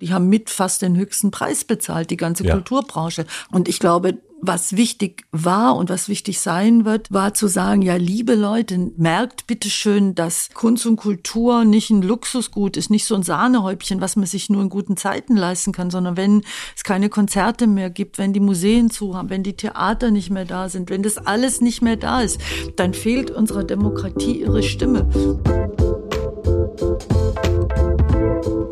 [0.00, 2.54] Die haben mit fast den höchsten Preis bezahlt, die ganze ja.
[2.54, 3.26] Kulturbranche.
[3.52, 7.96] Und ich glaube, was wichtig war und was wichtig sein wird, war zu sagen, ja,
[7.96, 13.14] liebe Leute, merkt bitte schön, dass Kunst und Kultur nicht ein Luxusgut ist, nicht so
[13.14, 16.42] ein Sahnehäubchen, was man sich nur in guten Zeiten leisten kann, sondern wenn
[16.76, 20.44] es keine Konzerte mehr gibt, wenn die Museen zu haben, wenn die Theater nicht mehr
[20.44, 22.40] da sind, wenn das alles nicht mehr da ist,
[22.76, 25.08] dann fehlt unserer Demokratie ihre Stimme.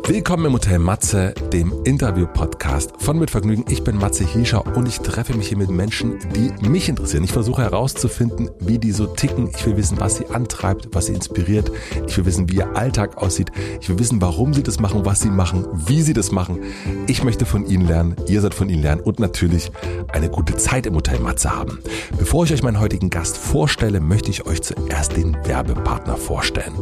[0.05, 3.63] Willkommen im Hotel Matze, dem Interview-Podcast von Mit Vergnügen.
[3.69, 7.23] Ich bin Matze Hiescher und ich treffe mich hier mit Menschen, die mich interessieren.
[7.23, 9.49] Ich versuche herauszufinden, wie die so ticken.
[9.55, 11.71] Ich will wissen, was sie antreibt, was sie inspiriert.
[12.05, 13.53] Ich will wissen, wie ihr Alltag aussieht.
[13.79, 16.59] Ich will wissen, warum sie das machen, was sie machen, wie sie das machen.
[17.07, 19.71] Ich möchte von ihnen lernen, ihr sollt von ihnen lernen und natürlich
[20.11, 21.79] eine gute Zeit im Hotel Matze haben.
[22.19, 26.73] Bevor ich euch meinen heutigen Gast vorstelle, möchte ich euch zuerst den Werbepartner vorstellen.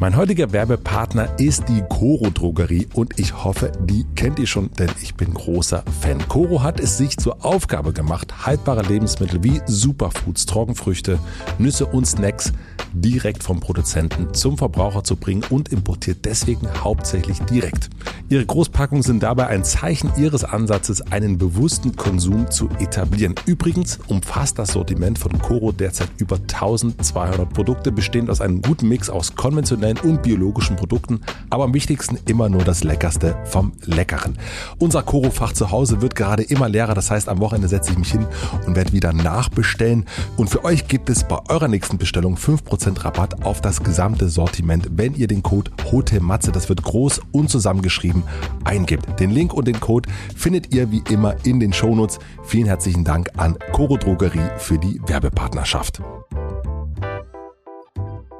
[0.00, 4.90] Mein heutiger Werbepartner ist die Coro Drogerie und ich hoffe, die kennt ihr schon, denn
[5.02, 6.20] ich bin großer Fan.
[6.28, 11.18] Coro hat es sich zur Aufgabe gemacht, haltbare Lebensmittel wie Superfoods, Trockenfrüchte,
[11.58, 12.52] Nüsse und Snacks
[12.92, 17.90] direkt vom Produzenten zum Verbraucher zu bringen und importiert deswegen hauptsächlich direkt.
[18.30, 23.34] Ihre Großpackungen sind dabei ein Zeichen ihres Ansatzes, einen bewussten Konsum zu etablieren.
[23.46, 29.08] Übrigens umfasst das Sortiment von Coro derzeit über 1200 Produkte, bestehend aus einem guten Mix
[29.08, 34.38] aus konventionellen konventionellen und biologischen Produkten, aber am wichtigsten immer nur das Leckerste vom Leckeren.
[34.78, 38.10] Unser Koro-Fach zu Hause wird gerade immer leerer, das heißt am Wochenende setze ich mich
[38.10, 38.26] hin
[38.66, 40.04] und werde wieder nachbestellen.
[40.36, 44.88] Und für euch gibt es bei eurer nächsten Bestellung 5% Rabatt auf das gesamte Sortiment,
[44.92, 48.22] wenn ihr den Code HOTELMATZE, das wird groß und zusammengeschrieben,
[48.64, 49.20] eingibt.
[49.20, 52.18] Den Link und den Code findet ihr wie immer in den Shownotes.
[52.44, 56.00] Vielen herzlichen Dank an Coro Drogerie für die Werbepartnerschaft.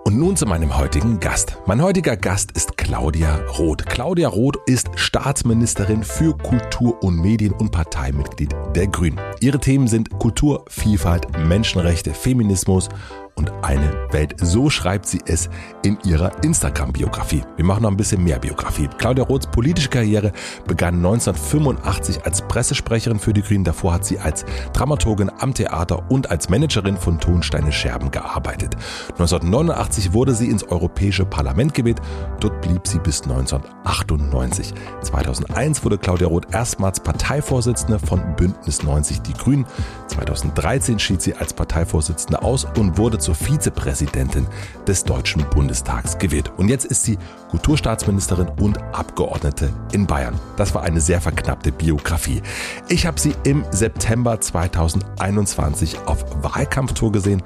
[0.08, 1.58] Und nun zu meinem heutigen Gast.
[1.66, 3.84] Mein heutiger Gast ist Claudia Roth.
[3.84, 9.20] Claudia Roth ist Staatsministerin für Kultur und Medien und Parteimitglied der Grünen.
[9.40, 12.88] Ihre Themen sind Kultur, Vielfalt, Menschenrechte, Feminismus
[13.38, 14.34] und eine Welt.
[14.40, 15.48] So schreibt sie es
[15.82, 17.42] in ihrer Instagram-Biografie.
[17.56, 18.88] Wir machen noch ein bisschen mehr Biografie.
[18.98, 20.32] Claudia Roths politische Karriere
[20.66, 23.64] begann 1985 als Pressesprecherin für die Grünen.
[23.64, 28.74] Davor hat sie als Dramaturgin am Theater und als Managerin von Tonsteine Scherben gearbeitet.
[29.12, 32.02] 1989 wurde sie ins Europäische Parlament gewählt.
[32.40, 34.74] Dort blieb sie bis 1998.
[35.02, 39.64] 2001 wurde Claudia Roth erstmals Parteivorsitzende von Bündnis 90 Die Grünen.
[40.08, 44.46] 2013 schied sie als Parteivorsitzende aus und wurde zur Vizepräsidentin
[44.86, 46.50] des Deutschen Bundestags gewählt.
[46.56, 47.18] Und jetzt ist sie
[47.50, 50.40] Kulturstaatsministerin und Abgeordnete in Bayern.
[50.56, 52.40] Das war eine sehr verknappte Biografie.
[52.88, 57.42] Ich habe sie im September 2021 auf Wahlkampftour gesehen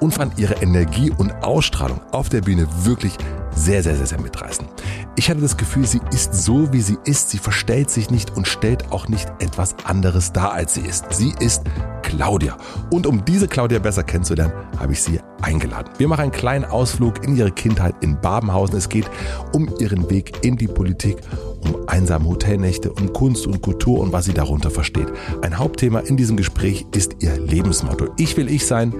[0.00, 3.16] und fand ihre Energie und Ausstrahlung auf der Bühne wirklich
[3.54, 4.68] sehr, sehr, sehr, sehr mitreißend.
[5.16, 7.30] Ich hatte das Gefühl, sie ist so, wie sie ist.
[7.30, 11.12] Sie verstellt sich nicht und stellt auch nicht etwas anderes dar, als sie ist.
[11.12, 11.62] Sie ist
[12.02, 12.56] Claudia.
[12.90, 15.92] Und um diese Claudia besser kennenzulernen, habe ich sie eingeladen.
[15.98, 18.76] Wir machen einen kleinen Ausflug in ihre Kindheit in Babenhausen.
[18.76, 19.10] Es geht
[19.52, 21.18] um ihren Weg in die Politik,
[21.64, 25.08] um einsame Hotelnächte, um Kunst und Kultur und was sie darunter versteht.
[25.42, 28.08] Ein Hauptthema in diesem Gespräch ist ihr Lebensmotto.
[28.16, 28.94] Ich will ich sein,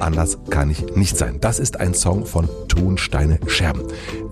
[0.00, 1.38] anders kann ich nicht sein.
[1.40, 3.82] Das ist ein Song von Tonsteine Scherben.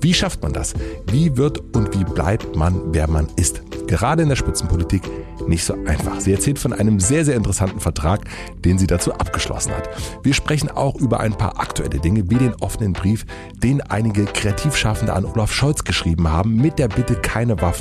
[0.00, 0.74] Wie schafft man das?
[1.10, 3.62] Wie wird und wie bleibt man, wer man ist?
[3.86, 5.02] Gerade in der Spitzenpolitik
[5.48, 6.20] nicht so einfach.
[6.20, 8.20] Sie erzählt von einem sehr, sehr interessanten Vertrag,
[8.64, 9.88] den sie dazu abgeschlossen hat.
[10.22, 15.12] Wir sprechen auch über ein paar aktuelle Dinge, wie den offenen Brief, den einige Kreativschaffende
[15.12, 17.71] an Olaf Scholz geschrieben haben, mit der Bitte, keine Waffen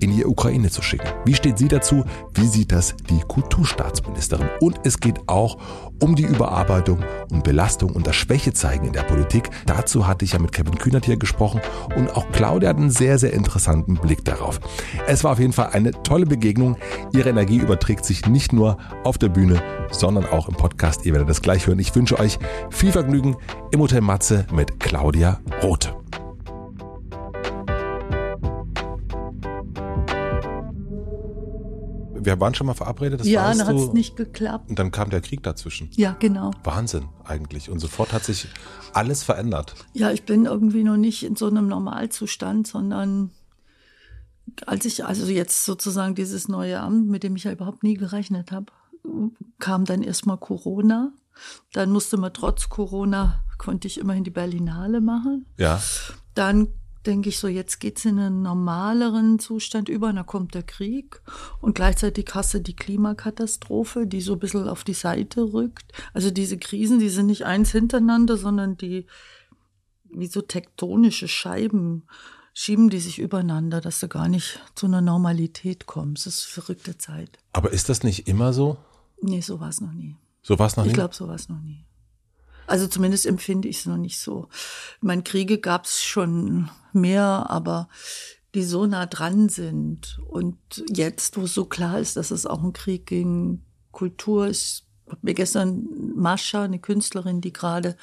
[0.00, 1.08] in die Ukraine zu schicken.
[1.24, 2.04] Wie steht sie dazu?
[2.34, 4.48] Wie sieht das die Kulturstaatsministerin?
[4.60, 5.56] Und es geht auch
[6.02, 9.48] um die Überarbeitung und Belastung und das Schwächezeigen in der Politik.
[9.66, 11.60] Dazu hatte ich ja mit Kevin Kühnert hier gesprochen
[11.96, 14.60] und auch Claudia hat einen sehr, sehr interessanten Blick darauf.
[15.06, 16.76] Es war auf jeden Fall eine tolle Begegnung.
[17.14, 21.06] Ihre Energie überträgt sich nicht nur auf der Bühne, sondern auch im Podcast.
[21.06, 21.78] Ihr werdet das gleich hören.
[21.78, 22.38] Ich wünsche euch
[22.70, 23.36] viel Vergnügen
[23.70, 26.03] im Hotel Matze mit Claudia Roth.
[32.24, 33.20] Wir waren schon mal verabredet.
[33.20, 34.70] Das ja, dann hat es nicht geklappt.
[34.70, 35.90] Und dann kam der Krieg dazwischen.
[35.92, 36.50] Ja, genau.
[36.62, 37.70] Wahnsinn eigentlich.
[37.70, 38.48] Und sofort hat sich
[38.92, 39.74] alles verändert.
[39.92, 43.30] Ja, ich bin irgendwie noch nicht in so einem Normalzustand, sondern
[44.66, 48.52] als ich also jetzt sozusagen dieses neue Amt, mit dem ich ja überhaupt nie gerechnet
[48.52, 48.66] habe,
[49.58, 51.12] kam dann erstmal Corona.
[51.72, 55.46] Dann musste man trotz Corona, konnte ich immerhin die Berlinale machen.
[55.58, 55.82] Ja.
[56.34, 56.68] Dann
[57.06, 61.20] denke ich so, jetzt geht's in einen normaleren Zustand über, dann kommt der Krieg
[61.60, 65.92] und gleichzeitig hast du die Klimakatastrophe, die so ein bisschen auf die Seite rückt.
[66.12, 69.06] Also diese Krisen, die sind nicht eins hintereinander, sondern die
[70.04, 72.04] wie so tektonische Scheiben
[72.54, 76.26] schieben die sich übereinander, dass du gar nicht zu einer Normalität kommst.
[76.26, 77.38] Das ist verrückte Zeit.
[77.52, 78.78] Aber ist das nicht immer so?
[79.20, 80.16] Nee, so war es noch nie.
[80.42, 80.92] So war es noch ich nie?
[80.92, 81.84] Ich glaube, so war es noch nie.
[82.66, 84.48] Also zumindest empfinde ich es noch nicht so.
[84.96, 87.88] Ich meine, Kriege gab es schon mehr, aber
[88.54, 90.20] die so nah dran sind.
[90.28, 90.56] Und
[90.88, 95.20] jetzt, wo es so klar ist, dass es auch ein Krieg gegen Kultur ist, habe
[95.22, 97.96] mir gestern Mascha, eine Künstlerin, die gerade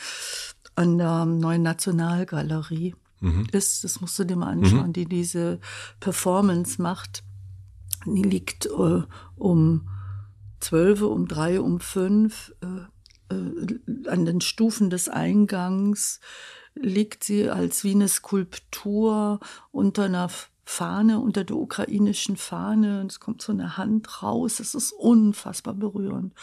[0.76, 3.48] an der neuen Nationalgalerie mhm.
[3.52, 4.94] ist, das musst du dir mal anschauen, mhm.
[4.94, 5.60] die diese
[6.00, 7.24] Performance macht.
[8.06, 9.02] Die liegt äh,
[9.36, 9.90] um
[10.60, 12.86] zwölf, um drei, um fünf äh,
[13.32, 16.20] äh, an den Stufen des Eingangs
[16.76, 19.40] liegt sie als wie eine Skulptur
[19.72, 20.30] unter einer
[20.64, 23.02] Fahne, unter der ukrainischen Fahne.
[23.02, 24.60] Und es kommt so eine Hand raus.
[24.60, 26.34] Es ist unfassbar berührend.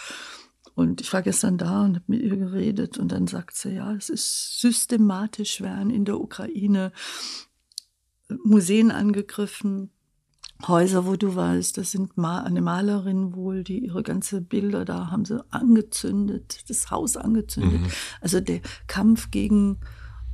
[0.74, 3.92] Und ich war gestern da und habe mit ihr geredet und dann sagt sie, ja,
[3.94, 6.92] es ist systematisch werden in der Ukraine
[8.44, 9.90] Museen angegriffen,
[10.66, 15.24] Häuser, wo du weißt, das sind eine Malerin wohl, die ihre ganze Bilder da haben
[15.24, 17.82] sie angezündet, das Haus angezündet.
[17.82, 17.90] Mhm.
[18.20, 19.78] Also der Kampf gegen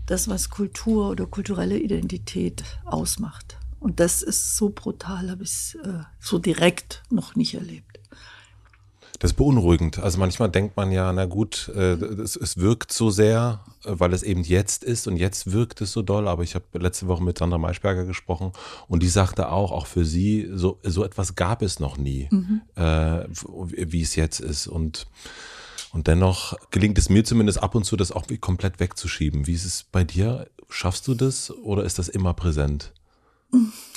[0.07, 3.59] das, was Kultur oder kulturelle Identität ausmacht.
[3.81, 7.94] Und das ist so brutal, habe ich äh, so direkt noch nicht erlebt.
[9.21, 9.99] Das ist beunruhigend.
[10.01, 14.23] Also manchmal denkt man ja, na gut, äh, es, es, wirkt so sehr, weil es
[14.23, 16.27] eben jetzt ist und jetzt wirkt es so doll.
[16.27, 18.53] Aber ich habe letzte Woche mit Sandra Maischberger gesprochen
[18.89, 22.63] und die sagte auch, auch für sie, so, so etwas gab es noch nie, mhm.
[22.75, 24.67] äh, wie es jetzt ist.
[24.67, 25.07] Und
[25.93, 29.47] und dennoch gelingt es mir zumindest ab und zu, das auch komplett wegzuschieben.
[29.47, 30.49] Wie ist es bei dir?
[30.69, 32.93] Schaffst du das oder ist das immer präsent?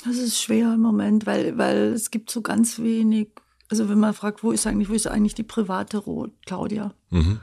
[0.04, 3.30] Das ist schwer im Moment, weil, weil es gibt so ganz wenig.
[3.68, 6.94] Also wenn man fragt, wo ist eigentlich, wo ist eigentlich die private Rot, Claudia?
[7.10, 7.40] Mhm.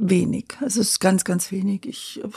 [0.00, 0.56] Wenig.
[0.60, 1.86] Also es ist ganz, ganz wenig.
[1.86, 2.28] Ich äh,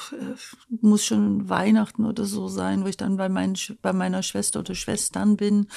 [0.81, 4.73] muss schon Weihnachten oder so sein, wo ich dann bei, mein, bei meiner Schwester oder
[4.73, 5.67] Schwestern bin.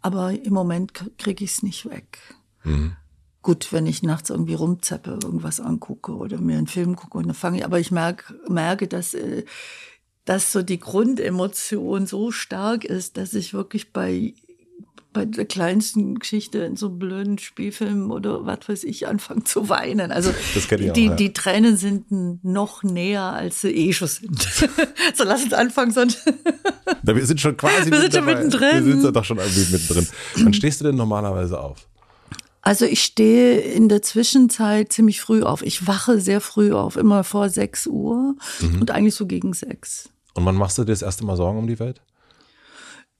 [0.00, 2.18] Aber im Moment kriege ich es nicht weg.
[2.64, 2.96] Mhm
[3.42, 7.34] gut, wenn ich nachts irgendwie rumzeppe, irgendwas angucke oder mir einen Film gucke und dann
[7.34, 9.44] fange ich, aber ich merke, merke, dass, äh,
[10.24, 14.34] dass so die Grundemotion so stark ist, dass ich wirklich bei
[15.12, 19.68] bei der kleinsten Geschichte in so einem blöden Spielfilm oder was weiß ich anfange zu
[19.68, 20.12] weinen.
[20.12, 20.32] Also
[20.70, 21.14] die, auch, ja.
[21.14, 22.06] die Tränen sind
[22.44, 24.42] noch näher, als sie eh schon sind.
[25.14, 26.32] so lass uns anfangen, sonst.
[27.02, 28.84] Na, wir sind schon quasi wir sind schon mittendrin.
[28.84, 30.06] Wir sind ja doch schon irgendwie mittendrin.
[30.36, 31.86] Wann stehst du denn normalerweise auf?
[32.62, 35.62] Also ich stehe in der Zwischenzeit ziemlich früh auf.
[35.62, 38.80] Ich wache sehr früh auf, immer vor 6 Uhr mhm.
[38.80, 40.10] und eigentlich so gegen 6.
[40.34, 42.00] Und wann machst du dir das erste Mal Sorgen um die Welt?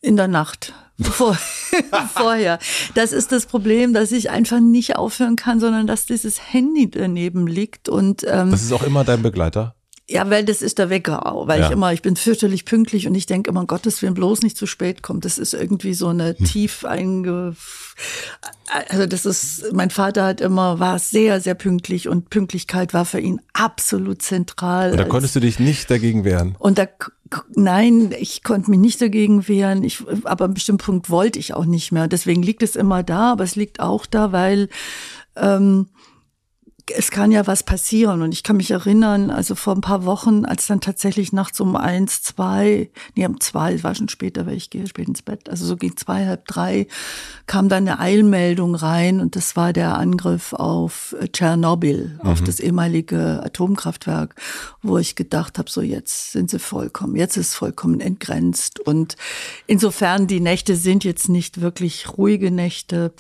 [0.02, 0.73] In der Nacht.
[1.00, 1.35] Vor,
[2.14, 2.58] vorher.
[2.94, 7.47] Das ist das Problem, dass ich einfach nicht aufhören kann, sondern dass dieses Handy daneben
[7.47, 9.75] liegt und ähm, Das ist auch immer dein Begleiter?
[10.11, 11.67] Ja, weil das ist der Wecker auch, weil ja.
[11.67, 14.56] ich immer, ich bin fürchterlich pünktlich und ich denke immer, um Gottes Willen, bloß nicht
[14.56, 15.25] zu spät kommt.
[15.25, 16.44] Das ist irgendwie so eine hm.
[16.44, 17.55] tief einge,
[18.88, 23.20] also das ist, mein Vater hat immer, war sehr, sehr pünktlich und Pünktlichkeit war für
[23.20, 24.91] ihn absolut zentral.
[24.91, 26.56] Und da konntest du dich nicht dagegen wehren?
[26.58, 26.88] Und da,
[27.54, 31.64] nein, ich konnte mich nicht dagegen wehren, ich, aber an bestimmten Punkt wollte ich auch
[31.64, 32.08] nicht mehr.
[32.08, 34.68] Deswegen liegt es immer da, aber es liegt auch da, weil,
[35.36, 35.88] ähm,
[36.96, 38.22] es kann ja was passieren.
[38.22, 41.76] Und ich kann mich erinnern, also vor ein paar Wochen, als dann tatsächlich nachts um
[41.76, 45.64] eins, zwei, nee, um zwei, war schon später, weil ich gehe spät ins Bett, also
[45.64, 46.87] so gegen zwei, halb drei,
[47.47, 52.28] kam dann eine Eilmeldung rein und das war der Angriff auf äh, Tschernobyl, mhm.
[52.28, 54.35] auf das ehemalige Atomkraftwerk,
[54.82, 58.80] wo ich gedacht habe, so jetzt sind sie vollkommen, jetzt ist vollkommen entgrenzt.
[58.80, 59.16] Und
[59.66, 63.12] insofern, die Nächte sind jetzt nicht wirklich ruhige Nächte,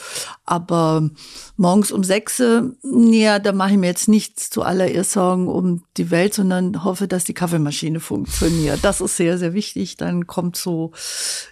[0.44, 1.10] aber
[1.56, 2.42] morgens um sechs,
[2.82, 7.24] ja, da mache ich mir jetzt nichts zuallererst Sorgen um die Welt, sondern hoffe, dass
[7.24, 8.78] die Kaffeemaschine funktioniert.
[8.80, 9.98] Das ist sehr, sehr wichtig.
[9.98, 10.92] Dann kommt so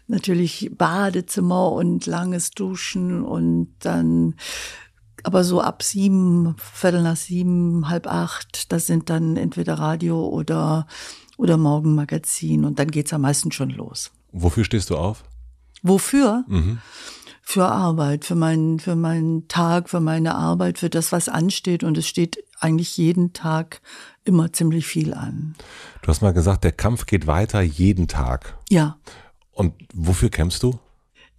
[0.06, 4.36] natürlich Badezimmer und langes Duschen und dann
[5.22, 10.86] aber so ab sieben, Viertel nach sieben, halb acht, das sind dann entweder Radio oder,
[11.36, 14.12] oder Morgenmagazin und dann geht's am meisten schon los.
[14.32, 15.24] Wofür stehst du auf?
[15.82, 16.42] Wofür?
[16.48, 16.78] Mhm
[17.50, 21.82] für Arbeit, für meinen, für meinen Tag, für meine Arbeit, für das, was ansteht.
[21.82, 23.80] Und es steht eigentlich jeden Tag
[24.26, 25.54] immer ziemlich viel an.
[26.02, 28.58] Du hast mal gesagt, der Kampf geht weiter jeden Tag.
[28.68, 28.98] Ja.
[29.52, 30.78] Und wofür kämpfst du?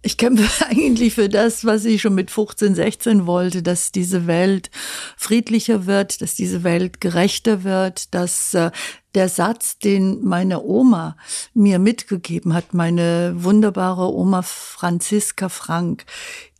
[0.02, 4.72] Ich kämpfe eigentlich für das, was ich schon mit 15, 16 wollte, dass diese Welt
[5.16, 8.72] friedlicher wird, dass diese Welt gerechter wird, dass äh,
[9.14, 11.16] der Satz, den meine Oma
[11.54, 16.04] mir mitgegeben hat, meine wunderbare Oma Franziska Frank,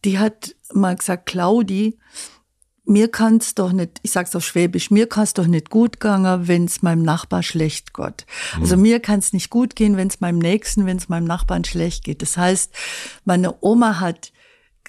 [0.04, 1.98] die hat mal gesagt, Claudi,
[2.84, 6.82] mir kann's doch nicht, ich sag's auf Schwäbisch, mir kann's doch nicht gut gehen, wenn's
[6.82, 8.26] meinem Nachbar schlecht geht.
[8.56, 8.62] Mhm.
[8.62, 12.20] Also mir kann's nicht gut gehen, wenn's meinem Nächsten, wenn's meinem Nachbarn schlecht geht.
[12.20, 12.72] Das heißt,
[13.24, 14.32] meine Oma hat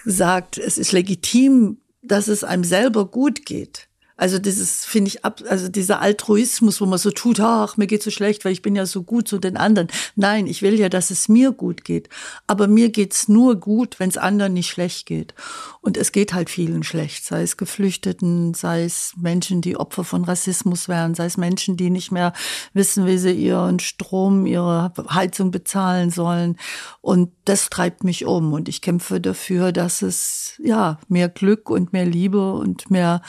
[0.03, 3.87] gesagt, es ist legitim, dass es einem selber gut geht.
[4.21, 8.03] Also dieses finde ich ab, also dieser Altruismus, wo man so tut, ach, mir geht
[8.03, 9.87] so schlecht, weil ich bin ja so gut zu den anderen.
[10.15, 12.07] Nein, ich will ja, dass es mir gut geht.
[12.45, 15.33] Aber mir geht's nur gut, wenn es anderen nicht schlecht geht.
[15.81, 20.23] Und es geht halt vielen schlecht, sei es Geflüchteten, sei es Menschen, die Opfer von
[20.23, 22.33] Rassismus werden, sei es Menschen, die nicht mehr
[22.75, 26.57] wissen, wie sie ihren Strom, ihre Heizung bezahlen sollen.
[27.01, 28.53] Und das treibt mich um.
[28.53, 33.23] Und ich kämpfe dafür, dass es ja mehr Glück und mehr Liebe und mehr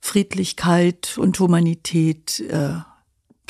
[0.00, 2.74] Friedlichkeit und Humanität äh,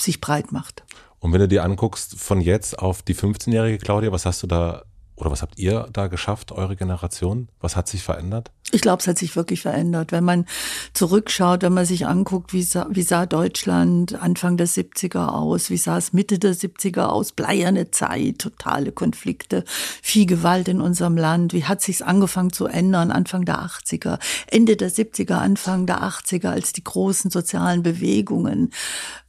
[0.00, 0.84] sich breit macht.
[1.18, 4.84] Und wenn du dir anguckst, von jetzt auf die 15-jährige Claudia, was hast du da
[5.18, 7.48] oder was habt ihr da geschafft, eure Generation?
[7.60, 8.52] Was hat sich verändert?
[8.70, 10.12] Ich glaube, es hat sich wirklich verändert.
[10.12, 10.44] Wenn man
[10.92, 15.78] zurückschaut, wenn man sich anguckt, wie sah, wie sah Deutschland Anfang der 70er aus, wie
[15.78, 19.64] sah es Mitte der 70er aus, bleierne Zeit, totale Konflikte,
[20.02, 24.76] viel Gewalt in unserem Land, wie hat sich's angefangen zu ändern Anfang der 80er, Ende
[24.76, 28.70] der 70er, Anfang der 80er, als die großen sozialen Bewegungen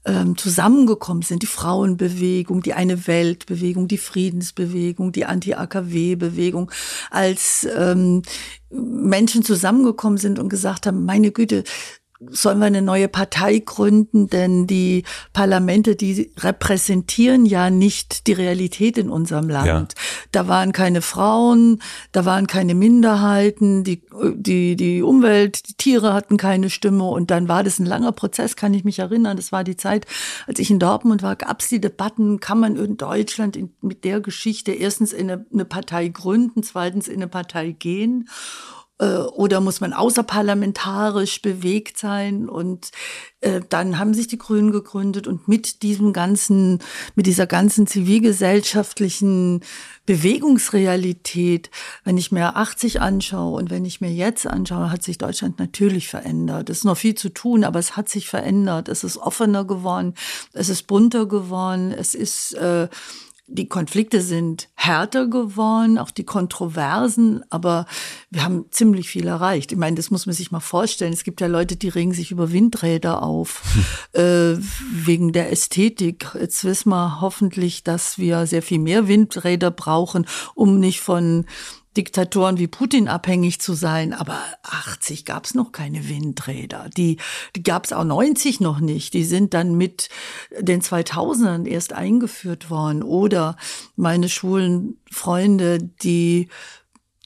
[0.05, 6.71] ähm, zusammengekommen sind, die Frauenbewegung, die eine Weltbewegung, die Friedensbewegung, die Anti-AKW-Bewegung,
[7.11, 8.21] als ähm,
[8.69, 11.63] Menschen zusammengekommen sind und gesagt haben, meine Güte,
[12.19, 18.97] sollen wir eine neue Partei gründen, denn die Parlamente, die repräsentieren ja nicht die Realität
[18.97, 19.67] in unserem Land.
[19.67, 19.87] Ja.
[20.31, 24.01] Da waren keine Frauen, da waren keine Minderheiten, die,
[24.33, 28.57] die, die Umwelt, die Tiere hatten keine Stimme und dann war das ein langer Prozess,
[28.57, 29.37] kann ich mich erinnern.
[29.37, 30.05] Das war die Zeit,
[30.45, 34.03] als ich in Dortmund war, gab es die Debatten, kann man in Deutschland in, mit
[34.03, 38.27] der Geschichte erstens in eine, eine Partei gründen, zweitens in eine Partei gehen.
[38.99, 42.49] Äh, oder muss man außerparlamentarisch bewegt sein?
[42.49, 42.91] Und
[43.41, 46.79] äh, dann haben sich die Grünen gegründet und mit diesem ganzen,
[47.15, 49.61] mit dieser ganzen zivilgesellschaftlichen
[50.05, 51.71] Bewegungsrealität,
[52.03, 56.09] wenn ich mir 80 anschaue und wenn ich mir jetzt anschaue, hat sich Deutschland natürlich
[56.09, 56.69] verändert.
[56.69, 58.89] Es ist noch viel zu tun, aber es hat sich verändert.
[58.89, 60.15] Es ist offener geworden,
[60.53, 62.89] es ist bunter geworden, es ist äh,
[63.51, 67.85] die Konflikte sind härter geworden, auch die Kontroversen, aber
[68.29, 69.71] wir haben ziemlich viel erreicht.
[69.71, 71.13] Ich meine, das muss man sich mal vorstellen.
[71.13, 73.63] Es gibt ja Leute, die regen sich über Windräder auf,
[74.13, 74.55] äh,
[74.91, 76.27] wegen der Ästhetik.
[76.39, 81.45] Jetzt wissen wir hoffentlich, dass wir sehr viel mehr Windräder brauchen, um nicht von
[81.97, 84.13] Diktatoren wie Putin abhängig zu sein.
[84.13, 86.89] Aber 80 gab es noch keine Windräder.
[86.95, 87.17] Die,
[87.55, 89.13] die gab es auch 90 noch nicht.
[89.13, 90.09] Die sind dann mit
[90.59, 93.03] den 2000ern erst eingeführt worden.
[93.03, 93.57] Oder
[93.95, 96.49] meine schwulen Freunde, die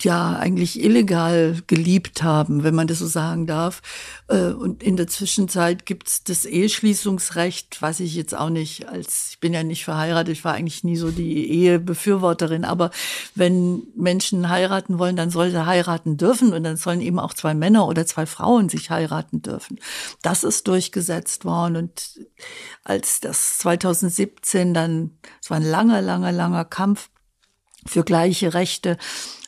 [0.03, 3.81] ja eigentlich illegal geliebt haben, wenn man das so sagen darf.
[4.27, 9.39] Äh, und in der Zwischenzeit gibt's das Eheschließungsrecht, was ich jetzt auch nicht als, ich
[9.39, 12.91] bin ja nicht verheiratet, ich war eigentlich nie so die Ehebefürworterin, aber
[13.35, 17.53] wenn Menschen heiraten wollen, dann soll sie heiraten dürfen und dann sollen eben auch zwei
[17.53, 19.79] Männer oder zwei Frauen sich heiraten dürfen.
[20.21, 22.19] Das ist durchgesetzt worden und
[22.83, 27.09] als das 2017 dann, es war ein langer, langer, langer Kampf
[27.85, 28.97] für gleiche Rechte.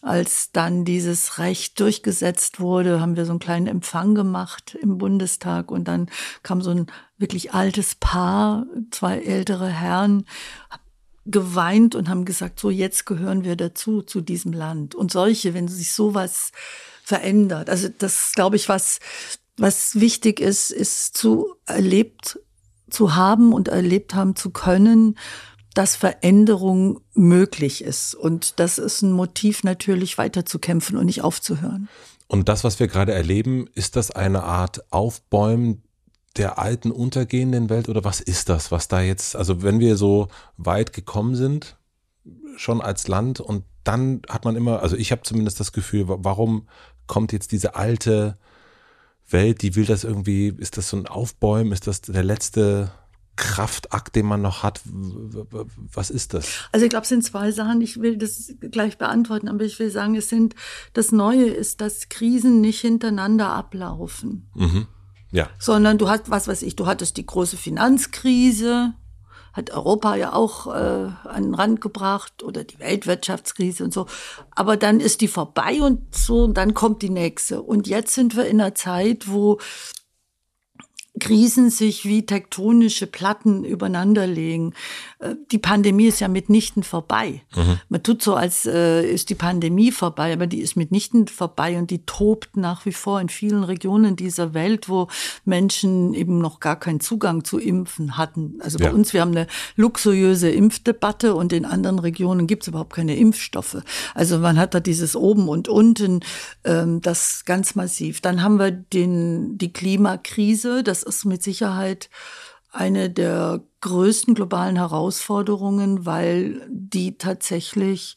[0.05, 5.71] Als dann dieses Recht durchgesetzt wurde, haben wir so einen kleinen Empfang gemacht im Bundestag
[5.71, 6.11] und dann
[6.43, 6.85] kam so ein
[7.17, 10.25] wirklich altes Paar, zwei ältere Herren,
[11.25, 14.93] geweint und haben gesagt, so jetzt gehören wir dazu, zu diesem Land.
[14.93, 16.51] Und solche, wenn sich sowas
[17.03, 17.67] verändert.
[17.67, 18.99] Also das glaube ich, was,
[19.57, 22.39] was wichtig ist, ist zu erlebt
[22.91, 25.17] zu haben und erlebt haben zu können,
[25.75, 28.15] dass Veränderung möglich ist.
[28.15, 31.87] Und das ist ein Motiv natürlich weiterzukämpfen und nicht aufzuhören.
[32.27, 35.83] Und das, was wir gerade erleben, ist das eine Art Aufbäumen
[36.37, 40.27] der alten untergehenden Welt oder was ist das, was da jetzt, also wenn wir so
[40.57, 41.77] weit gekommen sind,
[42.57, 46.67] schon als Land und dann hat man immer, also ich habe zumindest das Gefühl, warum
[47.07, 48.37] kommt jetzt diese alte
[49.29, 52.91] Welt, die will das irgendwie, ist das so ein Aufbäumen, ist das der letzte
[53.35, 54.81] Kraftakt, den man noch hat?
[55.93, 56.69] Was ist das?
[56.71, 57.81] Also ich glaube, es sind zwei Sachen.
[57.81, 60.55] Ich will das gleich beantworten, aber ich will sagen, es sind
[60.93, 64.49] das Neue ist, dass Krisen nicht hintereinander ablaufen.
[64.55, 64.87] Mhm.
[65.31, 65.49] Ja.
[65.59, 68.93] Sondern du hast, was weiß ich, du hattest die große Finanzkrise,
[69.55, 74.05] hat Europa ja auch äh, an den Rand gebracht oder die Weltwirtschaftskrise und so.
[74.51, 77.61] Aber dann ist die vorbei und so, und dann kommt die nächste.
[77.61, 79.59] Und jetzt sind wir in einer Zeit, wo
[81.19, 84.73] Krisen sich wie tektonische Platten übereinanderlegen.
[85.14, 85.14] Äh,
[85.51, 87.41] die Pandemie ist ja mitnichten vorbei.
[87.55, 87.79] Mhm.
[87.89, 91.91] Man tut so, als äh, ist die Pandemie vorbei, aber die ist mitnichten vorbei und
[91.91, 95.07] die tobt nach wie vor in vielen Regionen dieser Welt, wo
[95.45, 98.59] Menschen eben noch gar keinen Zugang zu Impfen hatten.
[98.61, 98.91] Also bei ja.
[98.91, 103.77] uns, wir haben eine luxuriöse Impfdebatte und in anderen Regionen gibt es überhaupt keine Impfstoffe.
[104.13, 106.21] Also man hat da dieses oben und unten,
[106.63, 108.21] ähm, das ganz massiv.
[108.21, 112.09] Dann haben wir den, die Klimakrise, das ist mit Sicherheit
[112.75, 118.15] eine der größten globalen Herausforderungen, weil die tatsächlich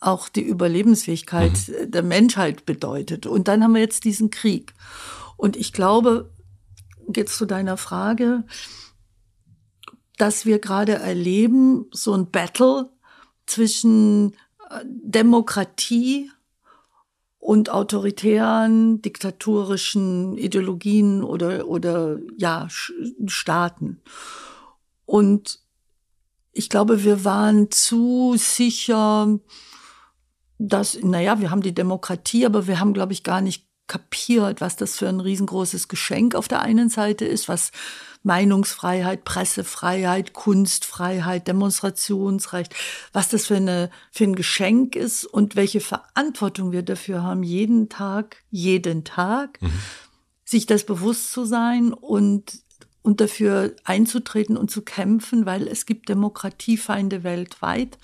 [0.00, 1.90] auch die Überlebensfähigkeit mhm.
[1.90, 3.26] der Menschheit bedeutet.
[3.26, 4.72] Und dann haben wir jetzt diesen Krieg.
[5.36, 6.32] Und ich glaube,
[7.14, 8.44] jetzt zu deiner Frage,
[10.16, 12.90] dass wir gerade erleben, so ein Battle
[13.46, 14.32] zwischen
[14.70, 16.30] äh, Demokratie
[17.48, 24.02] und autoritären, diktatorischen Ideologien oder, oder ja, Staaten.
[25.06, 25.58] Und
[26.52, 29.38] ich glaube, wir waren zu sicher,
[30.58, 34.76] dass, naja, wir haben die Demokratie, aber wir haben, glaube ich, gar nicht kapiert, was
[34.76, 37.70] das für ein riesengroßes Geschenk auf der einen Seite ist, was
[38.22, 42.74] Meinungsfreiheit, Pressefreiheit, Kunstfreiheit, Demonstrationsrecht,
[43.12, 47.88] was das für, eine, für ein Geschenk ist und welche Verantwortung wir dafür haben, jeden
[47.88, 49.72] Tag, jeden Tag, mhm.
[50.44, 52.62] sich das bewusst zu sein und
[53.02, 57.96] und dafür einzutreten und zu kämpfen, weil es gibt Demokratiefeinde weltweit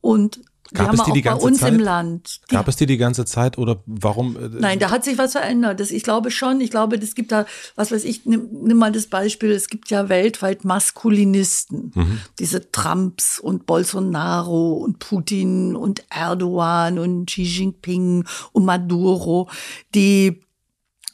[0.00, 0.40] und
[0.72, 1.72] Gab es die die ganze bei uns Zeit?
[1.72, 2.40] im Land.
[2.50, 4.36] Die Gab es die die ganze Zeit oder warum?
[4.36, 5.80] Äh, Nein, da hat sich was verändert.
[5.80, 6.60] Das, ich glaube schon.
[6.60, 7.46] Ich glaube, es gibt da,
[7.76, 9.50] was weiß ich, nimm, nimm mal das Beispiel.
[9.50, 11.92] Es gibt ja weltweit Maskulinisten.
[11.94, 12.20] Mhm.
[12.38, 19.48] Diese Trumps und Bolsonaro und Putin und Erdogan und Xi Jinping und Maduro,
[19.94, 20.40] die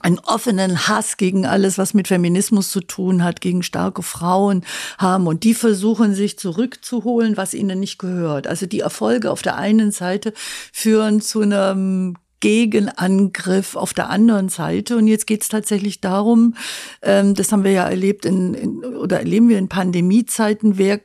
[0.01, 4.65] einen offenen Hass gegen alles, was mit Feminismus zu tun hat, gegen starke Frauen
[4.99, 5.27] haben.
[5.27, 8.47] Und die versuchen sich zurückzuholen, was ihnen nicht gehört.
[8.47, 10.33] Also die Erfolge auf der einen Seite
[10.73, 14.97] führen zu einem Gegenangriff auf der anderen Seite.
[14.97, 16.55] Und jetzt geht es tatsächlich darum,
[17.03, 21.01] ähm, das haben wir ja erlebt in, in, oder erleben wir in Pandemiezeiten, wer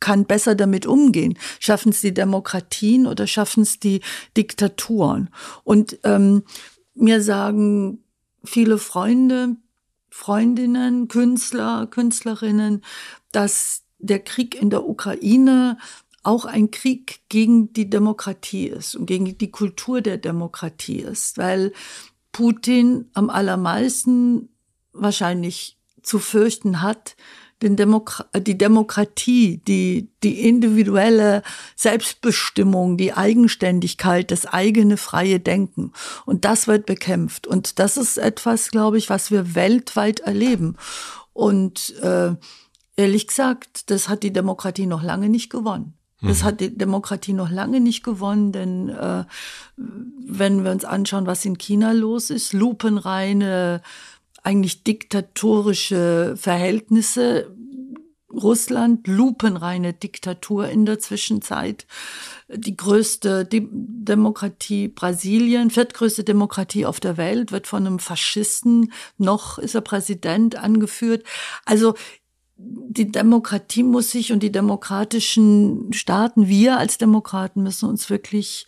[0.00, 1.38] kann besser damit umgehen?
[1.60, 4.00] Schaffen es die Demokratien oder schaffen es die
[4.36, 5.30] Diktaturen?
[5.62, 6.42] Und ähm,
[6.94, 8.02] mir sagen
[8.44, 9.56] viele Freunde,
[10.10, 12.84] Freundinnen, Künstler, Künstlerinnen,
[13.30, 15.78] dass der Krieg in der Ukraine
[16.22, 21.72] auch ein Krieg gegen die Demokratie ist und gegen die Kultur der Demokratie ist, weil
[22.30, 24.48] Putin am allermeisten
[24.92, 27.16] wahrscheinlich zu fürchten hat,
[27.62, 31.42] den Demokra die Demokratie, die, die individuelle
[31.76, 35.92] Selbstbestimmung, die Eigenständigkeit, das eigene freie Denken.
[36.26, 37.46] Und das wird bekämpft.
[37.46, 40.76] Und das ist etwas, glaube ich, was wir weltweit erleben.
[41.32, 42.34] Und äh,
[42.96, 45.94] ehrlich gesagt, das hat die Demokratie noch lange nicht gewonnen.
[46.22, 46.44] Das mhm.
[46.44, 49.24] hat die Demokratie noch lange nicht gewonnen, denn äh,
[49.76, 53.82] wenn wir uns anschauen, was in China los ist, lupenreine
[54.42, 57.54] eigentlich diktatorische Verhältnisse.
[58.32, 61.86] Russland, lupenreine Diktatur in der Zwischenzeit.
[62.48, 69.58] Die größte De Demokratie Brasilien, viertgrößte Demokratie auf der Welt, wird von einem Faschisten, noch
[69.58, 71.24] ist er Präsident, angeführt.
[71.66, 71.94] Also
[72.56, 78.66] die Demokratie muss sich und die demokratischen Staaten, wir als Demokraten müssen uns wirklich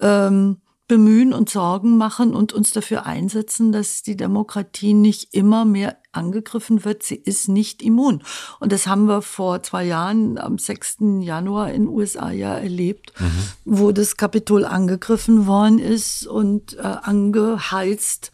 [0.00, 5.96] ähm, bemühen und Sorgen machen und uns dafür einsetzen, dass die Demokratie nicht immer mehr
[6.12, 7.02] angegriffen wird.
[7.02, 8.22] Sie ist nicht immun.
[8.60, 10.98] Und das haben wir vor zwei Jahren am 6.
[11.20, 13.30] Januar in den USA ja erlebt, mhm.
[13.64, 18.30] wo das Kapitol angegriffen worden ist und äh, angeheizt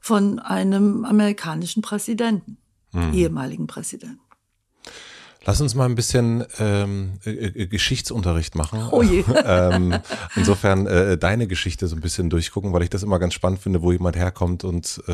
[0.00, 2.58] von einem amerikanischen Präsidenten,
[2.92, 3.14] mhm.
[3.14, 4.20] ehemaligen Präsidenten.
[5.46, 8.88] Lass uns mal ein bisschen ähm, äh, äh, Geschichtsunterricht machen.
[8.90, 9.24] Oh je.
[9.44, 9.98] ähm,
[10.36, 13.82] insofern äh, deine Geschichte so ein bisschen durchgucken, weil ich das immer ganz spannend finde,
[13.82, 15.12] wo jemand herkommt und äh,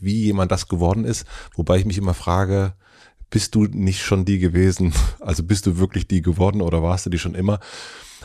[0.00, 1.26] wie jemand das geworden ist.
[1.54, 2.74] Wobei ich mich immer frage,
[3.30, 4.92] bist du nicht schon die gewesen?
[5.20, 7.60] Also bist du wirklich die geworden oder warst du die schon immer?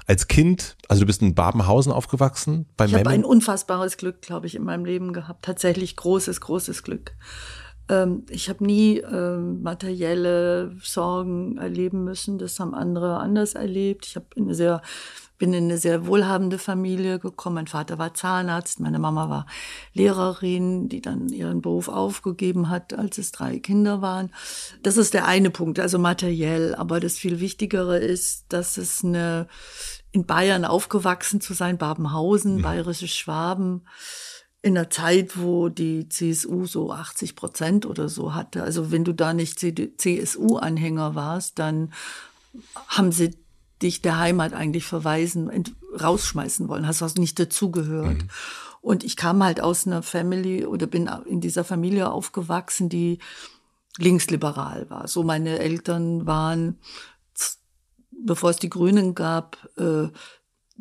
[0.07, 2.65] Als Kind, also du bist in Babenhausen aufgewachsen?
[2.75, 5.45] Bei ich habe ein unfassbares Glück, glaube ich, in meinem Leben gehabt.
[5.45, 7.13] Tatsächlich großes, großes Glück.
[7.89, 12.37] Ähm, ich habe nie äh, materielle Sorgen erleben müssen.
[12.37, 14.05] Das haben andere anders erlebt.
[14.07, 14.81] Ich hab eine sehr,
[15.37, 17.55] bin in eine sehr wohlhabende Familie gekommen.
[17.55, 19.45] Mein Vater war Zahnarzt, meine Mama war
[19.93, 24.31] Lehrerin, die dann ihren Beruf aufgegeben hat, als es drei Kinder waren.
[24.83, 26.75] Das ist der eine Punkt, also materiell.
[26.75, 29.47] Aber das viel Wichtigere ist, dass es eine
[30.11, 32.61] in Bayern aufgewachsen zu sein, Babenhausen, mhm.
[32.61, 33.83] bayerische Schwaben
[34.61, 38.63] in einer Zeit, wo die CSU so 80 Prozent oder so hatte.
[38.63, 41.93] Also wenn du da nicht CSU-Anhänger warst, dann
[42.87, 43.37] haben sie
[43.81, 45.51] dich der Heimat eigentlich verweisen,
[46.01, 46.87] rausschmeißen wollen.
[46.87, 48.23] Hast du nicht dazugehört.
[48.23, 48.29] Mhm.
[48.81, 53.19] Und ich kam halt aus einer Family oder bin in dieser Familie aufgewachsen, die
[53.97, 55.07] linksliberal war.
[55.07, 56.79] So meine Eltern waren,
[58.25, 60.07] bevor es die Grünen gab, äh,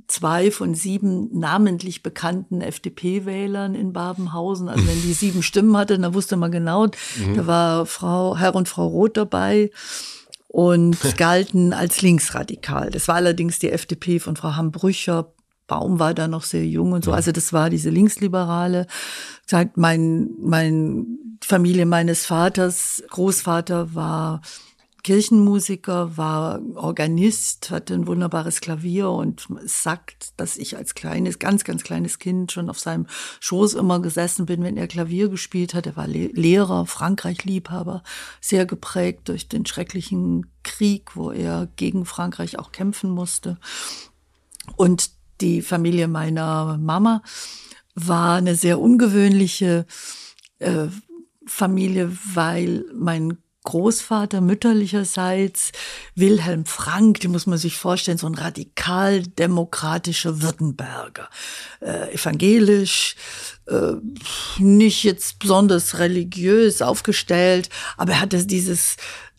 [0.08, 4.68] zwei von sieben namentlich bekannten FDP-Wählern in Babenhausen.
[4.68, 7.34] Also wenn die sieben Stimmen hatte, dann wusste man genau, mhm.
[7.34, 9.70] da war Frau, Herr und Frau Roth dabei
[10.48, 12.90] und galten als linksradikal.
[12.90, 15.32] Das war allerdings die FDP von Frau Hambrücher.
[15.66, 17.12] Baum war da noch sehr jung und so.
[17.12, 18.86] Also das war diese Linksliberale.
[19.46, 24.42] Sagt mein, mein Familie meines Vaters, Großvater war
[25.06, 31.84] Kirchenmusiker, war Organist, hatte ein wunderbares Klavier und sagt, dass ich als kleines, ganz, ganz
[31.84, 33.06] kleines Kind schon auf seinem
[33.38, 35.86] Schoß immer gesessen bin, wenn er Klavier gespielt hat.
[35.86, 38.02] Er war Lehrer, Frankreich-Liebhaber,
[38.40, 43.58] sehr geprägt durch den schrecklichen Krieg, wo er gegen Frankreich auch kämpfen musste.
[44.74, 47.22] Und die Familie meiner Mama
[47.94, 49.86] war eine sehr ungewöhnliche
[50.58, 50.88] äh,
[51.46, 55.72] Familie, weil mein Großvater mütterlicherseits,
[56.14, 61.28] Wilhelm Frank, die muss man sich vorstellen, so ein radikal-demokratischer Württemberger,
[61.80, 63.16] äh, evangelisch,
[63.66, 63.94] äh,
[64.58, 68.96] nicht jetzt besonders religiös aufgestellt, aber er hatte dieses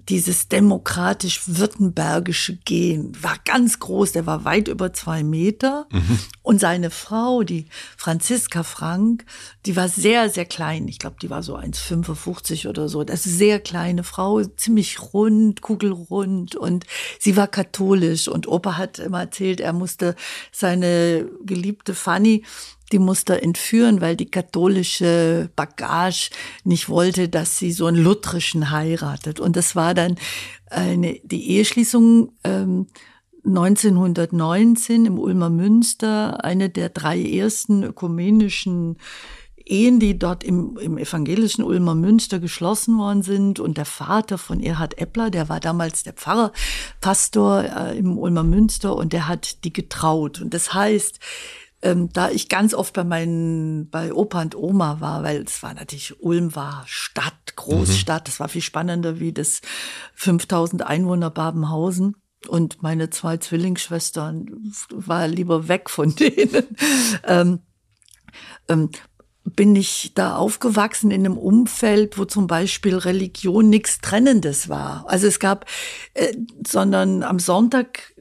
[0.09, 5.85] dieses demokratisch-württembergische Gen war ganz groß, der war weit über zwei Meter.
[5.91, 6.19] Mhm.
[6.41, 7.65] Und seine Frau, die
[7.97, 9.25] Franziska Frank,
[9.65, 10.87] die war sehr, sehr klein.
[10.87, 13.03] Ich glaube, die war so 1,55 oder so.
[13.03, 16.55] Das ist eine sehr kleine Frau, ziemlich rund, kugelrund.
[16.55, 16.85] Und
[17.19, 18.29] sie war katholisch.
[18.29, 20.15] Und Opa hat immer erzählt, er musste
[20.53, 22.45] seine geliebte Fanny
[22.91, 26.29] die musste entführen, weil die katholische Bagage
[26.63, 29.39] nicht wollte, dass sie so einen lutherischen heiratet.
[29.39, 30.15] Und das war dann
[30.69, 32.87] eine, die Eheschließung ähm,
[33.45, 38.97] 1919 im Ulmer Münster, eine der drei ersten ökumenischen
[39.65, 43.59] Ehen, die dort im, im evangelischen Ulmer Münster geschlossen worden sind.
[43.59, 46.51] Und der Vater von Erhard Eppler, der war damals der Pfarrer,
[47.01, 50.41] Pastor äh, im Ulmer Münster und der hat die getraut.
[50.41, 51.19] Und das heißt,
[51.81, 55.73] ähm, da ich ganz oft bei meinen, bei Opa und Oma war, weil es war
[55.73, 58.25] natürlich, Ulm war Stadt, Großstadt, mhm.
[58.25, 59.61] das war viel spannender wie das
[60.15, 62.15] 5000 Einwohner Babenhausen.
[62.47, 66.65] Und meine zwei Zwillingsschwestern war lieber weg von denen.
[67.25, 67.59] ähm,
[68.67, 68.89] ähm,
[69.55, 75.05] bin ich da aufgewachsen in einem Umfeld, wo zum Beispiel Religion nichts Trennendes war.
[75.07, 75.65] Also es gab,
[76.15, 76.33] äh,
[76.65, 78.13] sondern am Sonntag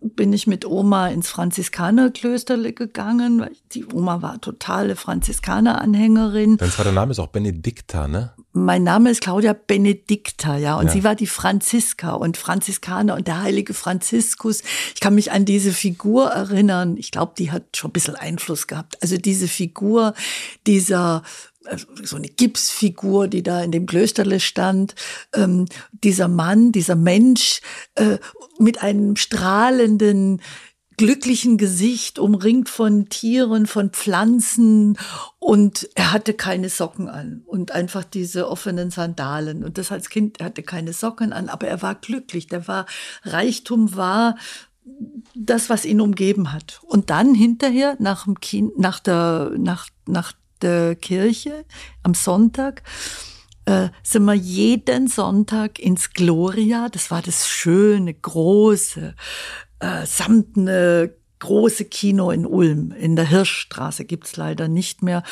[0.00, 3.46] bin ich mit Oma ins Franziskanerklösterle gegangen.
[3.72, 6.56] Die Oma war totale Franziskaner-Anhängerin.
[6.56, 8.32] Dein zweiter Name ist auch Benedikta, ne?
[8.52, 10.76] Mein Name ist Claudia Benedikta, ja.
[10.76, 10.92] Und ja.
[10.92, 14.62] sie war die Franziska und Franziskaner und der heilige Franziskus.
[14.94, 16.96] Ich kann mich an diese Figur erinnern.
[16.96, 18.96] Ich glaube, die hat schon ein bisschen Einfluss gehabt.
[19.02, 20.14] Also diese Figur
[20.66, 21.22] dieser
[22.02, 24.94] so eine Gipsfigur, die da in dem Klösterle stand.
[25.34, 27.60] Ähm, dieser Mann, dieser Mensch
[27.94, 28.18] äh,
[28.58, 30.40] mit einem strahlenden,
[30.96, 34.98] glücklichen Gesicht, umringt von Tieren, von Pflanzen
[35.38, 39.62] und er hatte keine Socken an und einfach diese offenen Sandalen.
[39.62, 42.46] Und das als Kind, er hatte keine Socken an, aber er war glücklich.
[42.46, 42.86] Der war,
[43.24, 44.36] Reichtum war
[45.34, 46.80] das, was ihn umgeben hat.
[46.84, 51.64] Und dann hinterher, nach dem kind, nach der, nach, nach der Kirche
[52.02, 52.82] am Sonntag
[53.66, 56.88] äh, sind wir jeden Sonntag ins Gloria.
[56.88, 59.14] Das war das schöne, große,
[59.80, 62.92] äh, samtne, große Kino in Ulm.
[62.92, 65.22] In der Hirschstraße gibt's leider nicht mehr.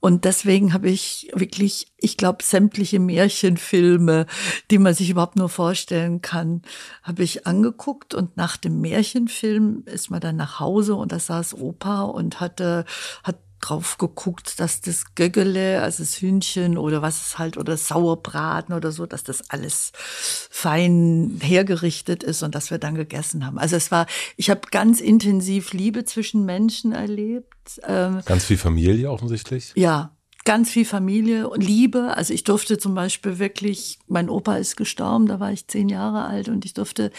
[0.00, 4.26] Und deswegen habe ich wirklich, ich glaube, sämtliche Märchenfilme,
[4.70, 6.62] die man sich überhaupt nur vorstellen kann,
[7.02, 8.14] habe ich angeguckt.
[8.14, 12.84] Und nach dem Märchenfilm ist man dann nach Hause und da saß Opa und hatte,
[13.24, 18.74] hat drauf geguckt, dass das Göggele, also das Hühnchen oder was es halt, oder Sauerbraten
[18.74, 23.58] oder so, dass das alles fein hergerichtet ist und dass wir dann gegessen haben.
[23.58, 27.80] Also es war, ich habe ganz intensiv Liebe zwischen Menschen erlebt.
[27.86, 29.72] Ähm, ganz viel Familie offensichtlich?
[29.74, 30.15] Ja,
[30.46, 32.16] ganz viel Familie und Liebe.
[32.16, 36.24] Also ich durfte zum Beispiel wirklich, mein Opa ist gestorben, da war ich zehn Jahre
[36.24, 37.10] alt und ich durfte,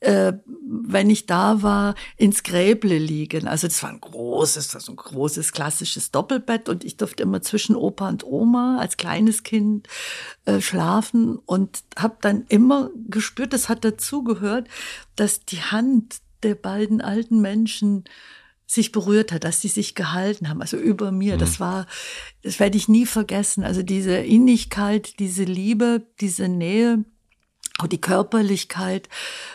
[0.00, 0.32] äh,
[0.66, 3.46] wenn ich da war, ins Gräble liegen.
[3.46, 7.76] Also das war ein großes, das ein großes klassisches Doppelbett und ich durfte immer zwischen
[7.76, 9.86] Opa und Oma als kleines Kind
[10.46, 14.66] äh, schlafen und habe dann immer gespürt, das hat dazugehört,
[15.14, 18.04] dass die Hand der beiden alten Menschen
[18.72, 21.34] sich berührt hat, dass sie sich gehalten haben, also über mir.
[21.34, 21.38] Mhm.
[21.38, 21.86] Das war,
[22.42, 23.64] das werde ich nie vergessen.
[23.64, 27.04] Also diese Innigkeit, diese Liebe, diese Nähe,
[27.78, 29.08] auch die Körperlichkeit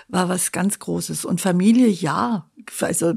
[0.07, 1.25] war was ganz Großes.
[1.25, 2.49] Und Familie, ja,
[2.81, 3.13] also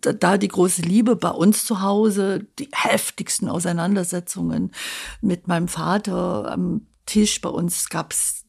[0.00, 4.72] da die große Liebe bei uns zu Hause, die heftigsten Auseinandersetzungen
[5.20, 8.39] mit meinem Vater am Tisch bei uns gab's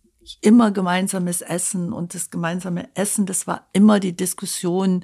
[0.41, 5.03] immer gemeinsames Essen und das gemeinsame Essen, das war immer die Diskussion,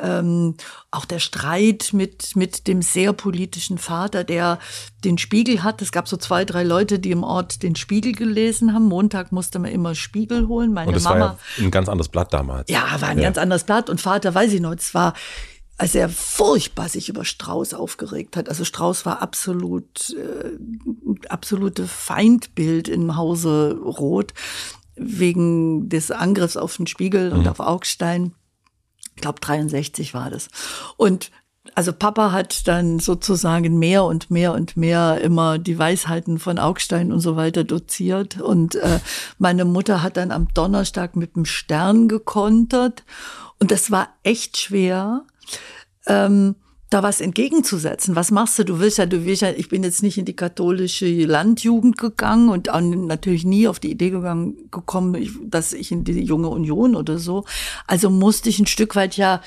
[0.00, 0.56] ähm,
[0.90, 4.58] auch der Streit mit mit dem sehr politischen Vater, der
[5.04, 5.82] den Spiegel hat.
[5.82, 8.84] Es gab so zwei, drei Leute, die im Ort den Spiegel gelesen haben.
[8.84, 10.72] Montag musste man immer Spiegel holen.
[10.72, 12.70] Meine und das Mama, war ja ein ganz anderes Blatt damals.
[12.70, 13.24] Ja, war ein ja.
[13.24, 15.14] ganz anderes Blatt und Vater, weiß ich noch, es war
[15.78, 18.48] als er furchtbar sich über Strauß aufgeregt hat.
[18.48, 20.52] Also Strauß war absolut, äh,
[21.28, 24.34] absolute Feindbild im Hause Roth
[24.94, 27.40] wegen des Angriffs auf den Spiegel mhm.
[27.40, 28.32] und auf Augstein.
[29.14, 30.48] Ich glaube 63 war das.
[30.96, 31.30] Und
[31.74, 37.12] also Papa hat dann sozusagen mehr und mehr und mehr immer die Weisheiten von Augstein
[37.12, 38.40] und so weiter doziert.
[38.40, 39.00] Und äh,
[39.38, 43.04] meine Mutter hat dann am Donnerstag mit dem Stern gekontert.
[43.58, 45.24] Und das war echt schwer,
[46.06, 46.56] ähm,
[46.92, 48.16] da was entgegenzusetzen.
[48.16, 48.64] Was machst du?
[48.64, 52.50] Du willst ja, du willst ja, ich bin jetzt nicht in die katholische Landjugend gegangen
[52.50, 52.66] und
[53.06, 55.16] natürlich nie auf die Idee gegangen, gekommen,
[55.48, 57.44] dass ich in die junge Union oder so.
[57.86, 59.40] Also musste ich ein Stück weit ja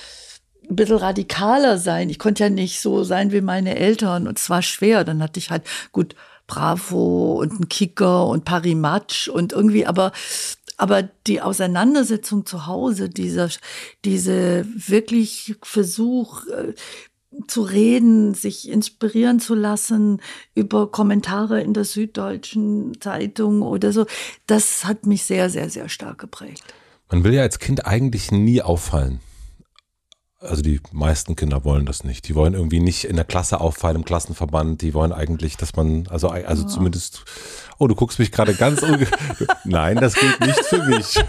[0.68, 2.10] ein bisschen radikaler sein.
[2.10, 5.04] Ich konnte ja nicht so sein wie meine Eltern und es war schwer.
[5.04, 6.16] Dann hatte ich halt, gut,
[6.48, 10.12] Bravo und ein Kicker und Parimatch und irgendwie, aber
[10.78, 13.50] aber die Auseinandersetzung zu Hause, dieser,
[14.04, 16.74] diese wirklich Versuch, äh,
[17.48, 20.22] zu reden, sich inspirieren zu lassen
[20.54, 24.06] über Kommentare in der Süddeutschen Zeitung oder so,
[24.48, 26.64] das hat mich sehr, sehr, sehr stark geprägt.
[27.10, 29.20] Man will ja als Kind eigentlich nie auffallen
[30.40, 32.28] also die meisten Kinder wollen das nicht.
[32.28, 34.82] Die wollen irgendwie nicht in der Klasse auffallen, im Klassenverband.
[34.82, 36.68] Die wollen eigentlich, dass man, also, also oh.
[36.68, 37.24] zumindest,
[37.80, 38.82] oh, du guckst mich gerade ganz,
[39.64, 41.24] nein, das gilt nicht für mich.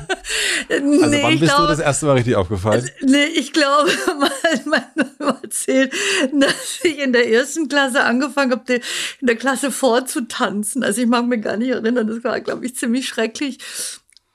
[0.69, 2.89] Also nee, wann bist glaube, du das erste Mal richtig aufgefallen?
[3.03, 5.07] Nee, ich glaube, mein Mann
[5.43, 5.93] erzählt,
[6.33, 10.83] dass ich in der ersten Klasse angefangen habe, in der Klasse vorzutanzen.
[10.83, 13.59] Also ich mag mich gar nicht erinnern, das war, glaube ich, ziemlich schrecklich.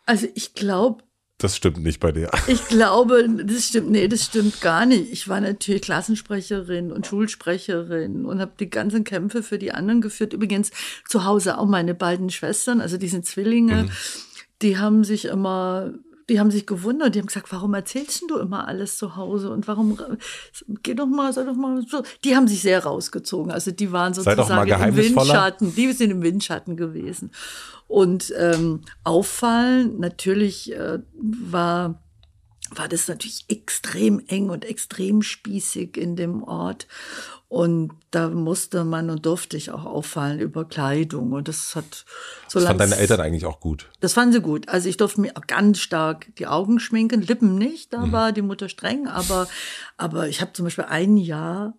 [0.06, 1.04] Also ich glaube,
[1.44, 2.30] das stimmt nicht bei dir.
[2.48, 5.12] Ich glaube, das stimmt, nee, das stimmt gar nicht.
[5.12, 10.34] Ich war natürlich Klassensprecherin und Schulsprecherin und habe die ganzen Kämpfe für die anderen geführt.
[10.34, 10.72] Übrigens
[11.08, 13.90] zu Hause auch meine beiden Schwestern, also die sind Zwillinge, mhm.
[14.62, 15.94] die haben sich immer
[16.32, 19.68] die haben sich gewundert, die haben gesagt, warum erzählst du immer alles zu Hause und
[19.68, 19.98] warum
[20.82, 22.04] geh doch mal, sei doch mal so.
[22.24, 26.78] Die haben sich sehr rausgezogen, also die waren sozusagen im Windschatten, die sind im Windschatten
[26.78, 27.32] gewesen.
[27.92, 32.02] Und ähm, auffallen, natürlich äh, war
[32.74, 36.88] war das natürlich extrem eng und extrem spießig in dem Ort.
[37.50, 41.34] Und da musste man und durfte ich auch auffallen über Kleidung.
[41.34, 42.06] Und das hat
[42.48, 43.90] so Das fanden deine Eltern eigentlich auch gut.
[44.00, 44.70] Das fanden sie gut.
[44.70, 48.12] Also ich durfte mir ganz stark die Augen schminken, Lippen nicht, da mhm.
[48.14, 49.50] war die Mutter streng, aber,
[49.98, 51.74] aber ich habe zum Beispiel ein Jahr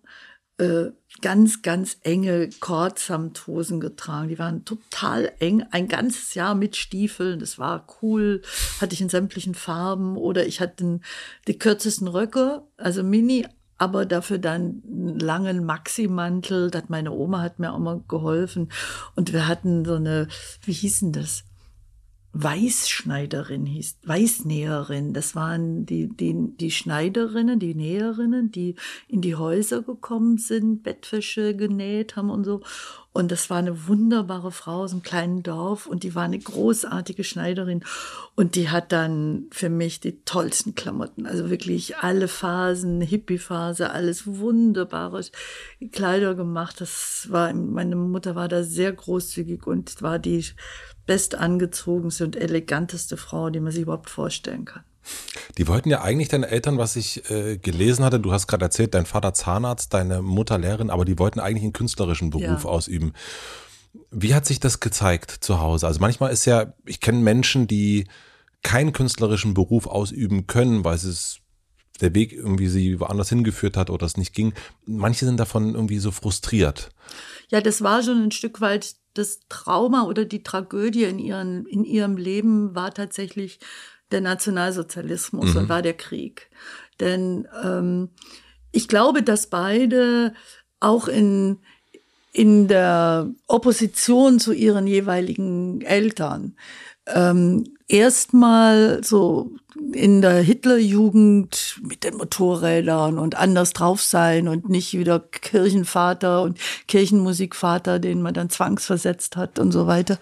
[0.59, 0.91] äh,
[1.23, 4.27] ganz, ganz enge Kordsamthosen getragen.
[4.27, 7.39] Die waren total eng, ein ganzes Jahr mit Stiefeln.
[7.39, 8.41] Das war cool.
[8.81, 10.17] Hatte ich in sämtlichen Farben.
[10.17, 10.99] Oder ich hatte
[11.47, 16.69] die kürzesten Röcke, also Mini, aber dafür dann einen langen Maxi-Mantel.
[16.69, 18.69] Das meine Oma hat mir auch mal geholfen.
[19.15, 20.27] Und wir hatten so eine,
[20.65, 21.45] wie hießen das?
[22.33, 25.13] Weißschneiderin hieß, Weißnäherin.
[25.13, 28.75] Das waren die, die, die Schneiderinnen, die Näherinnen, die
[29.07, 32.61] in die Häuser gekommen sind, Bettwäsche genäht haben und so.
[33.13, 37.23] Und das war eine wunderbare Frau aus einem kleinen Dorf und die war eine großartige
[37.23, 37.83] Schneiderin.
[38.35, 44.25] Und die hat dann für mich die tollsten Klamotten, also wirklich alle Phasen, Hippie-Phase, alles
[44.25, 45.23] wunderbare
[45.91, 46.81] Kleider gemacht.
[46.81, 50.43] Das war, meine Mutter war da sehr großzügig und war die
[51.05, 54.83] bestangezogenste und eleganteste Frau, die man sich überhaupt vorstellen kann.
[55.57, 58.93] Die wollten ja eigentlich deine Eltern, was ich äh, gelesen hatte, du hast gerade erzählt,
[58.93, 62.69] dein Vater Zahnarzt, deine Mutter Lehrerin, aber die wollten eigentlich einen künstlerischen Beruf ja.
[62.69, 63.13] ausüben.
[64.11, 65.87] Wie hat sich das gezeigt zu Hause?
[65.87, 68.07] Also manchmal ist ja, ich kenne Menschen, die
[68.63, 71.39] keinen künstlerischen Beruf ausüben können, weil es
[72.01, 74.53] der Weg irgendwie sie woanders hingeführt hat oder es nicht ging.
[74.85, 76.89] Manche sind davon irgendwie so frustriert.
[77.49, 81.83] Ja, das war schon ein Stück weit das Trauma oder die Tragödie in, ihren, in
[81.83, 83.59] ihrem Leben war tatsächlich
[84.13, 85.61] der Nationalsozialismus mhm.
[85.61, 86.49] und war der Krieg.
[86.99, 88.09] Denn ähm,
[88.71, 90.33] ich glaube, dass beide
[90.79, 91.59] auch in,
[92.31, 96.55] in der Opposition zu ihren jeweiligen Eltern
[97.07, 99.51] ähm, erstmal so
[99.91, 106.57] in der Hitlerjugend mit den Motorrädern und anders drauf sein und nicht wieder Kirchenvater und
[106.87, 110.19] Kirchenmusikvater, den man dann zwangsversetzt hat und so weiter,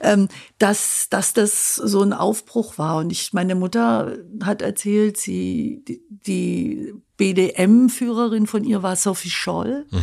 [0.00, 2.98] ähm, dass, dass das so ein Aufbruch war.
[2.98, 9.86] Und ich, meine Mutter hat erzählt, sie, die, die BDM-Führerin von ihr war Sophie Scholl.
[9.90, 10.02] Mhm.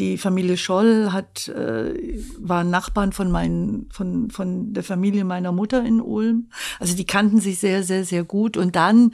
[0.00, 5.84] Die Familie Scholl hat, äh, war Nachbarn von, meinen, von, von der Familie meiner Mutter
[5.84, 6.48] in Ulm.
[6.78, 8.56] Also die kannten sich sehr, sehr, sehr gut.
[8.56, 9.12] Und dann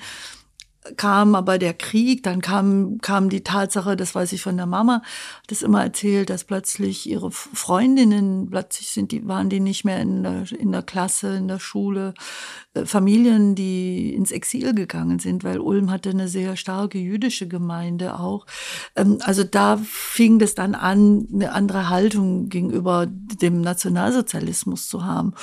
[0.97, 5.03] kam aber der Krieg, dann kam, kam die Tatsache, das weiß ich von der Mama,
[5.47, 10.23] das immer erzählt, dass plötzlich ihre Freundinnen, plötzlich sind die, waren die nicht mehr in
[10.23, 12.15] der, in der Klasse, in der Schule,
[12.75, 18.19] äh, Familien, die ins Exil gegangen sind, weil Ulm hatte eine sehr starke jüdische Gemeinde
[18.19, 18.47] auch.
[18.95, 25.35] Ähm, also da fing das dann an, eine andere Haltung gegenüber dem Nationalsozialismus zu haben.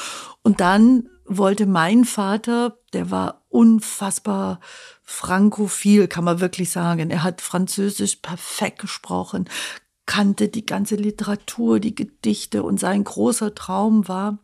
[0.42, 4.60] Und dann wollte mein Vater, der war unfassbar
[5.04, 7.10] frankophil, kann man wirklich sagen.
[7.10, 9.50] Er hat Französisch perfekt gesprochen,
[10.06, 14.40] kannte die ganze Literatur, die Gedichte und sein großer Traum war,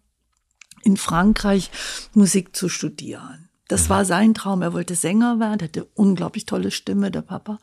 [0.84, 1.72] in Frankreich
[2.14, 3.50] Musik zu studieren.
[3.68, 3.90] Das mhm.
[3.90, 4.62] war sein Traum.
[4.62, 7.60] Er wollte Sänger werden, hatte unglaublich tolle Stimme, der Papa.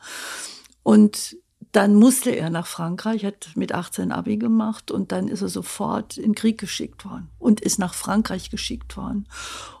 [0.83, 1.37] Und
[1.71, 6.17] dann musste er nach Frankreich, hat mit 18 Abi gemacht und dann ist er sofort
[6.17, 9.27] in Krieg geschickt worden und ist nach Frankreich geschickt worden.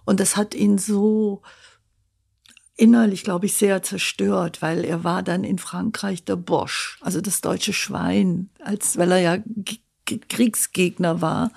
[0.05, 1.41] Und das hat ihn so
[2.77, 7.41] innerlich, glaube ich, sehr zerstört, weil er war dann in Frankreich der Bosch, also das
[7.41, 9.37] deutsche Schwein, als weil er ja
[10.05, 11.51] Kriegsgegner war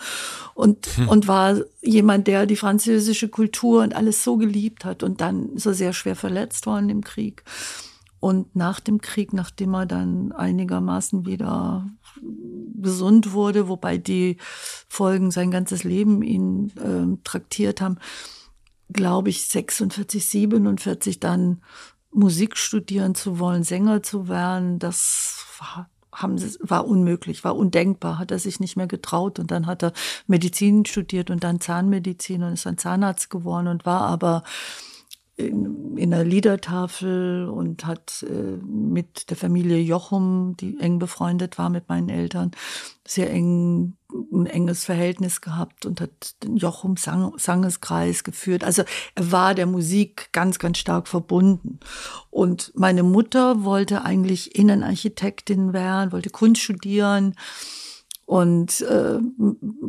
[0.54, 1.08] und, hm.
[1.08, 5.02] und war jemand, der die französische Kultur und alles so geliebt hat.
[5.02, 7.44] Und dann er sehr schwer verletzt worden im Krieg.
[8.18, 11.88] Und nach dem Krieg, nachdem er dann einigermaßen wieder
[12.74, 14.36] gesund wurde, wobei die
[14.88, 17.98] Folgen sein ganzes Leben ihn äh, traktiert haben,
[18.92, 21.62] glaube ich, 46, 47 dann
[22.12, 28.18] Musik studieren zu wollen, Sänger zu werden, das war, haben sie, war unmöglich, war undenkbar,
[28.18, 29.38] hat er sich nicht mehr getraut.
[29.38, 29.92] Und dann hat er
[30.26, 34.42] Medizin studiert und dann Zahnmedizin und ist ein Zahnarzt geworden und war aber
[35.48, 41.70] in, in der Liedertafel und hat äh, mit der Familie Jochum, die eng befreundet war
[41.70, 42.52] mit meinen Eltern,
[43.06, 43.94] sehr eng
[44.32, 48.64] ein enges Verhältnis gehabt und hat den Jochum Sang Sangeskreis geführt.
[48.64, 48.82] Also
[49.14, 51.80] er war der Musik ganz, ganz stark verbunden.
[52.30, 57.34] Und meine Mutter wollte eigentlich Innenarchitektin werden, wollte Kunst studieren.
[58.26, 59.18] Und äh,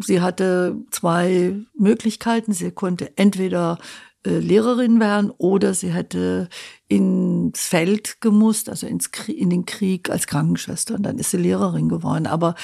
[0.02, 2.54] sie hatte zwei Möglichkeiten.
[2.54, 3.78] Sie konnte entweder
[4.24, 6.48] Lehrerin werden oder sie hätte
[6.88, 10.96] ins Feld gemusst, also ins in den Krieg als Krankenschwester.
[10.96, 12.28] Und dann ist sie Lehrerin geworden.
[12.28, 12.56] Aber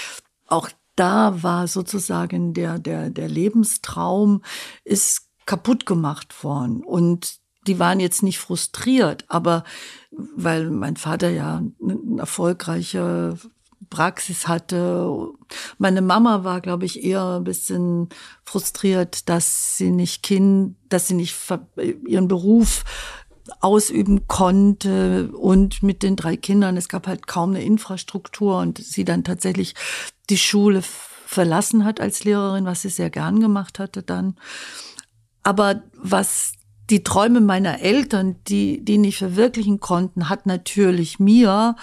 [0.45, 4.43] auch da war sozusagen der, der, der Lebenstraum
[4.83, 6.83] ist kaputt gemacht worden.
[6.83, 9.63] Und die waren jetzt nicht frustriert, aber
[10.11, 13.37] weil mein Vater ja eine erfolgreiche
[13.89, 15.29] Praxis hatte.
[15.77, 18.09] Meine Mama war, glaube ich, eher ein bisschen
[18.43, 21.35] frustriert, dass sie nicht Kind, dass sie nicht
[22.05, 22.83] ihren Beruf
[23.61, 29.05] ausüben konnte und mit den drei Kindern, es gab halt kaum eine Infrastruktur und sie
[29.05, 29.73] dann tatsächlich
[30.29, 34.35] die Schule verlassen hat als Lehrerin, was sie sehr gern gemacht hatte dann.
[35.43, 36.53] Aber was
[36.89, 41.75] die Träume meiner Eltern, die, die nicht verwirklichen konnten, hat natürlich mir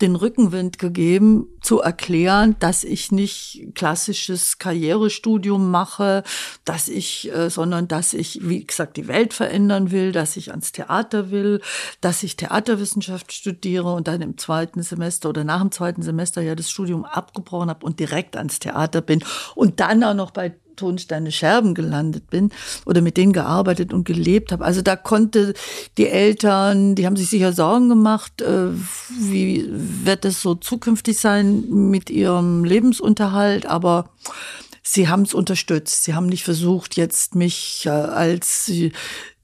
[0.00, 6.22] den Rückenwind gegeben, zu erklären, dass ich nicht klassisches Karrierestudium mache,
[6.64, 10.72] dass ich, äh, sondern dass ich, wie gesagt, die Welt verändern will, dass ich ans
[10.72, 11.60] Theater will,
[12.00, 16.54] dass ich Theaterwissenschaft studiere und dann im zweiten Semester oder nach dem zweiten Semester ja
[16.54, 19.22] das Studium abgebrochen habe und direkt ans Theater bin
[19.54, 22.50] und dann auch noch bei Tonsteine Scherben gelandet bin
[22.86, 24.64] oder mit denen gearbeitet und gelebt habe.
[24.64, 25.54] Also da konnte
[25.98, 28.68] die Eltern, die haben sich sicher Sorgen gemacht, äh,
[29.18, 34.10] wie wird es so zukünftig sein mit ihrem Lebensunterhalt, aber
[34.82, 36.04] sie haben es unterstützt.
[36.04, 38.70] Sie haben nicht versucht, jetzt mich äh, als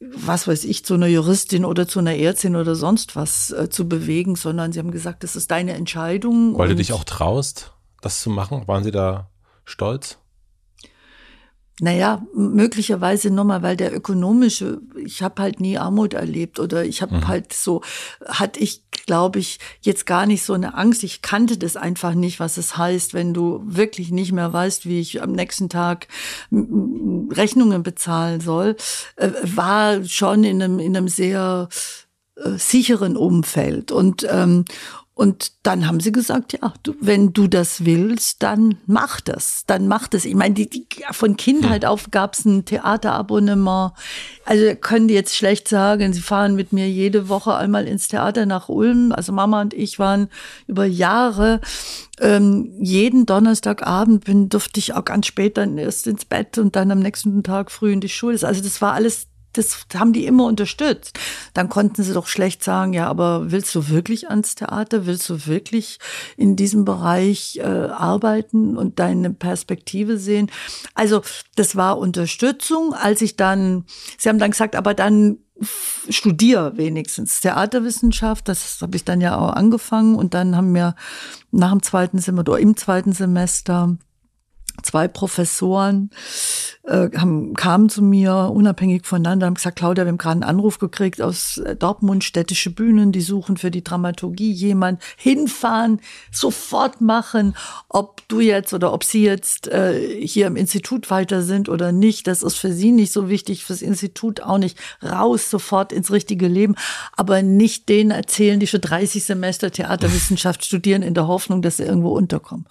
[0.00, 3.88] was weiß ich, zu einer Juristin oder zu einer Ärztin oder sonst was äh, zu
[3.88, 6.56] bewegen, sondern sie haben gesagt, das ist deine Entscheidung.
[6.58, 7.72] Weil du dich auch traust,
[8.02, 8.68] das zu machen?
[8.68, 9.30] Waren sie da
[9.64, 10.18] stolz?
[11.80, 17.16] Naja, möglicherweise nochmal, weil der ökonomische, ich habe halt nie Armut erlebt oder ich habe
[17.16, 17.28] mhm.
[17.28, 17.82] halt so,
[18.24, 21.04] hatte ich, glaube ich, jetzt gar nicht so eine Angst.
[21.04, 25.00] Ich kannte das einfach nicht, was es heißt, wenn du wirklich nicht mehr weißt, wie
[25.00, 26.08] ich am nächsten Tag
[26.50, 28.76] Rechnungen bezahlen soll.
[29.16, 31.68] Äh, war schon in einem, in einem sehr
[32.36, 33.92] äh, sicheren Umfeld.
[33.92, 34.64] Und, ähm,
[35.18, 39.88] Und dann haben sie gesagt, ja, du, wenn du das willst, dann mach das, dann
[39.88, 40.26] mach das.
[40.26, 41.88] Ich meine, die, die, von Kindheit hm.
[41.88, 43.92] auf gab es ein Theaterabonnement.
[44.44, 48.44] Also können die jetzt schlecht sagen, sie fahren mit mir jede Woche einmal ins Theater
[48.44, 49.10] nach Ulm.
[49.10, 50.28] Also Mama und ich waren
[50.66, 51.62] über Jahre
[52.20, 56.90] ähm, jeden Donnerstagabend bin, durfte ich auch ganz spät dann erst ins Bett und dann
[56.90, 58.38] am nächsten Tag früh in die Schule.
[58.42, 61.18] Also das war alles das haben die immer unterstützt.
[61.54, 65.06] Dann konnten sie doch schlecht sagen, ja, aber willst du wirklich ans Theater?
[65.06, 65.98] Willst du wirklich
[66.36, 70.50] in diesem Bereich äh, arbeiten und deine Perspektive sehen?
[70.94, 71.22] Also
[71.54, 72.94] das war Unterstützung.
[72.94, 73.84] Als ich dann,
[74.18, 75.38] sie haben dann gesagt, aber dann
[76.08, 78.48] studier wenigstens Theaterwissenschaft.
[78.48, 80.94] Das habe ich dann ja auch angefangen und dann haben wir
[81.50, 83.96] nach dem zweiten Semester oder im zweiten Semester
[84.82, 86.10] zwei Professoren
[86.84, 90.78] äh, haben, kamen zu mir unabhängig voneinander, haben gesagt, Claudia, wir haben gerade einen Anruf
[90.78, 96.00] gekriegt aus äh, Dortmund, städtische Bühnen, die suchen für die Dramaturgie jemand, hinfahren,
[96.30, 97.56] sofort machen,
[97.88, 102.26] ob du jetzt oder ob sie jetzt äh, hier im Institut weiter sind oder nicht,
[102.26, 106.48] das ist für sie nicht so wichtig, fürs Institut auch nicht, raus sofort ins richtige
[106.48, 106.76] Leben,
[107.16, 111.84] aber nicht denen erzählen, die schon 30 Semester Theaterwissenschaft studieren, in der Hoffnung, dass sie
[111.84, 112.66] irgendwo unterkommen.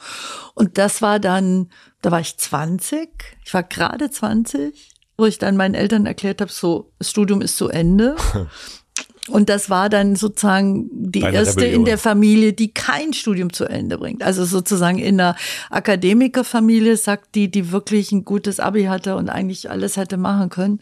[0.54, 1.70] Und das war dann
[2.06, 3.10] da war ich 20,
[3.44, 7.58] ich war gerade 20, wo ich dann meinen Eltern erklärt habe, so, das Studium ist
[7.58, 8.16] zu Ende.
[9.28, 11.80] Und das war dann sozusagen die Deine erste Rebellion.
[11.80, 14.22] in der Familie, die kein Studium zu Ende bringt.
[14.22, 15.36] Also sozusagen in einer
[15.72, 20.82] Akademikerfamilie, sagt die, die wirklich ein gutes Abi hatte und eigentlich alles hätte machen können.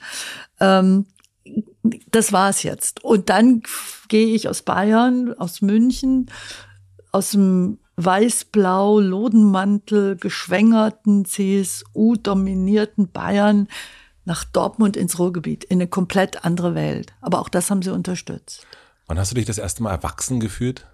[0.60, 1.06] Ähm,
[2.12, 3.02] das war es jetzt.
[3.02, 3.64] Und dann
[4.10, 6.30] gehe ich aus Bayern, aus München,
[7.14, 13.68] aus dem weiß-blau Lodenmantel geschwängerten CSU-dominierten Bayern
[14.26, 17.14] nach Dortmund ins Ruhrgebiet, in eine komplett andere Welt.
[17.22, 18.66] Aber auch das haben sie unterstützt.
[19.08, 20.86] Wann hast du dich das erste Mal erwachsen gefühlt?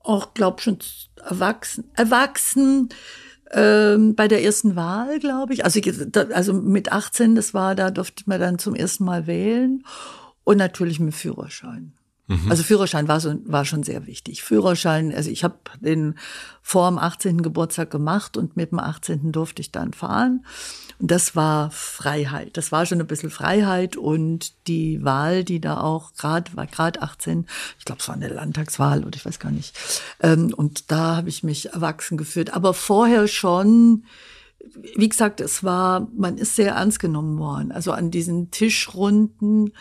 [0.00, 0.78] Auch glaub schon
[1.16, 1.84] erwachsen.
[1.94, 2.90] Erwachsen
[3.50, 5.64] ähm, bei der ersten Wahl, glaube ich.
[5.64, 5.80] Also,
[6.32, 9.84] also mit 18, das war, da durfte man dann zum ersten Mal wählen.
[10.44, 11.94] Und natürlich mit Führerschein.
[12.26, 12.50] Mhm.
[12.50, 14.42] Also Führerschein war, so, war schon sehr wichtig.
[14.42, 16.14] Führerschein, also ich habe den
[16.62, 17.42] vor dem 18.
[17.42, 19.30] Geburtstag gemacht und mit dem 18.
[19.30, 20.44] durfte ich dann fahren.
[20.98, 22.56] Und das war Freiheit.
[22.56, 27.02] Das war schon ein bisschen Freiheit und die Wahl, die da auch gerade war, gerade
[27.02, 27.46] 18,
[27.78, 29.76] ich glaube, es war eine Landtagswahl oder ich weiß gar nicht.
[30.20, 32.54] Ähm, und da habe ich mich erwachsen geführt.
[32.54, 34.04] Aber vorher schon
[34.96, 37.70] wie gesagt, es war, man ist sehr ernst genommen worden.
[37.70, 39.72] Also an diesen Tischrunden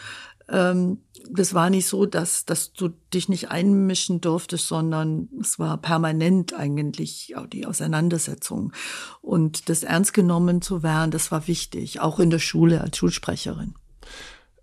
[0.50, 5.78] ähm, das war nicht so, dass, dass du dich nicht einmischen durftest, sondern es war
[5.78, 8.74] permanent eigentlich die Auseinandersetzung.
[9.22, 13.76] Und das ernst genommen zu werden, das war wichtig, auch in der Schule als Schulsprecherin.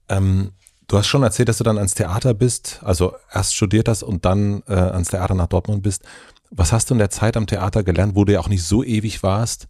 [0.08, 0.52] Ähm,
[0.88, 4.24] du hast schon erzählt, dass du dann ans Theater bist, also erst studiert hast und
[4.24, 6.04] dann äh, ans Theater nach Dortmund bist.
[6.50, 8.82] Was hast du in der Zeit am Theater gelernt, wo du ja auch nicht so
[8.82, 9.68] ewig warst?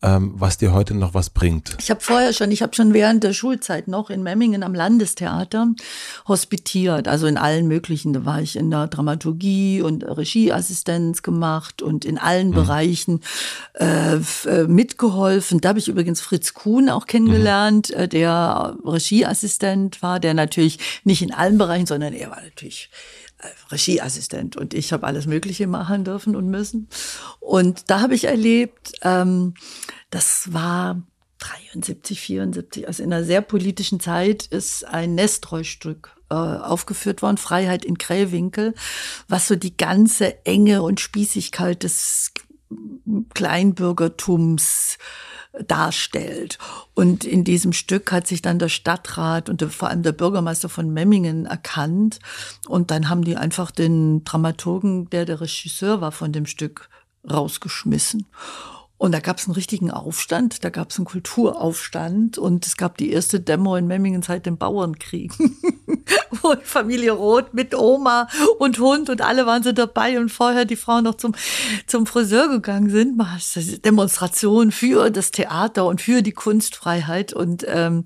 [0.00, 1.76] Ähm, was dir heute noch was bringt?
[1.80, 5.74] Ich habe vorher schon, ich habe schon während der Schulzeit noch in Memmingen am Landestheater
[6.28, 8.12] hospitiert, also in allen möglichen.
[8.12, 12.54] Da war ich in der Dramaturgie und Regieassistenz gemacht und in allen mhm.
[12.54, 13.20] Bereichen
[13.74, 15.60] äh, äh, mitgeholfen.
[15.60, 18.08] Da habe ich übrigens Fritz Kuhn auch kennengelernt, mhm.
[18.08, 22.88] der Regieassistent war, der natürlich nicht in allen Bereichen, sondern er war natürlich
[23.70, 26.88] Regieassistent und ich habe alles Mögliche machen dürfen und müssen.
[27.40, 29.54] Und da habe ich erlebt, ähm,
[30.10, 31.02] das war
[31.38, 37.84] 73, 74, also in einer sehr politischen Zeit ist ein Nestreu-Stück äh, aufgeführt worden, Freiheit
[37.84, 38.74] in Krähwinkel,
[39.28, 42.32] was so die ganze Enge und Spießigkeit des
[43.34, 44.98] Kleinbürgertums
[45.66, 46.58] darstellt.
[46.94, 50.92] Und in diesem Stück hat sich dann der Stadtrat und vor allem der Bürgermeister von
[50.92, 52.18] Memmingen erkannt.
[52.68, 56.88] Und dann haben die einfach den Dramaturgen, der der Regisseur war von dem Stück,
[57.28, 58.26] rausgeschmissen.
[58.98, 62.98] Und da gab es einen richtigen Aufstand, da gab es einen Kulturaufstand und es gab
[62.98, 65.32] die erste Demo in Memmingen seit dem Bauernkrieg,
[66.42, 68.26] wo Familie Roth mit Oma
[68.58, 71.36] und Hund und alle waren so dabei und vorher die Frauen noch zum,
[71.86, 73.16] zum Friseur gegangen sind.
[73.84, 78.04] Demonstration für das Theater und für die Kunstfreiheit und ähm,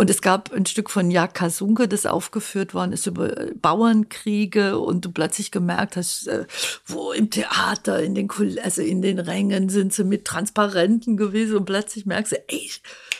[0.00, 5.04] und es gab ein Stück von Jak Kasunke, das aufgeführt worden ist über Bauernkriege und
[5.04, 6.46] du plötzlich gemerkt hast, äh,
[6.86, 8.30] wo im Theater, in den
[8.64, 12.70] also in den Rängen sind sie mit Transparenten gewesen und plötzlich merkst du, ey,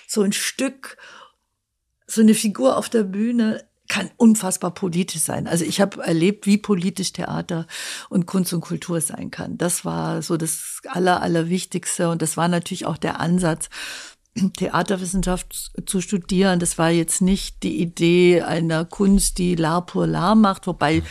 [0.07, 0.97] so ein Stück,
[2.07, 5.49] so eine Figur auf der Bühne kann unfassbar politisch sein.
[5.49, 7.67] Also ich habe erlebt, wie politisch Theater
[8.09, 9.59] und Kunst und Kultur sein kann.
[9.59, 13.69] Das war so das Aller, Allerwichtigste und das war natürlich auch der Ansatz
[14.57, 16.61] Theaterwissenschaft zu studieren.
[16.61, 21.03] Das war jetzt nicht die Idee einer Kunst, die La pour La macht, wobei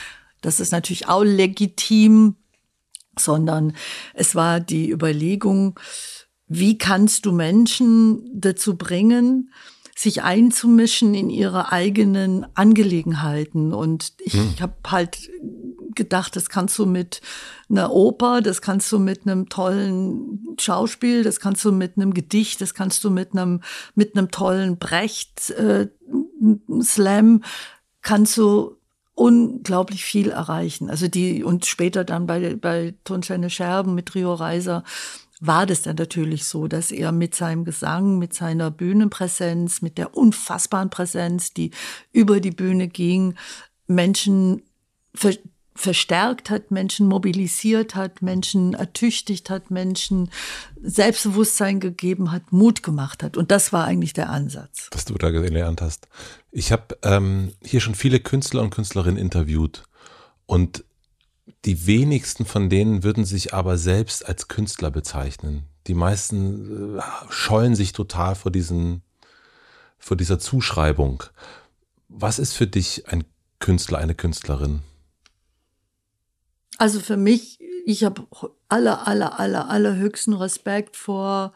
[0.42, 2.36] Das ist natürlich auch legitim,
[3.18, 3.74] sondern
[4.14, 5.78] es war die Überlegung,
[6.48, 9.52] wie kannst du Menschen dazu bringen,
[9.96, 13.74] sich einzumischen in ihre eigenen Angelegenheiten.
[13.74, 14.56] Und ich hm.
[14.62, 15.30] habe halt
[15.96, 17.22] gedacht, das kannst du mit
[17.70, 22.62] einer Oper, das kannst du mit einem tollen Schauspiel, das kannst du mit einem Gedicht,
[22.62, 23.62] das kannst du mit einem
[23.96, 25.88] mit einem tollen Brecht äh,
[28.02, 28.78] kannst du
[29.14, 30.90] unglaublich viel erreichen.
[30.90, 34.84] Also die und später dann bei bei Tonsteine Scherben mit Rio Reiser
[35.42, 40.16] war das dann natürlich so, dass er mit seinem Gesang, mit seiner Bühnenpräsenz, mit der
[40.16, 41.72] unfassbaren Präsenz, die
[42.12, 43.36] über die Bühne ging,
[43.88, 44.64] Menschen
[45.80, 50.30] verstärkt hat, Menschen mobilisiert hat, Menschen ertüchtigt hat, Menschen
[50.82, 53.38] Selbstbewusstsein gegeben hat, Mut gemacht hat.
[53.38, 54.90] Und das war eigentlich der Ansatz.
[54.92, 56.10] Was du da gelernt hast.
[56.52, 59.84] Ich habe ähm, hier schon viele Künstler und Künstlerinnen interviewt
[60.46, 60.84] und
[61.64, 65.64] die wenigsten von denen würden sich aber selbst als Künstler bezeichnen.
[65.88, 69.02] Die meisten äh, scheuen sich total vor diesen,
[69.98, 71.24] vor dieser Zuschreibung.
[72.10, 73.24] Was ist für dich ein
[73.60, 74.82] Künstler, eine Künstlerin?
[76.80, 78.26] Also für mich, ich habe
[78.70, 81.54] aller, aller, aller, allerhöchsten Respekt vor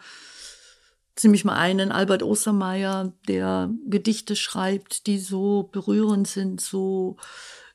[1.15, 7.15] ziemlich mal einen Albert Ostermeier, der Gedichte schreibt, die so berührend sind, so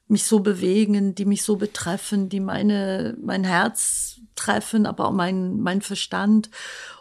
[0.09, 5.59] mich so bewegen, die mich so betreffen, die meine, mein Herz treffen, aber auch mein,
[5.61, 6.51] mein Verstand.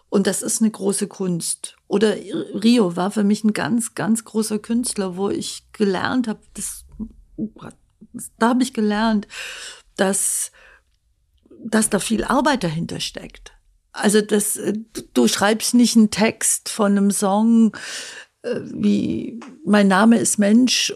[0.10, 1.76] Und das ist eine große Kunst.
[1.88, 6.86] Oder Rio war für mich ein ganz, ganz großer Künstler, wo ich gelernt habe, das,
[8.40, 9.28] da habe ich gelernt,
[9.98, 10.52] dass,
[11.60, 13.54] dass da viel Arbeit dahinter steckt.
[13.92, 14.60] Also das,
[15.14, 17.76] du schreibst nicht einen Text von einem Song
[18.44, 20.94] äh, wie Mein Name ist Mensch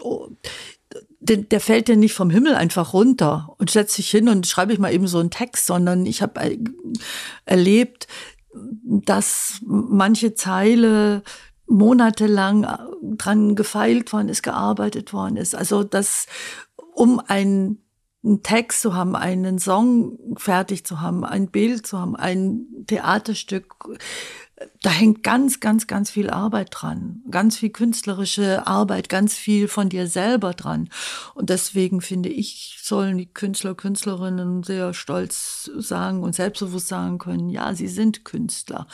[1.21, 4.73] der, der fällt ja nicht vom Himmel einfach runter und setzt sich hin und schreibe
[4.73, 6.57] ich mal eben so einen Text, sondern ich habe
[7.45, 8.07] erlebt,
[8.53, 11.21] dass manche Zeile
[11.67, 12.67] monatelang
[13.01, 15.55] dran gefeilt worden ist, gearbeitet worden ist.
[15.55, 16.25] Also dass
[16.93, 17.21] um
[18.23, 23.75] einen Text zu haben, einen Song fertig zu haben, ein Bild zu haben, ein Theaterstück,
[24.81, 29.89] da hängt ganz, ganz, ganz viel Arbeit dran, ganz viel künstlerische Arbeit, ganz viel von
[29.89, 30.89] dir selber dran.
[31.33, 37.49] Und deswegen finde ich, sollen die Künstler, Künstlerinnen sehr stolz sagen und selbstbewusst sagen können,
[37.49, 38.87] ja, sie sind Künstler.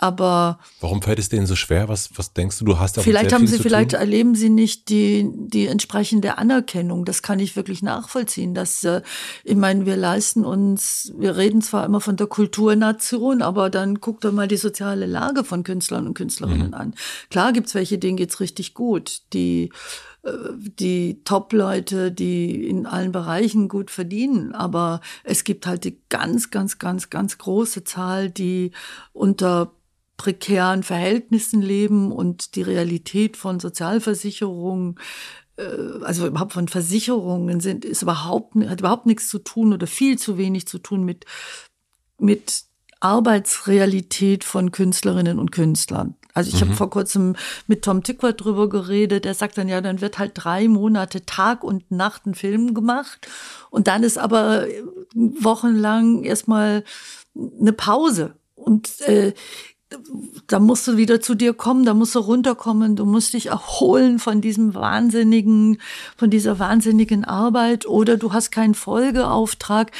[0.00, 1.88] Aber warum fällt es denen so schwer?
[1.88, 2.64] Was, was denkst du?
[2.64, 4.00] Du hast da vielleicht haben sie, vielleicht tun?
[4.00, 7.04] erleben sie nicht die die entsprechende Anerkennung.
[7.04, 8.54] Das kann ich wirklich nachvollziehen.
[8.54, 9.02] Dass äh,
[9.42, 14.24] ich meine, wir leisten uns, wir reden zwar immer von der Kulturnation, aber dann guckt
[14.24, 16.74] doch mal die soziale Lage von Künstlern und Künstlerinnen mhm.
[16.74, 16.94] an.
[17.30, 19.22] Klar gibt's welche, denen geht's richtig gut.
[19.32, 19.70] Die
[20.22, 24.54] äh, die Top-Leute, die in allen Bereichen gut verdienen.
[24.54, 28.70] Aber es gibt halt die ganz, ganz, ganz, ganz große Zahl, die
[29.12, 29.72] unter
[30.18, 34.98] prekären Verhältnissen leben und die Realität von Sozialversicherungen
[35.56, 40.18] äh, also überhaupt von Versicherungen sind, ist überhaupt, hat überhaupt nichts zu tun oder viel
[40.18, 41.24] zu wenig zu tun mit,
[42.18, 42.64] mit
[43.00, 46.14] Arbeitsrealität von Künstlerinnen und Künstlern.
[46.34, 46.68] Also ich mhm.
[46.68, 49.24] habe vor kurzem mit Tom Tickwart drüber geredet.
[49.24, 53.26] Der sagt dann, ja, dann wird halt drei Monate Tag und Nacht ein Film gemacht.
[53.70, 54.66] Und dann ist aber
[55.14, 56.84] wochenlang erstmal
[57.34, 58.34] eine Pause.
[58.54, 59.32] Und äh,
[60.46, 64.18] da musst du wieder zu dir kommen, da musst du runterkommen, du musst dich erholen
[64.18, 65.78] von diesem wahnsinnigen,
[66.16, 69.90] von dieser wahnsinnigen Arbeit oder du hast keinen Folgeauftrag.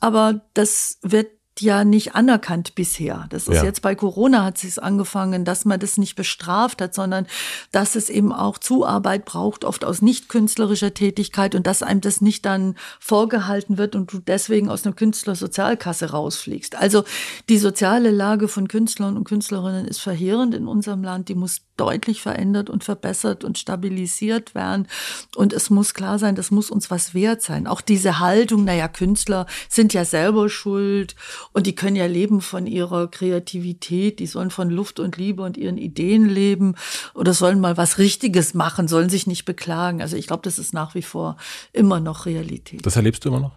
[0.00, 1.28] Aber das wird
[1.60, 3.26] ja nicht anerkannt bisher.
[3.30, 3.64] Das ist ja.
[3.64, 7.26] jetzt bei Corona hat es angefangen, dass man das nicht bestraft hat, sondern
[7.72, 12.20] dass es eben auch Zuarbeit braucht, oft aus nicht künstlerischer Tätigkeit und dass einem das
[12.20, 16.76] nicht dann vorgehalten wird und du deswegen aus einer Künstlersozialkasse rausfliegst.
[16.76, 17.04] Also
[17.48, 21.28] die soziale Lage von Künstlern und Künstlerinnen ist verheerend in unserem Land.
[21.28, 24.88] Die muss deutlich verändert und verbessert und stabilisiert werden.
[25.34, 27.66] Und es muss klar sein, das muss uns was wert sein.
[27.66, 31.14] Auch diese Haltung, naja, Künstler sind ja selber schuld
[31.52, 35.56] und die können ja leben von ihrer Kreativität, die sollen von Luft und Liebe und
[35.56, 36.74] ihren Ideen leben
[37.14, 40.02] oder sollen mal was Richtiges machen, sollen sich nicht beklagen.
[40.02, 41.36] Also ich glaube, das ist nach wie vor
[41.72, 42.84] immer noch Realität.
[42.84, 43.52] Das erlebst du immer noch?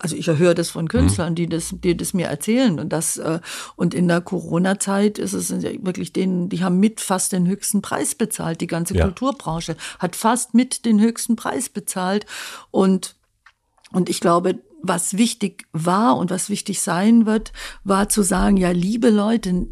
[0.00, 1.36] also ich höre das von Künstlern, mhm.
[1.36, 3.40] die das, die das mir erzählen und das äh,
[3.76, 8.14] und in der Corona-Zeit ist es wirklich denen, die haben mit fast den höchsten Preis
[8.14, 8.60] bezahlt.
[8.60, 9.04] Die ganze ja.
[9.04, 12.26] Kulturbranche hat fast mit den höchsten Preis bezahlt
[12.70, 13.16] und
[13.92, 14.58] und ich glaube,
[14.88, 17.52] was wichtig war und was wichtig sein wird,
[17.84, 19.66] war zu sagen, ja, liebe Leute,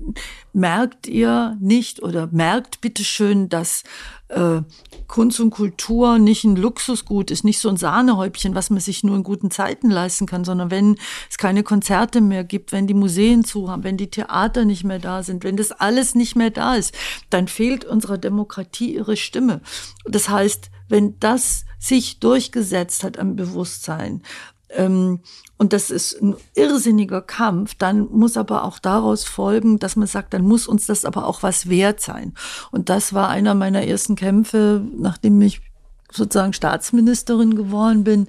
[0.53, 3.83] merkt ihr nicht oder merkt bitte schön, dass
[4.29, 4.63] äh,
[5.07, 9.17] Kunst und Kultur nicht ein Luxusgut ist, nicht so ein Sahnehäubchen, was man sich nur
[9.17, 10.97] in guten Zeiten leisten kann, sondern wenn
[11.29, 14.99] es keine Konzerte mehr gibt, wenn die Museen zu haben, wenn die Theater nicht mehr
[14.99, 16.95] da sind, wenn das alles nicht mehr da ist,
[17.31, 19.61] dann fehlt unserer Demokratie ihre Stimme.
[20.05, 24.23] Das heißt, wenn das sich durchgesetzt hat am Bewusstsein,
[24.77, 30.35] und das ist ein irrsinniger Kampf, dann muss aber auch daraus folgen, dass man sagt,
[30.35, 32.35] dann muss uns das aber auch was wert sein.
[32.71, 35.61] Und das war einer meiner ersten Kämpfe, nachdem ich
[36.11, 38.27] sozusagen Staatsministerin geworden bin,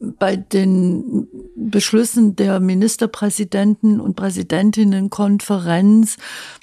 [0.00, 6.16] bei den Beschlüssen der Ministerpräsidenten und Präsidentinnenkonferenz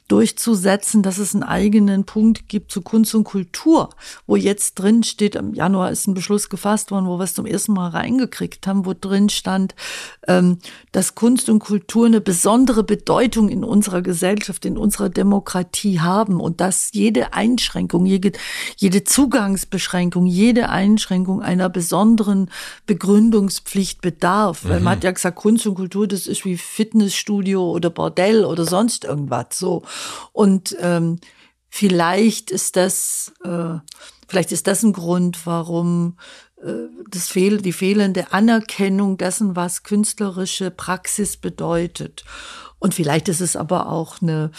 [0.08, 3.90] durchzusetzen, dass es einen eigenen Punkt gibt zu Kunst und Kultur,
[4.26, 7.46] wo jetzt drin steht, im Januar ist ein Beschluss gefasst worden, wo wir es zum
[7.46, 9.76] ersten Mal reingekriegt haben, wo drin stand,
[10.28, 10.60] ähm,
[10.94, 16.62] dass Kunst und Kultur eine besondere Bedeutung in unserer Gesellschaft, in unserer Demokratie haben und
[16.62, 18.32] dass jede Einschränkung, jede,
[18.78, 22.50] jede Zugangsbeschränkung, jede Einschränkung einer besonderen
[22.86, 24.64] Begründungspflicht bedarf.
[24.64, 24.70] Mhm.
[24.70, 28.66] Weil man hat ja gesagt, Kunst und Kultur, das ist wie Fitnessstudio oder Bordell oder
[28.66, 29.48] sonst irgendwas.
[29.52, 29.84] So.
[30.32, 31.20] Und ähm,
[31.70, 33.76] vielleicht ist das, äh,
[34.28, 36.18] vielleicht ist das ein Grund, warum
[36.62, 42.24] äh, das fehl, die fehlende Anerkennung dessen, was künstlerische Praxis bedeutet.
[42.80, 44.52] Und vielleicht ist es aber auch eine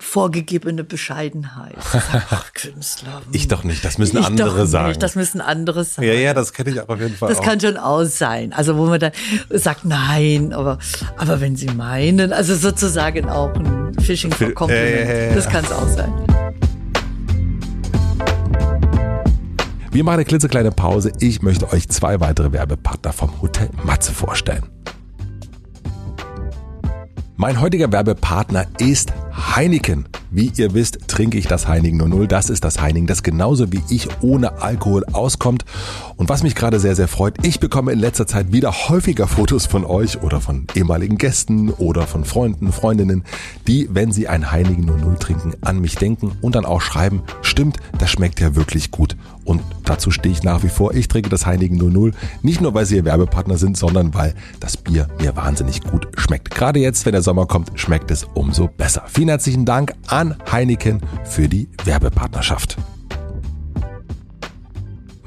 [0.00, 1.76] vorgegebene Bescheidenheit.
[2.30, 3.22] Ach, Künstler.
[3.32, 4.88] Ich doch nicht, das müssen ich andere sagen.
[4.88, 6.06] Nicht, das müssen andere sagen.
[6.06, 7.28] Ja, ja, das kenne ich auch auf jeden Fall.
[7.28, 7.44] Das auch.
[7.44, 8.52] kann schon aus sein.
[8.52, 9.12] Also wo man dann
[9.50, 10.78] sagt, nein, aber,
[11.16, 15.72] aber wenn Sie meinen, also sozusagen auch ein Phishing for Compliment, äh, das kann es
[15.72, 16.12] auch sein.
[19.90, 21.12] Wir machen eine klitzekleine Pause.
[21.18, 24.64] Ich möchte euch zwei weitere Werbepartner vom Hotel Matze vorstellen.
[27.40, 30.08] Mein heutiger Werbepartner ist Heineken.
[30.30, 32.28] Wie ihr wisst, trinke ich das Heineken 00.
[32.28, 35.64] Das ist das Heineken, das genauso wie ich ohne Alkohol auskommt.
[36.16, 39.64] Und was mich gerade sehr, sehr freut, ich bekomme in letzter Zeit wieder häufiger Fotos
[39.64, 43.24] von euch oder von ehemaligen Gästen oder von Freunden, Freundinnen,
[43.66, 47.78] die, wenn sie ein Heineken 00 trinken, an mich denken und dann auch schreiben, stimmt,
[47.98, 49.16] das schmeckt ja wirklich gut.
[49.46, 50.92] Und dazu stehe ich nach wie vor.
[50.92, 52.12] Ich trinke das Heineken 00.
[52.42, 56.50] Nicht nur, weil sie ihr Werbepartner sind, sondern weil das Bier mir wahnsinnig gut schmeckt.
[56.50, 59.04] Gerade jetzt, wenn der Sommer kommt, schmeckt es umso besser.
[59.06, 60.17] Vielen herzlichen Dank an
[60.50, 62.76] Heineken für die Werbepartnerschaft.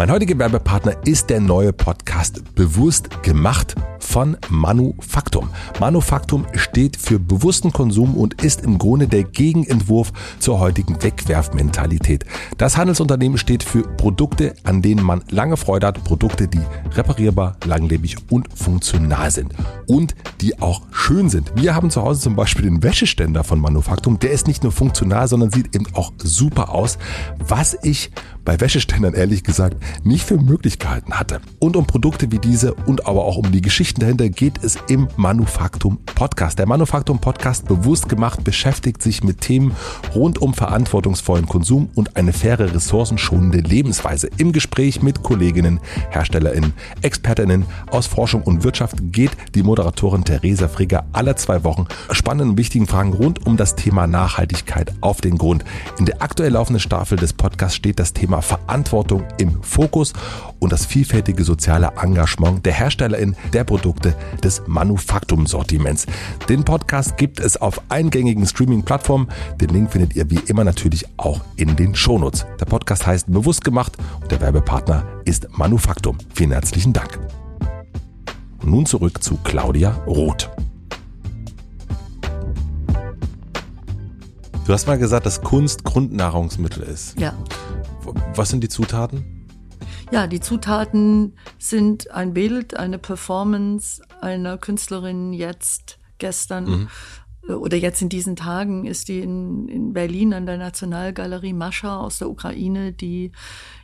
[0.01, 5.49] Mein heutiger Werbepartner ist der neue Podcast Bewusst gemacht von Manufaktum.
[5.79, 12.25] Manufaktum steht für bewussten Konsum und ist im Grunde der Gegenentwurf zur heutigen Wegwerfmentalität.
[12.57, 16.61] Das Handelsunternehmen steht für Produkte, an denen man lange Freude hat, Produkte, die
[16.93, 19.53] reparierbar, langlebig und funktional sind
[19.85, 21.53] und die auch schön sind.
[21.55, 24.17] Wir haben zu Hause zum Beispiel den Wäscheständer von Manufaktum.
[24.17, 26.97] Der ist nicht nur funktional, sondern sieht eben auch super aus,
[27.37, 28.11] was ich
[28.43, 31.41] bei Wäscheständern ehrlich gesagt nicht für Möglichkeiten hatte.
[31.59, 35.07] Und um Produkte wie diese und aber auch um die Geschichten dahinter geht es im
[35.15, 36.59] Manufaktum Podcast.
[36.59, 39.75] Der Manufaktum Podcast bewusst gemacht beschäftigt sich mit Themen
[40.15, 44.29] rund um verantwortungsvollen Konsum und eine faire, ressourcenschonende Lebensweise.
[44.37, 45.79] Im Gespräch mit Kolleginnen,
[46.09, 52.51] HerstellerInnen, ExpertInnen aus Forschung und Wirtschaft geht die Moderatorin Theresa Frigger alle zwei Wochen spannenden
[52.51, 55.63] und wichtigen Fragen rund um das Thema Nachhaltigkeit auf den Grund.
[55.99, 60.13] In der aktuell laufenden Staffel des Podcasts steht das Thema Thema Verantwortung im Fokus
[60.59, 66.05] und das vielfältige soziale Engagement der HerstellerInnen der Produkte des Manufaktumsortiments.
[66.47, 69.27] Den Podcast gibt es auf eingängigen Streaming-Plattformen.
[69.59, 72.45] Den Link findet ihr wie immer natürlich auch in den Shownotes.
[72.57, 76.17] Der Podcast heißt Bewusst gemacht und der Werbepartner ist Manufaktum.
[76.33, 77.19] Vielen herzlichen Dank.
[78.63, 80.49] Nun zurück zu Claudia Roth.
[84.65, 87.19] Du hast mal gesagt, dass Kunst Grundnahrungsmittel ist.
[87.19, 87.33] Ja.
[88.35, 89.47] Was sind die Zutaten?
[90.11, 96.89] Ja, die Zutaten sind ein Bild, eine Performance einer Künstlerin jetzt, gestern mhm.
[97.47, 101.99] Äh, oder jetzt in diesen Tagen ist die in, in Berlin an der Nationalgalerie Mascha
[101.99, 103.31] aus der Ukraine, die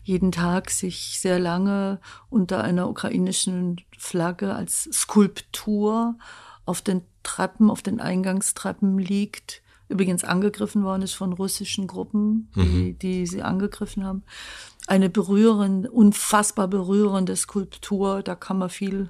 [0.03, 1.99] jeden Tag sich sehr lange
[2.29, 6.17] unter einer ukrainischen Flagge als Skulptur
[6.65, 12.59] auf den Treppen, auf den Eingangstreppen liegt übrigens angegriffen worden ist von russischen Gruppen, die,
[12.59, 12.99] mhm.
[12.99, 14.23] die sie angegriffen haben.
[14.85, 19.09] Eine berührende, unfassbar berührende Skulptur, da kann man viel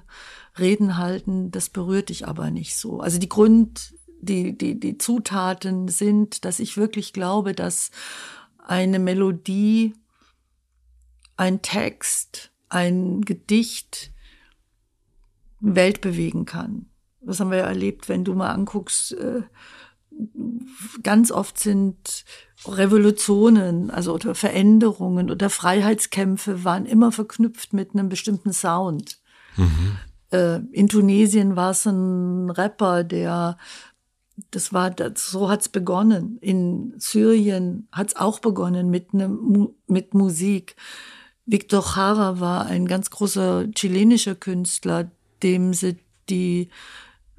[0.58, 3.00] Reden halten, das berührt dich aber nicht so.
[3.00, 7.90] Also die Grund, die, die, die Zutaten sind, dass ich wirklich glaube, dass
[8.58, 9.94] eine Melodie,
[11.36, 14.12] ein Text, ein Gedicht
[15.60, 16.86] Welt bewegen kann.
[17.20, 19.42] Das haben wir ja erlebt, wenn du mal anguckst, äh,
[21.02, 22.24] ganz oft sind
[22.66, 29.18] Revolutionen, also oder Veränderungen oder Freiheitskämpfe waren immer verknüpft mit einem bestimmten Sound.
[29.56, 29.98] Mhm.
[30.30, 33.56] Äh, in Tunesien war es ein Rapper, der
[34.50, 36.38] das war, das, so hat's begonnen.
[36.40, 39.36] In Syrien hat's auch begonnen mit, ne,
[39.86, 40.76] mit Musik.
[41.44, 45.10] Victor Jara war ein ganz großer chilenischer Künstler,
[45.42, 45.96] dem sie
[46.28, 46.68] die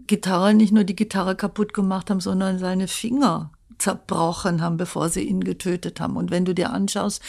[0.10, 5.22] Gitarre, nicht nur die Gitarre kaputt gemacht haben, sondern seine Finger zerbrochen haben, bevor sie
[5.22, 6.18] ihn getötet haben.
[6.18, 7.22] Und wenn du dir anschaust,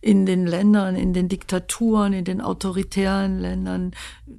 [0.00, 3.90] in den Ländern, in den Diktaturen, in den autoritären Ländern,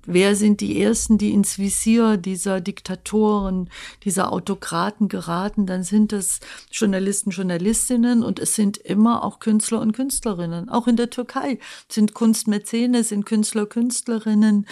[0.05, 3.69] wer sind die Ersten, die ins Visier dieser Diktatoren,
[4.03, 6.39] dieser Autokraten geraten, dann sind es
[6.71, 10.69] Journalisten, Journalistinnen und es sind immer auch Künstler und Künstlerinnen.
[10.69, 14.65] Auch in der Türkei sind Kunstmäzene, sind Künstler, Künstlerinnen,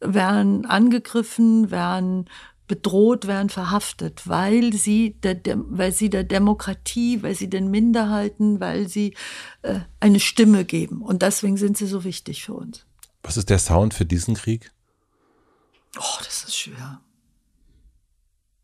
[0.00, 2.26] werden angegriffen, werden
[2.66, 8.88] bedroht werden, verhaftet, weil sie der, weil sie der Demokratie, weil sie den Minderheiten, weil
[8.88, 9.14] sie
[9.62, 11.02] äh, eine Stimme geben.
[11.02, 12.86] Und deswegen sind sie so wichtig für uns.
[13.22, 14.72] Was ist der Sound für diesen Krieg?
[15.98, 17.00] Oh, das ist schwer.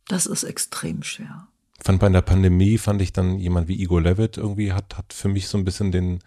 [0.09, 1.48] Das ist extrem schwer.
[1.82, 5.28] Fand bei der Pandemie fand ich dann jemand wie Igor Levitt irgendwie hat, hat für
[5.28, 6.20] mich so ein bisschen den,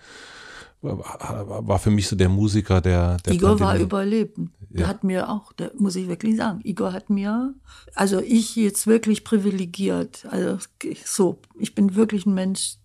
[0.83, 3.17] war für mich so der Musiker, der.
[3.25, 4.53] der Igor war überleben.
[4.69, 4.87] Der ja.
[4.87, 7.53] hat mir auch, der muss ich wirklich sagen, Igor hat mir,
[7.93, 10.57] also ich jetzt wirklich privilegiert, also
[11.05, 12.77] so, ich bin wirklich ein Mensch,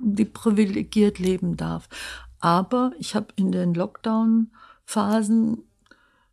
[0.00, 1.88] die privilegiert leben darf.
[2.40, 5.62] Aber ich habe in den Lockdown-Phasen,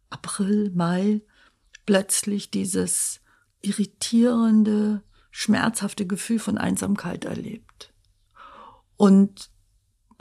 [0.09, 1.21] April, Mai,
[1.85, 3.21] plötzlich dieses
[3.61, 7.93] irritierende, schmerzhafte Gefühl von Einsamkeit erlebt.
[8.95, 9.51] Und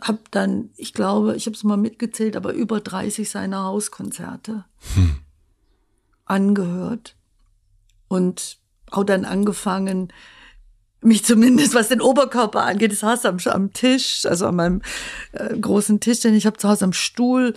[0.01, 5.19] habe dann, ich glaube, ich habe es mal mitgezählt, aber über 30 seiner Hauskonzerte hm.
[6.25, 7.17] angehört
[8.09, 8.59] und
[8.91, 10.13] auch dann angefangen,
[11.01, 14.83] mich zumindest, was den Oberkörper angeht, das saß am, am Tisch, also an meinem
[15.33, 17.55] äh, großen Tisch, den ich habe zu Hause am Stuhl,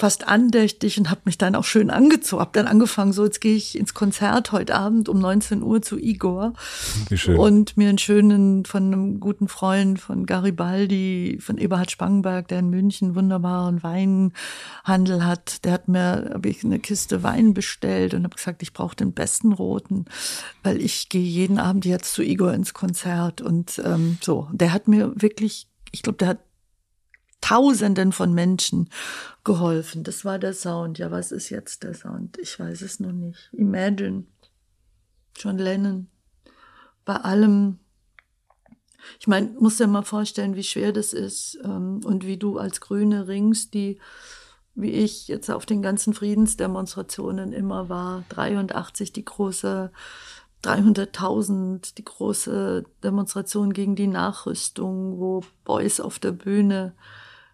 [0.00, 2.40] fast andächtig und habe mich dann auch schön angezogen.
[2.40, 5.98] Habe dann angefangen, so jetzt gehe ich ins Konzert heute Abend um 19 Uhr zu
[5.98, 6.54] Igor
[7.08, 7.38] Wie schön.
[7.38, 12.70] und mir einen schönen von einem guten Freund von Garibaldi, von Eberhard Spangenberg, der in
[12.70, 15.64] München wunderbaren Weinhandel hat.
[15.64, 19.12] Der hat mir habe ich eine Kiste Wein bestellt und habe gesagt, ich brauche den
[19.12, 20.06] besten roten,
[20.62, 24.48] weil ich gehe jeden Abend jetzt zu Igor ins Konzert und ähm, so.
[24.52, 26.38] Der hat mir wirklich, ich glaube, der hat
[27.40, 28.90] Tausenden von Menschen
[29.44, 30.04] geholfen.
[30.04, 30.98] Das war der Sound.
[30.98, 32.38] Ja, was ist jetzt der Sound?
[32.38, 33.50] Ich weiß es noch nicht.
[33.52, 34.24] Imagine.
[35.36, 36.08] John Lennon.
[37.04, 37.78] Bei allem.
[39.18, 42.82] Ich meine, muss dir mal vorstellen, wie schwer das ist ähm, und wie du als
[42.82, 43.98] Grüne ringst, die,
[44.74, 49.90] wie ich jetzt auf den ganzen Friedensdemonstrationen immer war, 83 die große
[50.62, 56.94] 300.000 die große Demonstration gegen die Nachrüstung, wo Boys auf der Bühne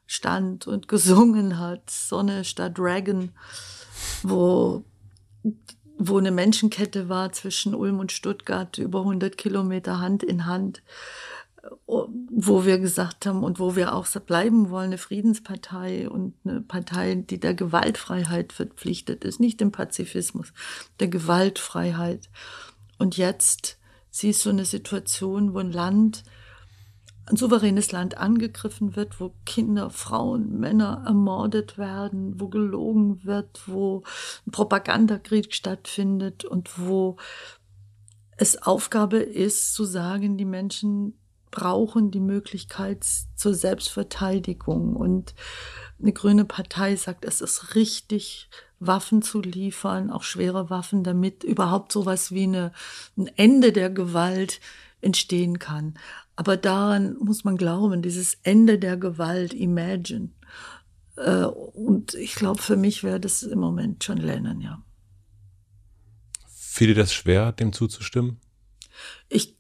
[0.07, 3.31] stand und gesungen hat, Sonne statt Dragon,
[4.23, 4.85] wo,
[5.99, 10.83] wo eine Menschenkette war zwischen Ulm und Stuttgart, über 100 Kilometer Hand in Hand,
[11.87, 17.15] wo wir gesagt haben und wo wir auch bleiben wollen, eine Friedenspartei und eine Partei,
[17.15, 20.53] die der Gewaltfreiheit verpflichtet ist, nicht dem Pazifismus,
[21.01, 22.29] der Gewaltfreiheit.
[22.99, 23.79] Und jetzt
[24.11, 26.23] siehst du eine Situation, wo ein Land
[27.27, 34.05] ein souveränes Land angegriffen wird, wo Kinder, Frauen, Männer ermordet werden, wo gelogen wird, wo
[34.47, 37.17] ein Propagandakrieg stattfindet und wo
[38.37, 41.15] es Aufgabe ist zu sagen, die Menschen
[41.51, 43.05] brauchen die Möglichkeit
[43.35, 44.95] zur Selbstverteidigung.
[44.95, 45.35] Und
[46.01, 48.49] eine grüne Partei sagt, es ist richtig,
[48.79, 52.73] Waffen zu liefern, auch schwere Waffen, damit überhaupt sowas wie eine,
[53.17, 54.61] ein Ende der Gewalt
[55.01, 55.95] entstehen kann.
[56.37, 60.31] Aber daran muss man glauben, dieses Ende der Gewalt, imagine.
[61.17, 64.83] Äh, und ich glaube, für mich wäre das im Moment John Lennon, ja.
[66.47, 68.39] Fiel dir das schwer, dem zuzustimmen?
[69.31, 69.56] Ich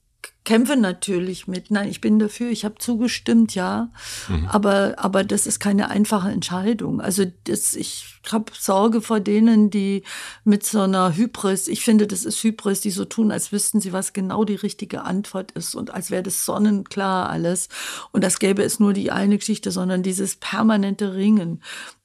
[0.47, 1.73] kämpfe natürlich mit.
[1.73, 3.91] Nein, ich bin dafür, ich habe zugestimmt, ja.
[4.29, 4.47] Mhm.
[4.47, 7.01] Aber, aber das ist keine einfache Entscheidung.
[7.01, 10.05] Also das, ich habe Sorge vor denen, die
[10.45, 13.93] mit so einer Hybris, ich finde, das ist Hybris, die so tun, als wüssten sie,
[13.93, 17.69] was genau die richtige Antwort ist und als wäre das sonnenklar alles.
[18.13, 21.61] Und das gäbe es nur die eine Geschichte, sondern dieses permanente Ringen.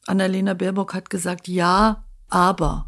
[0.07, 2.87] Annalena Baerbock hat gesagt, ja, aber.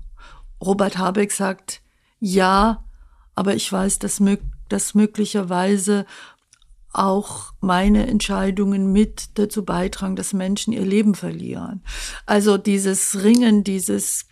[0.59, 1.81] Robert Habeck sagt,
[2.19, 2.83] ja,
[3.35, 6.05] aber ich weiß, dass möglich dass möglicherweise
[6.91, 11.83] auch meine Entscheidungen mit dazu beitragen, dass Menschen ihr Leben verlieren.
[12.25, 14.25] Also dieses Ringen, dieses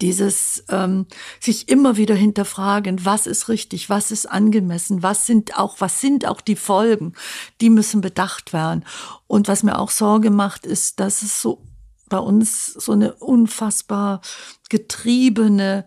[0.00, 1.06] dieses ähm,
[1.38, 6.26] sich immer wieder hinterfragen, was ist richtig, was ist angemessen, was sind auch, was sind
[6.26, 7.12] auch die Folgen,
[7.60, 8.84] die müssen bedacht werden.
[9.26, 11.62] Und was mir auch Sorge macht, ist, dass es so
[12.08, 14.22] bei uns so eine unfassbar
[14.70, 15.86] getriebene,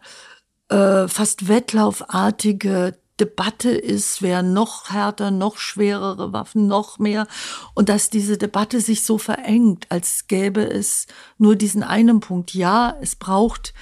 [0.70, 7.28] äh, fast wettlaufartige Debatte ist, wer noch härter, noch schwerere Waffen, noch mehr.
[7.74, 11.08] Und dass diese Debatte sich so verengt, als gäbe es
[11.38, 12.54] nur diesen einen Punkt.
[12.54, 13.74] Ja, es braucht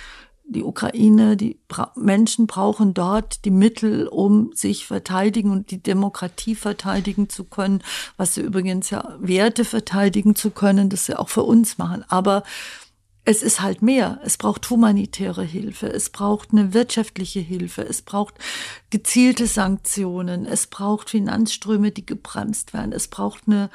[0.45, 1.59] die Ukraine, die
[1.95, 7.81] Menschen brauchen dort die Mittel, um sich verteidigen und die Demokratie verteidigen zu können,
[8.17, 12.03] was sie übrigens ja Werte verteidigen zu können, das sie auch für uns machen.
[12.09, 12.43] Aber
[13.25, 14.19] es ist halt mehr.
[14.23, 18.35] Es braucht humanitäre Hilfe, es braucht eine wirtschaftliche Hilfe, es braucht
[18.89, 23.69] gezielte Sanktionen, es braucht Finanzströme, die gebremst werden, es braucht eine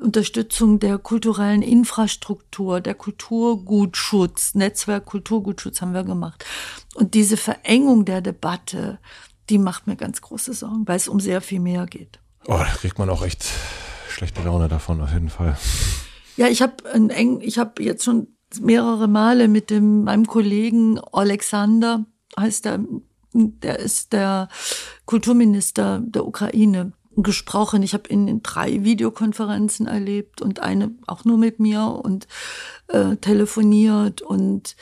[0.00, 6.44] Unterstützung der kulturellen Infrastruktur, der Kulturgutschutz, Netzwerk Kulturgutschutz haben wir gemacht.
[6.94, 8.98] Und diese Verengung der Debatte,
[9.50, 12.18] die macht mir ganz große Sorgen, weil es um sehr viel mehr geht.
[12.46, 13.44] Oh, da kriegt man auch echt
[14.08, 15.58] schlechte Laune davon, auf jeden Fall.
[16.36, 18.28] Ja, ich habe eng, ich habe jetzt schon
[18.60, 22.04] mehrere Male mit dem meinem Kollegen Alexander
[22.38, 22.80] heißt er,
[23.32, 24.48] der ist der
[25.06, 27.82] Kulturminister der Ukraine gesprochen.
[27.82, 32.26] Ich habe ihn in drei Videokonferenzen erlebt und eine auch nur mit mir und
[32.88, 34.76] äh, telefoniert und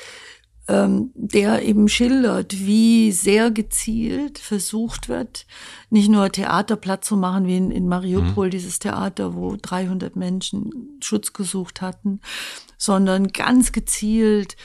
[0.69, 5.47] der eben schildert, wie sehr gezielt versucht wird,
[5.89, 8.51] nicht nur Theater platt zu machen, wie in, in Mariupol, mhm.
[8.51, 12.21] dieses Theater, wo 300 Menschen Schutz gesucht hatten,
[12.77, 14.57] sondern ganz gezielt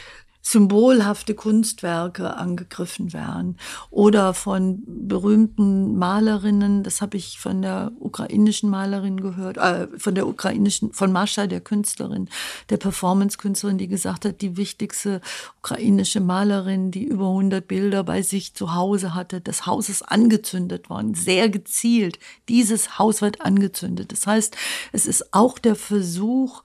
[0.45, 3.57] symbolhafte Kunstwerke angegriffen werden
[3.89, 10.27] oder von berühmten Malerinnen, das habe ich von der ukrainischen Malerin gehört, äh, von der
[10.27, 12.27] ukrainischen, von Mascha, der Künstlerin,
[12.69, 15.21] der Performance-Künstlerin, die gesagt hat, die wichtigste
[15.59, 20.89] ukrainische Malerin, die über 100 Bilder bei sich zu Hause hatte, das Haus ist angezündet
[20.89, 22.19] worden, sehr gezielt.
[22.49, 24.11] Dieses Haus wird angezündet.
[24.11, 24.57] Das heißt,
[24.91, 26.63] es ist auch der Versuch,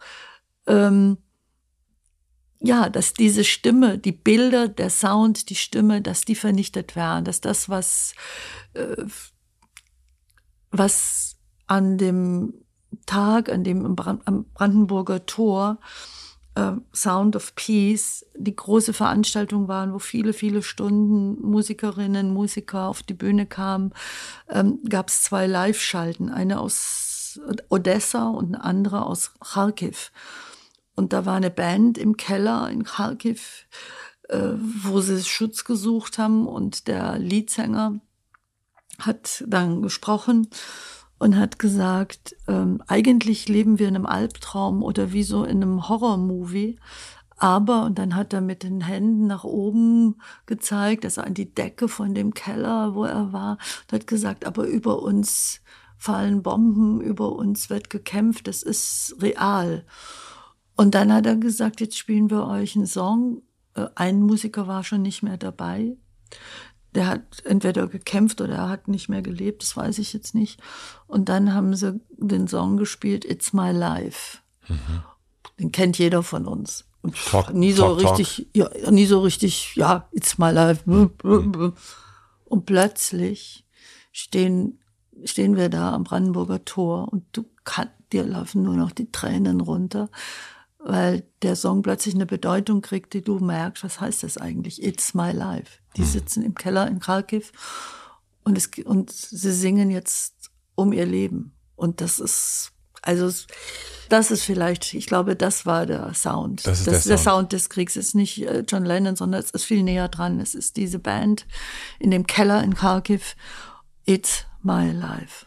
[0.66, 1.18] ähm,
[2.61, 7.40] ja, dass diese Stimme, die Bilder, der Sound, die Stimme, dass die vernichtet werden, dass
[7.40, 8.14] das, was,
[8.74, 9.04] äh,
[10.70, 11.36] was
[11.66, 12.54] an dem
[13.06, 15.78] Tag, an dem am Brandenburger Tor
[16.54, 23.02] äh, Sound of Peace die große Veranstaltung waren, wo viele, viele Stunden Musikerinnen, Musiker auf
[23.02, 23.92] die Bühne kamen,
[24.48, 30.11] ähm, gab es zwei Live-Schalten, eine aus Odessa und eine andere aus Kharkiv.
[30.99, 33.68] Und da war eine Band im Keller in Kharkiv,
[34.28, 36.49] äh, wo sie Schutz gesucht haben.
[36.49, 38.01] Und der Leadsänger
[38.99, 40.49] hat dann gesprochen
[41.20, 45.88] und hat gesagt, ähm, eigentlich leben wir in einem Albtraum oder wie so in einem
[45.88, 46.80] Horrormovie.
[47.36, 51.86] Aber, und dann hat er mit den Händen nach oben gezeigt, also an die Decke
[51.86, 55.61] von dem Keller, wo er war, und hat gesagt, aber über uns
[55.96, 59.84] fallen Bomben, über uns wird gekämpft, das ist real.
[60.78, 63.42] Und dann hat er gesagt, jetzt spielen wir euch einen Song.
[63.74, 65.96] Äh, ein Musiker war schon nicht mehr dabei.
[66.94, 70.60] Der hat entweder gekämpft oder er hat nicht mehr gelebt, das weiß ich jetzt nicht.
[71.08, 74.38] Und dann haben sie den Song gespielt, It's My Life.
[74.68, 75.02] Mhm.
[75.58, 76.84] Den kennt jeder von uns.
[77.02, 78.80] Und talk, nie so talk, richtig, talk.
[78.80, 80.88] ja, nie so richtig, ja, It's My Life.
[80.88, 81.72] Mhm.
[82.44, 83.66] Und plötzlich
[84.12, 84.78] stehen,
[85.24, 89.60] stehen wir da am Brandenburger Tor und du kann, dir laufen nur noch die Tränen
[89.60, 90.08] runter
[90.78, 94.82] weil der Song plötzlich eine Bedeutung kriegt, die du merkst, was heißt das eigentlich?
[94.82, 95.78] It's my life.
[95.96, 96.06] Die mhm.
[96.06, 97.52] sitzen im Keller in Kharkiv
[98.44, 101.52] und, es, und sie singen jetzt um ihr Leben.
[101.76, 102.72] Und das ist,
[103.02, 103.30] also,
[104.08, 106.66] das ist vielleicht, ich glaube, das war der Sound.
[106.66, 107.08] Das ist das, der, Sound.
[107.08, 107.96] der Sound des Kriegs.
[107.96, 110.40] Es ist nicht äh, John Lennon, sondern es ist viel näher dran.
[110.40, 111.46] Es ist diese Band
[111.98, 113.36] in dem Keller in Kharkiv.
[114.06, 115.46] It's my life.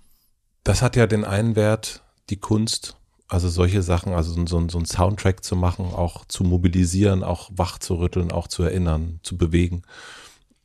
[0.64, 2.98] Das hat ja den einen Wert, die Kunst,
[3.32, 7.80] also solche Sachen, also so, so, so Soundtrack zu machen, auch zu mobilisieren, auch wach
[7.80, 9.84] zu rütteln, auch zu erinnern, zu bewegen.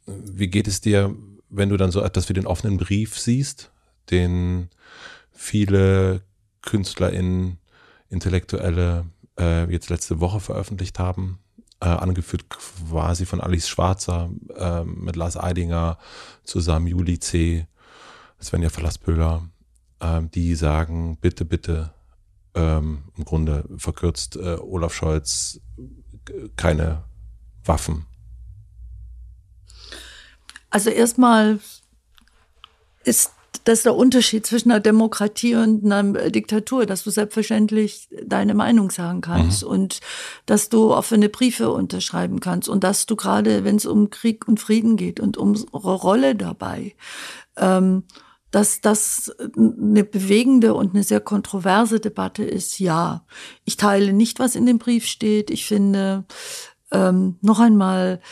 [0.07, 1.15] Wie geht es dir,
[1.49, 3.71] wenn du dann so etwas wie den offenen Brief siehst,
[4.11, 4.69] den
[5.31, 6.23] viele
[6.63, 7.59] KünstlerInnen,
[8.09, 9.07] Intellektuelle
[9.39, 11.39] äh, jetzt letzte Woche veröffentlicht haben,
[11.79, 15.99] äh, angeführt quasi von Alice Schwarzer äh, mit Lars Eidinger
[16.43, 17.69] zusammen, Juli C.,
[18.43, 19.49] Svenja Verlassböhler,
[20.01, 21.93] äh, die sagen, bitte, bitte
[22.57, 25.61] ähm, im Grunde verkürzt äh, Olaf Scholz
[26.57, 27.05] keine
[27.65, 28.07] Waffen?
[30.71, 31.61] Also erstmal
[33.05, 33.31] ist
[33.65, 39.21] das der Unterschied zwischen einer Demokratie und einer Diktatur, dass du selbstverständlich deine Meinung sagen
[39.21, 39.71] kannst mhm.
[39.71, 40.01] und
[40.47, 44.61] dass du offene Briefe unterschreiben kannst und dass du gerade, wenn es um Krieg und
[44.61, 46.95] Frieden geht und um unsere Rolle dabei,
[47.57, 48.05] ähm,
[48.57, 53.27] dass das eine bewegende und eine sehr kontroverse Debatte ist, ja.
[53.67, 55.51] Ich teile nicht, was in dem Brief steht.
[55.51, 56.25] Ich finde,
[56.91, 58.23] ähm, noch einmal,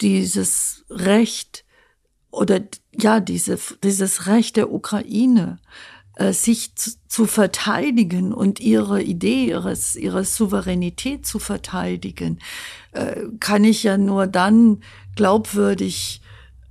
[0.00, 1.64] dieses Recht
[2.32, 2.62] oder
[2.92, 5.60] ja, diese, dieses Recht der Ukraine,
[6.16, 12.40] äh, sich zu, zu, verteidigen und ihre Idee, ihres, ihre Souveränität zu verteidigen,
[12.90, 14.82] äh, kann ich ja nur dann
[15.14, 16.22] glaubwürdig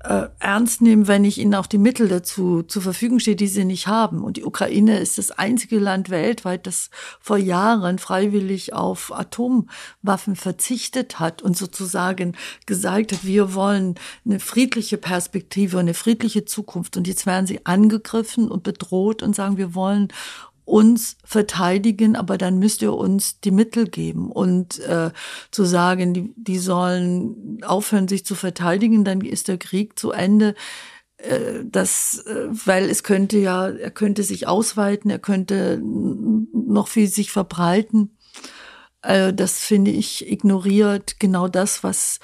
[0.03, 3.65] äh, ernst nehmen, wenn ich ihnen auch die Mittel dazu zur Verfügung stehe, die sie
[3.65, 4.23] nicht haben.
[4.23, 6.89] Und die Ukraine ist das einzige Land weltweit, das
[7.19, 12.35] vor Jahren freiwillig auf Atomwaffen verzichtet hat und sozusagen
[12.65, 16.95] gesagt hat, wir wollen eine friedliche Perspektive, eine friedliche Zukunft.
[16.95, 20.09] Und jetzt werden sie angegriffen und bedroht und sagen, wir wollen
[20.67, 25.11] uns verteidigen, aber dann müsst ihr uns die Mittel geben und äh,
[25.49, 30.55] zu sagen, die, die sollen aufhören, sich zu verteidigen, dann ist der Krieg zu Ende.
[31.17, 37.07] Äh, das, äh, weil es könnte ja, er könnte sich ausweiten, er könnte noch viel
[37.07, 38.17] sich verbreiten.
[39.01, 42.19] Äh, das finde ich ignoriert genau das, was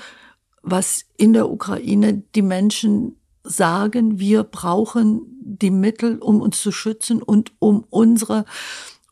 [0.64, 7.22] was in der Ukraine die Menschen sagen, wir brauchen die Mittel, um uns zu schützen
[7.22, 8.46] und um unsere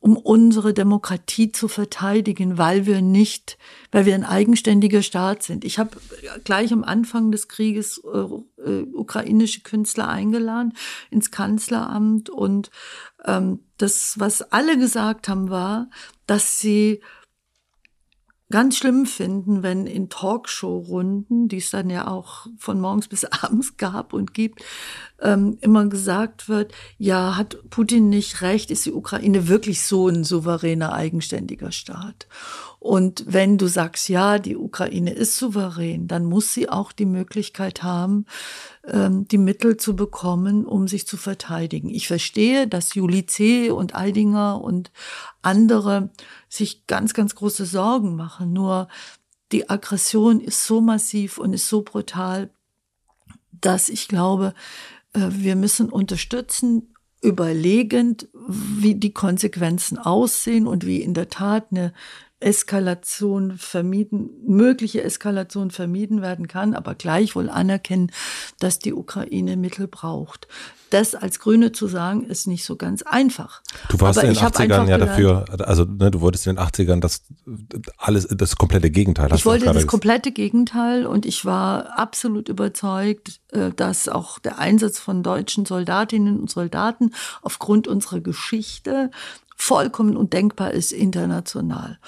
[0.02, 3.60] um unsere Demokratie zu verteidigen, weil wir nicht,
[3.92, 5.64] weil wir ein eigenständiger Staat sind.
[5.64, 5.92] Ich habe
[6.44, 8.18] gleich am Anfang des Krieges äh,
[8.68, 10.74] äh, ukrainische Künstler eingeladen
[11.12, 12.72] ins Kanzleramt und
[13.26, 15.92] ähm, das, was alle gesagt haben, war,
[16.26, 17.02] dass sie
[18.52, 23.78] ganz schlimm finden, wenn in Talkshow-Runden, die es dann ja auch von morgens bis abends
[23.78, 24.64] gab und gibt,
[25.22, 30.24] ähm, immer gesagt wird, ja, hat Putin nicht recht, ist die Ukraine wirklich so ein
[30.24, 32.28] souveräner, eigenständiger Staat?
[32.80, 37.84] Und wenn du sagst, ja, die Ukraine ist souverän, dann muss sie auch die Möglichkeit
[37.84, 38.26] haben,
[38.88, 41.90] ähm, die Mittel zu bekommen, um sich zu verteidigen.
[41.90, 43.70] Ich verstehe, dass Juli C.
[43.70, 44.92] und Eidinger und
[45.44, 46.10] andere
[46.52, 48.52] sich ganz, ganz große Sorgen machen.
[48.52, 48.90] Nur
[49.52, 52.52] die Aggression ist so massiv und ist so brutal,
[53.52, 54.54] dass ich glaube,
[55.14, 61.94] äh, wir müssen unterstützen, überlegend, wie die Konsequenzen aussehen und wie in der Tat eine
[62.42, 68.12] Eskalation vermieden, mögliche Eskalation vermieden werden kann, aber gleichwohl anerkennen,
[68.60, 70.48] dass die Ukraine Mittel braucht.
[70.90, 73.62] Das als Grüne zu sagen, ist nicht so ganz einfach.
[73.88, 77.00] Du warst aber in den 80ern ja dafür, also ne, du wolltest in den 80ern
[77.00, 77.22] das
[77.98, 79.30] alles, das komplette Gegenteil.
[79.34, 85.00] Ich wollte das komplette Gegenteil und ich war absolut überzeugt, äh, dass auch der Einsatz
[85.00, 89.12] von deutschen Soldatinnen und Soldaten aufgrund unserer Geschichte
[89.56, 92.00] vollkommen undenkbar ist international.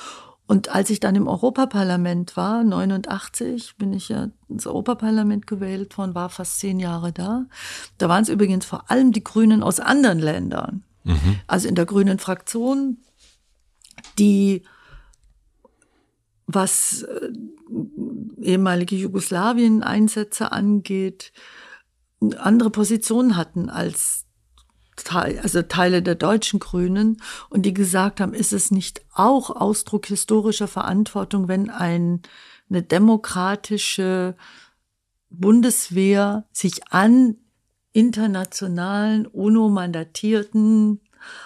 [0.46, 6.16] Und als ich dann im Europaparlament war, 89, bin ich ja ins Europaparlament gewählt worden,
[6.16, 7.46] war fast zehn Jahre da.
[7.98, 10.84] Da waren es übrigens vor allem die Grünen aus anderen Ländern.
[11.04, 11.40] Mhm.
[11.48, 12.98] Also in der grünen Fraktion,
[14.20, 14.64] die
[16.46, 17.30] was äh,
[18.42, 21.34] ehemalige Jugoslawien-Einsätze angeht,
[22.38, 24.26] andere Positionen hatten als
[25.14, 30.68] also Teile der deutschen Grünen und die gesagt haben, ist es nicht auch Ausdruck historischer
[30.68, 32.22] Verantwortung, wenn ein,
[32.70, 34.36] eine demokratische
[35.30, 37.38] Bundeswehr sich an
[37.92, 41.00] internationalen UNO-mandatierten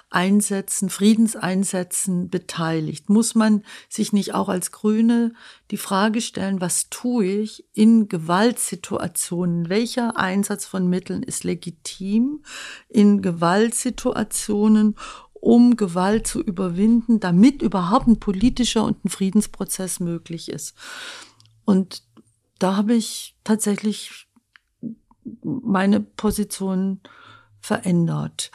[0.10, 3.10] Einsätzen, Friedenseinsätzen beteiligt?
[3.10, 5.34] Muss man sich nicht auch als Grüne
[5.72, 9.70] die Frage stellen, was tue ich in Gewaltsituationen?
[9.70, 12.44] Welcher Einsatz von Mitteln ist legitim
[12.90, 14.96] in Gewaltsituationen,
[15.34, 20.76] um Gewalt zu überwinden, damit überhaupt ein politischer und ein Friedensprozess möglich ist?
[21.66, 22.04] Und
[22.60, 24.28] da habe ich tatsächlich
[25.44, 27.02] meine Position
[27.60, 28.52] verändert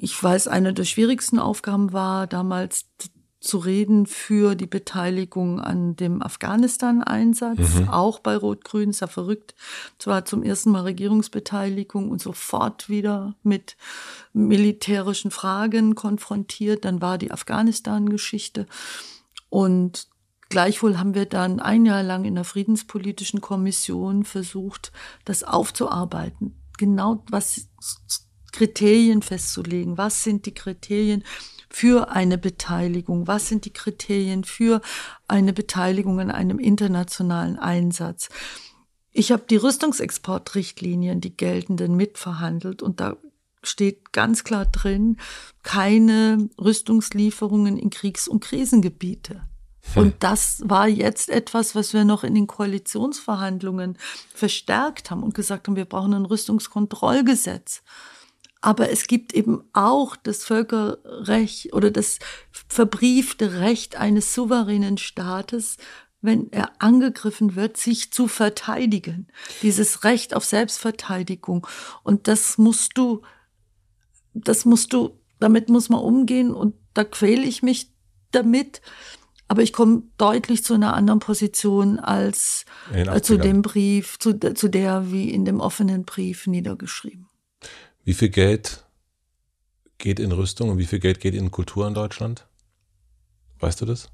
[0.00, 2.86] ich weiß, eine der schwierigsten Aufgaben war damals
[3.40, 7.88] zu reden für die Beteiligung an dem Afghanistan-Einsatz, mhm.
[7.88, 9.56] auch bei Rot-Grün, ist ja verrückt.
[9.98, 13.76] Zwar zum ersten Mal Regierungsbeteiligung und sofort wieder mit
[14.32, 16.84] militärischen Fragen konfrontiert.
[16.84, 18.66] Dann war die Afghanistan-Geschichte.
[19.50, 20.08] Und
[20.48, 24.92] gleichwohl haben wir dann ein Jahr lang in der Friedenspolitischen Kommission versucht,
[25.24, 26.56] das aufzuarbeiten.
[26.76, 27.68] Genau was
[28.58, 29.98] Kriterien festzulegen.
[29.98, 31.22] Was sind die Kriterien
[31.70, 33.28] für eine Beteiligung?
[33.28, 34.80] Was sind die Kriterien für
[35.28, 38.30] eine Beteiligung an einem internationalen Einsatz?
[39.12, 43.16] Ich habe die Rüstungsexportrichtlinien, die geltenden, mitverhandelt und da
[43.62, 45.18] steht ganz klar drin,
[45.62, 49.42] keine Rüstungslieferungen in Kriegs- und Krisengebiete.
[49.94, 50.02] Hm.
[50.02, 53.98] Und das war jetzt etwas, was wir noch in den Koalitionsverhandlungen
[54.34, 57.82] verstärkt haben und gesagt haben, wir brauchen ein Rüstungskontrollgesetz.
[58.60, 62.18] Aber es gibt eben auch das Völkerrecht oder das
[62.50, 65.76] verbriefte Recht eines souveränen Staates,
[66.20, 69.28] wenn er angegriffen wird, sich zu verteidigen.
[69.62, 71.66] Dieses Recht auf Selbstverteidigung.
[72.02, 73.22] Und das musst du,
[74.34, 77.92] das musst du, damit muss man umgehen und da quäle ich mich
[78.32, 78.82] damit.
[79.46, 84.68] Aber ich komme deutlich zu einer anderen Position als äh, zu dem Brief, zu, zu
[84.68, 87.28] der wie in dem offenen Brief niedergeschrieben.
[88.08, 88.86] Wie viel Geld
[89.98, 92.46] geht in Rüstung und wie viel Geld geht in Kultur in Deutschland?
[93.58, 94.08] Weißt du das?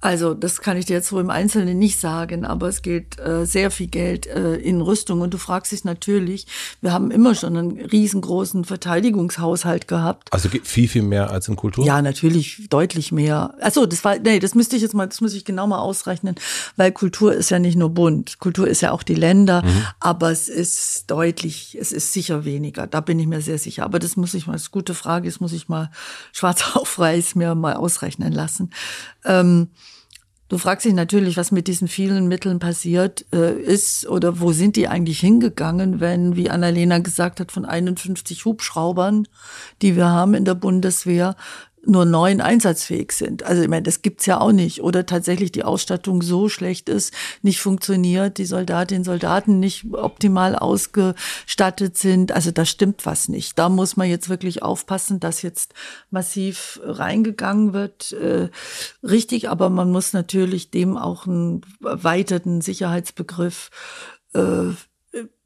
[0.00, 3.44] Also das kann ich dir jetzt so im Einzelnen nicht sagen, aber es geht äh,
[3.44, 5.20] sehr viel Geld äh, in Rüstung.
[5.20, 6.46] Und du fragst dich natürlich,
[6.80, 10.32] wir haben immer schon einen riesengroßen Verteidigungshaushalt gehabt.
[10.32, 11.84] Also viel, viel mehr als in Kultur?
[11.84, 13.54] Ja, natürlich, deutlich mehr.
[13.60, 16.34] Achso, das war, nee, das müsste ich jetzt mal, das muss ich genau mal ausrechnen,
[16.76, 18.38] weil Kultur ist ja nicht nur bunt.
[18.38, 19.86] Kultur ist ja auch die Länder, mhm.
[20.00, 22.86] aber es ist deutlich, es ist sicher weniger.
[22.86, 23.84] Da bin ich mir sehr sicher.
[23.84, 25.90] Aber das muss ich mal, das ist eine gute Frage, das muss ich mal
[26.32, 28.70] schwarz auf weiß mir mal ausrechnen lassen.
[29.24, 29.68] Ähm,
[30.50, 34.74] Du fragst dich natürlich, was mit diesen vielen Mitteln passiert äh, ist oder wo sind
[34.74, 39.28] die eigentlich hingegangen, wenn, wie Annalena gesagt hat, von 51 Hubschraubern,
[39.80, 41.36] die wir haben in der Bundeswehr,
[41.86, 43.42] nur neun einsatzfähig sind.
[43.42, 44.82] Also ich meine, das gibt's ja auch nicht.
[44.82, 50.56] Oder tatsächlich die Ausstattung so schlecht ist, nicht funktioniert, die Soldatinnen und Soldaten nicht optimal
[50.56, 52.32] ausgestattet sind.
[52.32, 53.58] Also da stimmt was nicht.
[53.58, 55.74] Da muss man jetzt wirklich aufpassen, dass jetzt
[56.10, 58.12] massiv reingegangen wird.
[58.12, 58.50] Äh,
[59.02, 63.70] richtig, aber man muss natürlich dem auch einen erweiterten Sicherheitsbegriff
[64.34, 64.74] äh,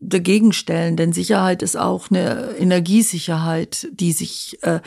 [0.01, 4.81] dagegen stellen, denn Sicherheit ist auch eine Energiesicherheit, die sich äh,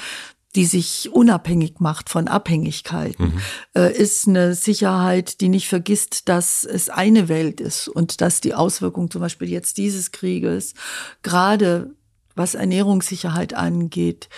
[0.58, 3.42] die sich unabhängig macht von Abhängigkeiten, mhm.
[3.76, 8.56] äh, ist eine Sicherheit, die nicht vergisst, dass es eine Welt ist und dass die
[8.56, 10.74] Auswirkungen zum Beispiel jetzt dieses Krieges,
[11.22, 11.92] gerade
[12.34, 14.30] was Ernährungssicherheit angeht,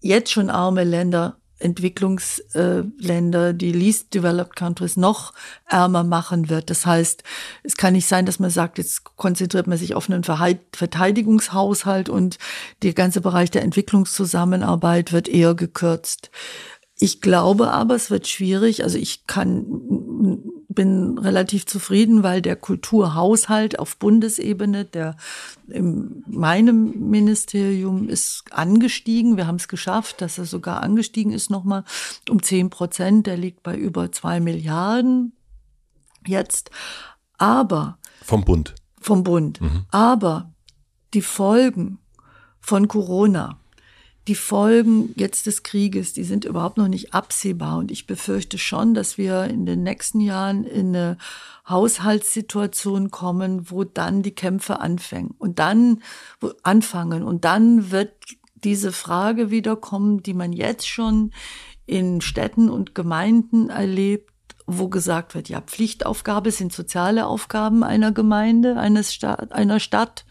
[0.00, 5.32] jetzt schon arme Länder Entwicklungsländer, die least developed countries, noch
[5.66, 6.70] ärmer machen wird.
[6.70, 7.22] Das heißt,
[7.62, 12.38] es kann nicht sein, dass man sagt, jetzt konzentriert man sich auf einen Verteidigungshaushalt und
[12.82, 16.30] der ganze Bereich der Entwicklungszusammenarbeit wird eher gekürzt.
[16.98, 18.84] Ich glaube aber, es wird schwierig.
[18.84, 19.64] Also ich kann,
[20.74, 25.16] bin relativ zufrieden, weil der Kulturhaushalt auf Bundesebene, der
[25.68, 29.36] in meinem Ministerium ist angestiegen.
[29.36, 31.84] Wir haben es geschafft, dass er sogar angestiegen ist nochmal
[32.28, 33.26] um zehn Prozent.
[33.26, 35.32] Der liegt bei über zwei Milliarden
[36.26, 36.70] jetzt.
[37.38, 37.98] Aber.
[38.22, 38.74] Vom Bund.
[39.00, 39.60] Vom Bund.
[39.60, 39.86] Mhm.
[39.90, 40.52] Aber
[41.14, 41.98] die Folgen
[42.60, 43.58] von Corona,
[44.28, 47.78] die Folgen jetzt des Krieges, die sind überhaupt noch nicht absehbar.
[47.78, 51.18] Und ich befürchte schon, dass wir in den nächsten Jahren in eine
[51.68, 56.02] Haushaltssituation kommen, wo dann die Kämpfe anfangen und dann
[56.62, 57.24] anfangen.
[57.24, 58.12] Und dann wird
[58.54, 61.32] diese Frage wiederkommen, die man jetzt schon
[61.86, 64.30] in Städten und Gemeinden erlebt,
[64.66, 70.24] wo gesagt wird, ja, Pflichtaufgabe sind soziale Aufgaben einer Gemeinde, eines Stadt, einer Stadt.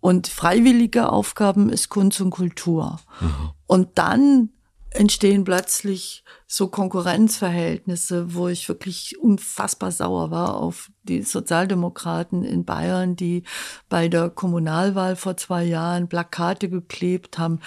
[0.00, 2.98] Und freiwillige Aufgaben ist Kunst und Kultur.
[3.20, 3.50] Mhm.
[3.66, 4.50] Und dann
[4.90, 13.14] entstehen plötzlich so Konkurrenzverhältnisse, wo ich wirklich unfassbar sauer war auf die Sozialdemokraten in Bayern,
[13.14, 13.44] die
[13.88, 17.60] bei der Kommunalwahl vor zwei Jahren Plakate geklebt haben,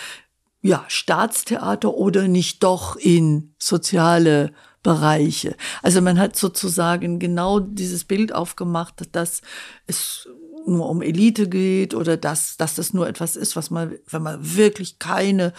[0.61, 5.55] ja, Staatstheater oder nicht doch in soziale Bereiche.
[5.81, 9.41] Also man hat sozusagen genau dieses Bild aufgemacht, dass
[9.87, 10.27] es
[10.65, 14.55] nur um Elite geht oder dass, dass das nur etwas ist, was man, wenn man
[14.55, 15.53] wirklich keine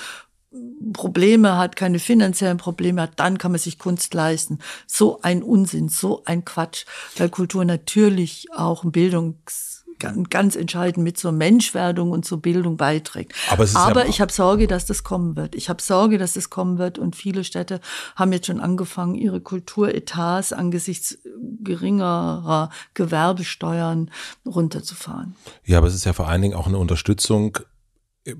[0.93, 4.61] Probleme hat, keine finanziellen Probleme hat, dann kann man sich Kunst leisten.
[4.87, 6.85] So ein Unsinn, so ein Quatsch,
[7.17, 13.33] weil Kultur natürlich auch ein Bildungs ganz entscheidend mit zur Menschwerdung und zur Bildung beiträgt.
[13.51, 15.55] Aber, Aber ich habe Sorge, dass das kommen wird.
[15.55, 17.81] Ich habe Sorge, dass das kommen wird und viele Städte
[18.17, 21.19] haben jetzt schon angefangen, ihre Kulturetats angesichts
[21.63, 24.11] geringerer Gewerbesteuern
[24.47, 25.37] runterzufahren.
[25.65, 27.59] Ja, aber es ist ja vor allen Dingen auch eine Unterstützung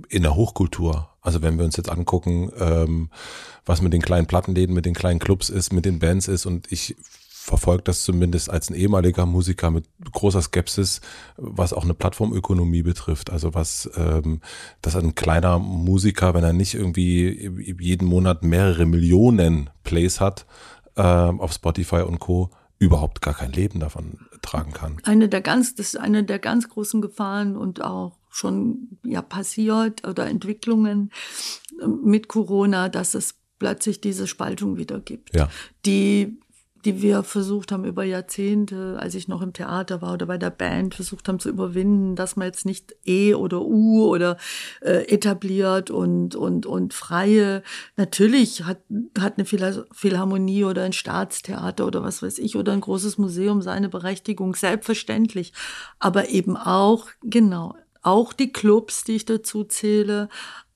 [0.09, 1.11] in der Hochkultur.
[1.21, 3.11] Also wenn wir uns jetzt angucken, ähm,
[3.67, 6.71] was mit den kleinen Plattenläden, mit den kleinen Clubs ist, mit den Bands ist und
[6.71, 6.97] ich
[7.45, 11.03] verfolgt das zumindest als ein ehemaliger Musiker mit großer Skepsis,
[11.37, 13.29] was auch eine Plattformökonomie betrifft.
[13.29, 14.41] Also was, ähm,
[14.81, 20.47] dass ein kleiner Musiker, wenn er nicht irgendwie jeden Monat mehrere Millionen Plays hat
[20.97, 24.97] äh, auf Spotify und Co., überhaupt gar kein Leben davon tragen kann.
[25.05, 30.09] Eine der ganz, das ist eine der ganz großen Gefahren und auch schon ja passiert
[30.09, 31.13] oder Entwicklungen
[31.81, 35.49] äh, mit Corona, dass es plötzlich diese Spaltung wieder gibt, ja.
[35.85, 36.39] die
[36.85, 40.51] die wir versucht haben über Jahrzehnte, als ich noch im Theater war oder bei der
[40.51, 44.37] Band, versucht haben zu überwinden, dass man jetzt nicht E oder U oder
[44.81, 47.63] äh, etabliert und, und, und freie.
[47.97, 48.79] Natürlich hat,
[49.19, 53.89] hat eine Philharmonie oder ein Staatstheater oder was weiß ich oder ein großes Museum seine
[53.89, 55.53] Berechtigung, selbstverständlich.
[55.99, 60.29] Aber eben auch, genau, auch die Clubs, die ich dazu zähle,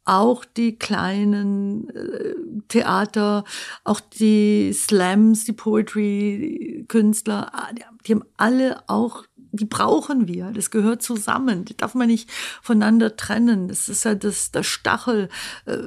[0.09, 2.35] auch die kleinen äh,
[2.69, 3.45] Theater,
[3.85, 7.69] auch die Slams, die Poetry-Künstler, ah,
[8.07, 10.51] die haben alle auch die brauchen wir.
[10.53, 11.65] Das gehört zusammen.
[11.65, 12.31] Die darf man nicht
[12.63, 13.69] voneinander trennen.
[13.69, 15.31] Das ist ja das, das Stachel,
[15.65, 15.79] äh,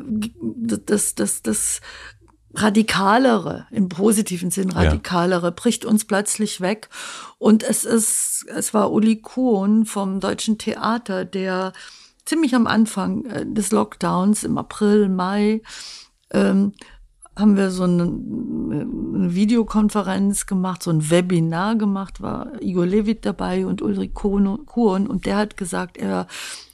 [0.86, 1.80] das, das, das
[2.54, 5.52] Radikalere, im positiven Sinn Radikalere, ja.
[5.52, 6.90] bricht uns plötzlich weg.
[7.38, 11.72] Und es ist, es war Uli Kuhn vom Deutschen Theater, der
[12.26, 15.62] ziemlich am Anfang äh, des Lockdowns im April, Mai,
[16.32, 16.74] ähm,
[17.38, 23.66] haben wir so eine, eine, Videokonferenz gemacht, so ein Webinar gemacht, war Igor Levit dabei
[23.66, 24.48] und Ulrich Kuhn
[25.08, 26.28] und der hat gesagt, er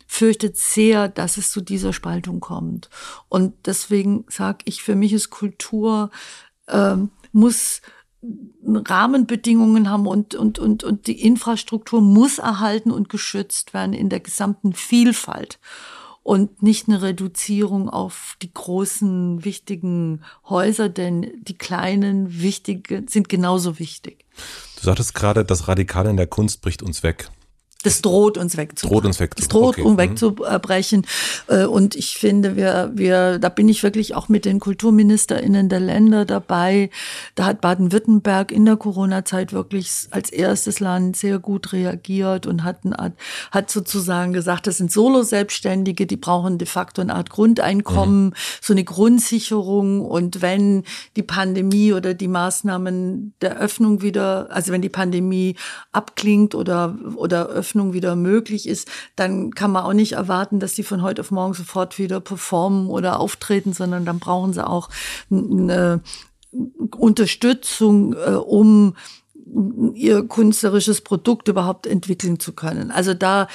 [0.08, 2.90] fürchtet sehr, dass es zu dieser Spaltung kommt.
[3.30, 6.10] Und deswegen sage ich, für mich ist Kultur,
[6.70, 7.82] ähm, muss
[8.66, 14.20] Rahmenbedingungen haben und, und, und, und die Infrastruktur muss erhalten und geschützt werden in der
[14.20, 15.60] gesamten Vielfalt
[16.28, 23.80] und nicht eine Reduzierung auf die großen, wichtigen Häuser, denn die kleinen, wichtigen sind genauso
[23.80, 24.26] wichtig.
[24.76, 27.30] Du sagtest gerade, das Radikale in der Kunst bricht uns weg.
[27.84, 28.94] Das droht uns wegzubrechen.
[28.94, 29.44] Droht uns wegzubrechen.
[29.44, 29.82] Es droht, okay.
[29.82, 29.98] um mhm.
[29.98, 31.06] wegzubrechen.
[31.48, 35.80] Äh, und ich finde, wir, wir, da bin ich wirklich auch mit den KulturministerInnen der
[35.80, 36.90] Länder dabei.
[37.36, 42.80] Da hat Baden-Württemberg in der Corona-Zeit wirklich als erstes Land sehr gut reagiert und hat,
[42.84, 43.14] eine Art,
[43.52, 48.34] hat sozusagen gesagt, das sind Solo-Selbstständige, die brauchen de facto eine Art Grundeinkommen, mhm.
[48.60, 50.02] so eine Grundsicherung.
[50.02, 50.84] Und wenn
[51.16, 55.56] die Pandemie oder die Maßnahmen der Öffnung wieder, also wenn die Pandemie
[55.92, 60.84] abklingt oder, oder Öffnung wieder möglich ist, dann kann man auch nicht erwarten, dass sie
[60.84, 64.90] von heute auf morgen sofort wieder performen oder auftreten, sondern dann brauchen sie auch
[65.30, 66.02] eine
[66.96, 68.96] Unterstützung, äh, um
[69.94, 72.92] ihr künstlerisches Produkt überhaupt entwickeln zu können.
[72.92, 73.48] Also da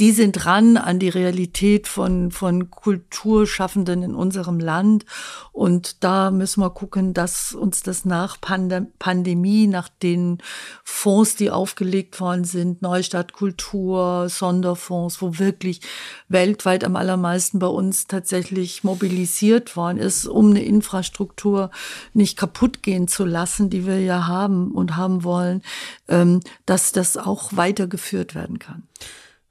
[0.00, 5.04] die sind dran an die Realität von, von Kulturschaffenden in unserem Land.
[5.52, 10.38] Und da müssen wir gucken, dass uns das nach Pandem Pandemie, nach den
[10.84, 15.82] Fonds, die aufgelegt worden sind, Neustadt Kultur, Sonderfonds, wo wirklich
[16.28, 21.70] weltweit am allermeisten bei uns tatsächlich mobilisiert worden ist, um eine Infrastruktur
[22.14, 25.60] nicht kaputt gehen zu lassen, die wir ja haben und haben wollen,
[26.08, 28.84] ähm, dass das auch weitergeführt werden kann.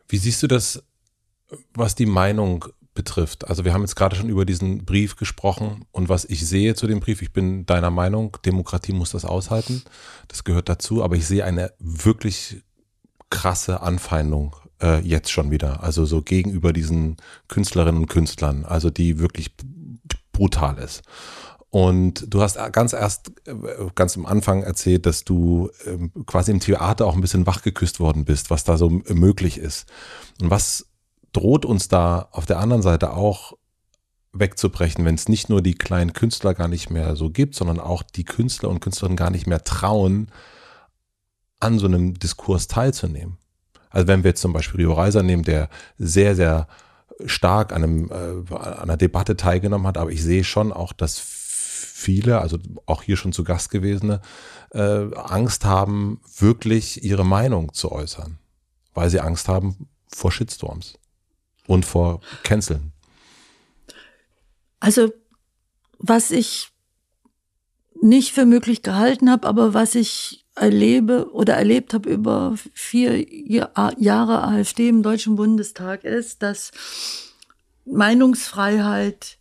[0.09, 0.83] Wie siehst du das,
[1.73, 3.47] was die Meinung betrifft?
[3.47, 6.87] Also wir haben jetzt gerade schon über diesen Brief gesprochen und was ich sehe zu
[6.87, 9.83] dem Brief, ich bin deiner Meinung, Demokratie muss das aushalten,
[10.27, 12.63] das gehört dazu, aber ich sehe eine wirklich
[13.29, 17.17] krasse Anfeindung äh, jetzt schon wieder, also so gegenüber diesen
[17.47, 19.51] Künstlerinnen und Künstlern, also die wirklich
[20.31, 21.03] brutal ist.
[21.71, 23.53] Und du hast ganz erst, äh,
[23.93, 28.25] ganz am Anfang erzählt, dass du ähm, quasi im Theater auch ein bisschen wachgeküsst worden
[28.25, 29.87] bist, was da so möglich ist.
[30.41, 30.87] Und was
[31.31, 33.53] droht uns da auf der anderen Seite auch
[34.33, 38.03] wegzubrechen, wenn es nicht nur die kleinen Künstler gar nicht mehr so gibt, sondern auch
[38.03, 40.31] die Künstler und Künstlerinnen gar nicht mehr trauen,
[41.59, 43.37] an so einem Diskurs teilzunehmen.
[43.89, 46.67] Also wenn wir jetzt zum Beispiel Rio Reiser nehmen, der sehr, sehr
[47.25, 51.19] stark an, einem, äh, an einer Debatte teilgenommen hat, aber ich sehe schon auch, dass
[51.99, 54.21] viele, also auch hier schon zu Gast gewesene,
[54.71, 58.39] äh, Angst haben, wirklich ihre Meinung zu äußern,
[58.93, 60.97] weil sie Angst haben vor Shitstorms
[61.67, 62.93] und vor Canceln.
[64.79, 65.11] Also,
[65.97, 66.69] was ich
[68.01, 73.25] nicht für möglich gehalten habe, aber was ich erlebe oder erlebt habe über vier
[73.97, 76.71] Jahre AfD im Deutschen Bundestag ist, dass
[77.85, 79.38] Meinungsfreiheit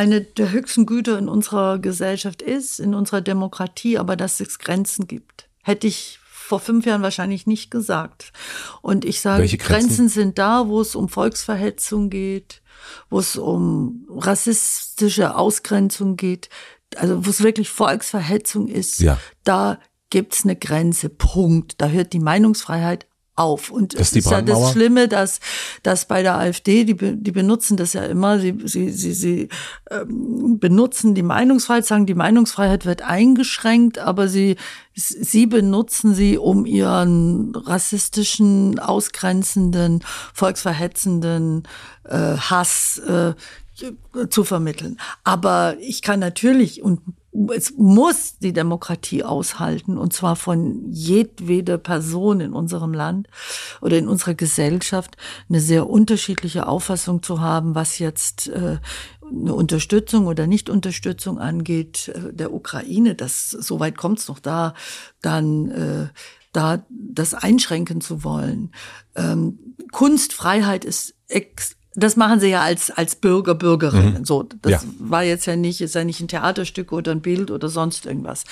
[0.00, 5.06] eine der höchsten Güter in unserer Gesellschaft ist, in unserer Demokratie, aber dass es Grenzen
[5.06, 5.50] gibt.
[5.62, 8.32] Hätte ich vor fünf Jahren wahrscheinlich nicht gesagt.
[8.80, 9.58] Und ich sage, Grenzen?
[9.58, 12.62] Grenzen sind da, wo es um Volksverhetzung geht,
[13.10, 16.48] wo es um rassistische Ausgrenzung geht,
[16.96, 19.00] also wo es wirklich Volksverhetzung ist.
[19.00, 19.18] Ja.
[19.44, 19.78] Da
[20.08, 21.10] gibt's eine Grenze.
[21.10, 21.74] Punkt.
[21.76, 23.06] Da hört die Meinungsfreiheit
[23.36, 23.70] auf.
[23.70, 25.40] Und das ist, ist ja das Schlimme, dass,
[25.82, 29.48] dass bei der AfD, die, die benutzen das ja immer, sie, sie, sie, sie
[29.90, 34.56] ähm, benutzen die Meinungsfreiheit, sagen, die Meinungsfreiheit wird eingeschränkt, aber sie,
[34.94, 40.04] sie benutzen sie, um ihren rassistischen, ausgrenzenden,
[40.34, 41.62] volksverhetzenden
[42.04, 43.34] äh, Hass äh,
[44.28, 44.98] zu vermitteln.
[45.24, 47.00] Aber ich kann natürlich und
[47.54, 53.28] es muss die Demokratie aushalten, und zwar von jedweder Person in unserem Land
[53.80, 55.16] oder in unserer Gesellschaft,
[55.48, 58.78] eine sehr unterschiedliche Auffassung zu haben, was jetzt äh,
[59.22, 63.14] eine Unterstützung oder Nichtunterstützung angeht äh, der Ukraine.
[63.14, 64.74] Das soweit kommt es noch da,
[65.22, 66.08] dann äh,
[66.52, 68.72] da das einschränken zu wollen.
[69.14, 74.20] Ähm, Kunstfreiheit ist ex das machen sie ja als, als Bürger, Bürgerinnen.
[74.20, 74.24] Mhm.
[74.24, 74.80] So, das ja.
[74.98, 78.44] war jetzt ja nicht, ist ja nicht ein Theaterstück oder ein Bild oder sonst irgendwas.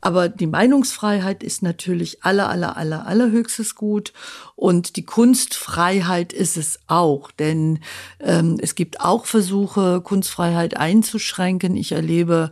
[0.00, 4.12] Aber die Meinungsfreiheit ist natürlich aller, aller, aller, allerhöchstes Gut.
[4.56, 7.30] Und die Kunstfreiheit ist es auch.
[7.30, 7.80] Denn
[8.20, 11.76] ähm, es gibt auch Versuche, Kunstfreiheit einzuschränken.
[11.76, 12.50] Ich erlebe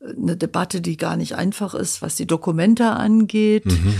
[0.00, 3.66] äh, eine Debatte, die gar nicht einfach ist, was die Dokumente angeht.
[3.66, 3.94] Mhm.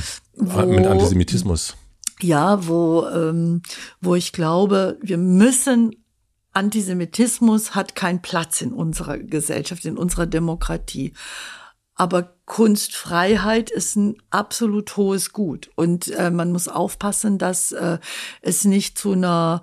[0.69, 1.77] Mit Antisemitismus
[2.25, 3.63] ja, wo, ähm,
[4.01, 5.95] wo ich glaube, wir müssen
[6.53, 11.13] Antisemitismus hat keinen Platz in unserer Gesellschaft, in unserer Demokratie.
[11.97, 15.71] Aber Kunstfreiheit ist ein absolut hohes Gut.
[15.77, 17.99] Und äh, man muss aufpassen, dass äh,
[18.41, 19.63] es nicht zu einer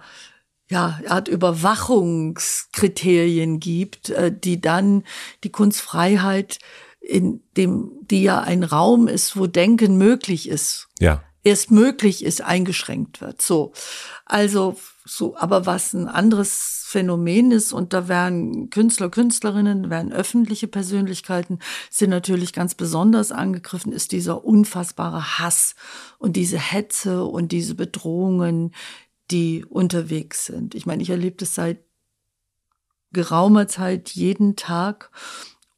[0.70, 5.04] ja, Art Überwachungskriterien gibt, äh, die dann
[5.44, 6.60] die Kunstfreiheit
[7.02, 10.88] in dem, die ja ein Raum ist, wo Denken möglich ist.
[11.00, 13.42] Ja erst möglich ist, eingeschränkt wird.
[13.42, 13.74] So.
[14.26, 20.68] Also, so, aber was ein anderes Phänomen ist, und da werden Künstler, Künstlerinnen, werden öffentliche
[20.68, 21.60] Persönlichkeiten,
[21.90, 25.76] sind natürlich ganz besonders angegriffen, ist dieser unfassbare Hass
[26.20, 28.74] und diese Hetze und diese Bedrohungen,
[29.32, 30.76] die unterwegs sind.
[30.76, 31.80] Ich meine, ich erlebe das seit
[33.14, 35.12] geraumer Zeit jeden Tag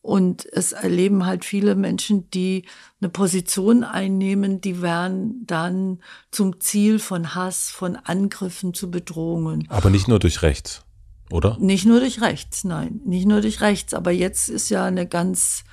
[0.04, 2.66] und es erleben halt viele Menschen, die
[3.00, 6.00] eine Position einnehmen, die werden dann
[6.30, 9.66] zum Ziel von Hass, von Angriffen zu Bedrohungen.
[9.70, 10.84] Aber nicht nur durch rechts,
[11.32, 11.58] oder?
[11.58, 13.94] Nicht nur durch rechts, nein, nicht nur durch rechts.
[13.94, 15.64] Aber jetzt ist ja eine ganz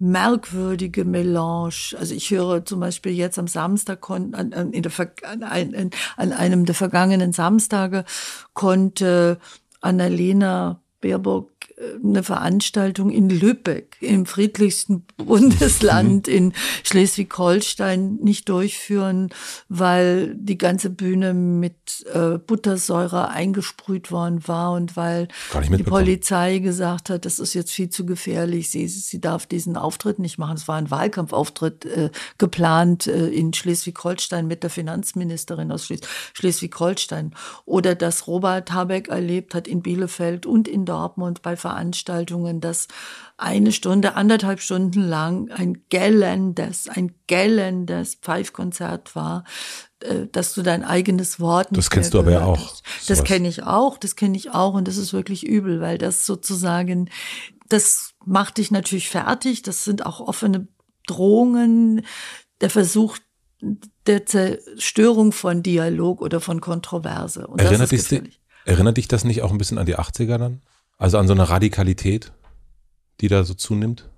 [0.00, 1.94] merkwürdige Melange.
[1.96, 4.92] Also ich höre zum Beispiel jetzt am Samstag an, an, in der,
[5.22, 8.04] an, an einem der vergangenen Samstage
[8.52, 9.38] konnte
[9.80, 11.55] Annalena Baerbock
[12.02, 16.54] eine Veranstaltung in Lübeck, im friedlichsten Bundesland in
[16.84, 19.28] Schleswig-Holstein, nicht durchführen,
[19.68, 25.28] weil die ganze Bühne mit äh, Buttersäure eingesprüht worden war und weil
[25.68, 30.18] die Polizei gesagt hat, das ist jetzt viel zu gefährlich, sie, sie darf diesen Auftritt
[30.18, 30.56] nicht machen.
[30.56, 36.00] Es war ein Wahlkampfauftritt äh, geplant äh, in Schleswig-Holstein mit der Finanzministerin aus Schles
[36.32, 37.34] Schleswig-Holstein.
[37.66, 42.86] Oder dass Robert Habeck erlebt hat in Bielefeld und in Dortmund bei Veranstaltungen, dass
[43.36, 49.42] eine Stunde, anderthalb Stunden lang ein gellendes, ein gellendes Pfeifkonzert war,
[50.00, 52.58] äh, dass du dein eigenes Wort nicht Das kennst du aber ja auch.
[52.58, 52.82] Hast.
[53.08, 56.24] Das kenne ich auch, das kenne ich auch und das ist wirklich übel, weil das
[56.24, 57.10] sozusagen,
[57.68, 60.68] das macht dich natürlich fertig, das sind auch offene
[61.08, 62.02] Drohungen,
[62.60, 63.18] der Versuch
[64.06, 67.46] der Zerstörung von Dialog oder von Kontroverse.
[67.46, 70.62] Und erinnert, dich, erinnert dich das nicht auch ein bisschen an die 80er dann?
[70.98, 72.32] Also an so eine Radikalität,
[73.20, 74.08] die da so zunimmt?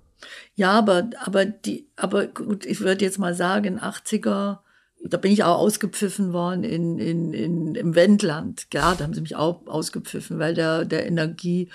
[0.55, 4.59] Ja, aber, aber die, aber gut, ich würde jetzt mal sagen, 80er,
[5.05, 8.67] da bin ich auch ausgepfiffen worden in, in, in, im Wendland.
[8.73, 11.69] Ja, da haben sie mich auch ausgepfiffen, weil der, der Energie,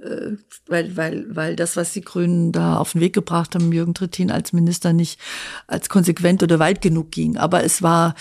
[0.00, 0.32] äh,
[0.66, 4.30] weil, weil, weil das, was die Grünen da auf den Weg gebracht haben, Jürgen Trittin
[4.30, 5.20] als Minister nicht
[5.66, 7.36] als konsequent oder weit genug ging.
[7.36, 8.14] Aber es war,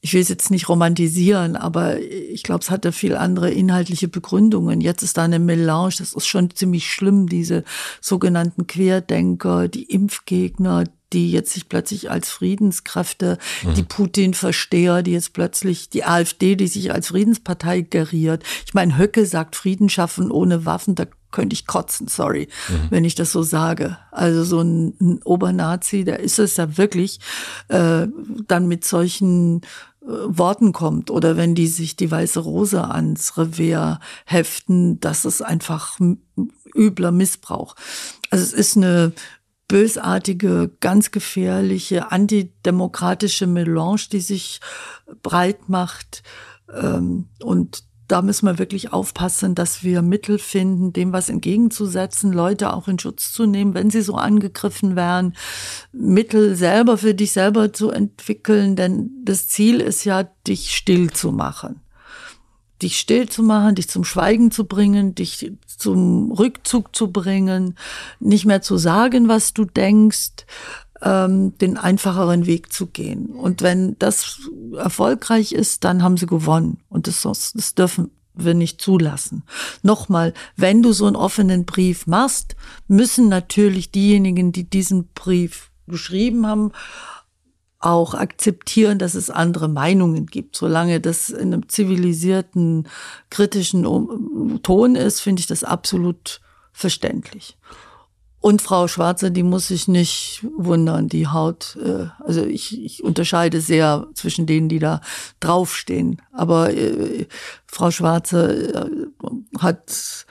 [0.00, 4.80] ich will es jetzt nicht romantisieren, aber ich glaube, es hatte viel andere inhaltliche Begründungen.
[4.80, 7.64] Jetzt ist da eine Melange, das ist schon ziemlich schlimm, diese
[8.00, 13.74] sogenannten Querdenker, die Impfgegner, die jetzt sich plötzlich als Friedenskräfte, mhm.
[13.74, 18.44] die Putin-Versteher, die jetzt plötzlich die AfD, die sich als Friedenspartei geriert.
[18.66, 22.86] Ich meine, Höcke sagt Frieden schaffen ohne Waffen, da könnte ich kotzen, sorry, mhm.
[22.90, 23.98] wenn ich das so sage.
[24.10, 27.20] Also so ein, ein Obernazi, der ist es ja wirklich,
[27.68, 28.06] äh,
[28.46, 29.62] dann mit solchen
[30.02, 35.42] äh, Worten kommt oder wenn die sich die weiße Rose ans Revier heften, das ist
[35.42, 35.98] einfach
[36.74, 37.74] übler Missbrauch.
[38.30, 39.12] Also es ist eine
[39.68, 44.60] bösartige, ganz gefährliche, antidemokratische Melange, die sich
[45.22, 46.22] breit macht.
[46.74, 52.72] Ähm, und da müssen wir wirklich aufpassen, dass wir Mittel finden, dem was entgegenzusetzen, Leute
[52.72, 55.36] auch in Schutz zu nehmen, wenn sie so angegriffen werden,
[55.92, 61.32] Mittel selber für dich selber zu entwickeln, denn das Ziel ist ja, dich still zu
[61.32, 61.82] machen.
[62.80, 67.76] Dich still zu machen, dich zum Schweigen zu bringen, dich zum Rückzug zu bringen,
[68.20, 70.46] nicht mehr zu sagen, was du denkst,
[71.02, 73.26] ähm, den einfacheren Weg zu gehen.
[73.26, 74.40] Und wenn das
[74.76, 76.80] erfolgreich ist, dann haben sie gewonnen.
[76.88, 79.42] Und das, das dürfen wir nicht zulassen.
[79.82, 82.56] Nochmal, wenn du so einen offenen Brief machst,
[82.86, 86.72] müssen natürlich diejenigen, die diesen Brief geschrieben haben,
[87.80, 90.56] auch akzeptieren, dass es andere Meinungen gibt.
[90.56, 92.88] Solange das in einem zivilisierten,
[93.30, 93.84] kritischen
[94.62, 96.40] Ton ist, finde ich das absolut
[96.72, 97.56] verständlich.
[98.40, 103.60] Und Frau Schwarze, die muss sich nicht wundern, die Haut, äh, also ich, ich unterscheide
[103.60, 105.00] sehr zwischen denen, die da
[105.40, 106.22] draufstehen.
[106.32, 107.26] Aber äh,
[107.66, 110.26] Frau Schwarze äh, hat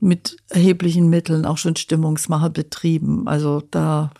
[0.00, 3.28] mit erheblichen Mitteln auch schon Stimmungsmacher betrieben.
[3.28, 4.10] Also da,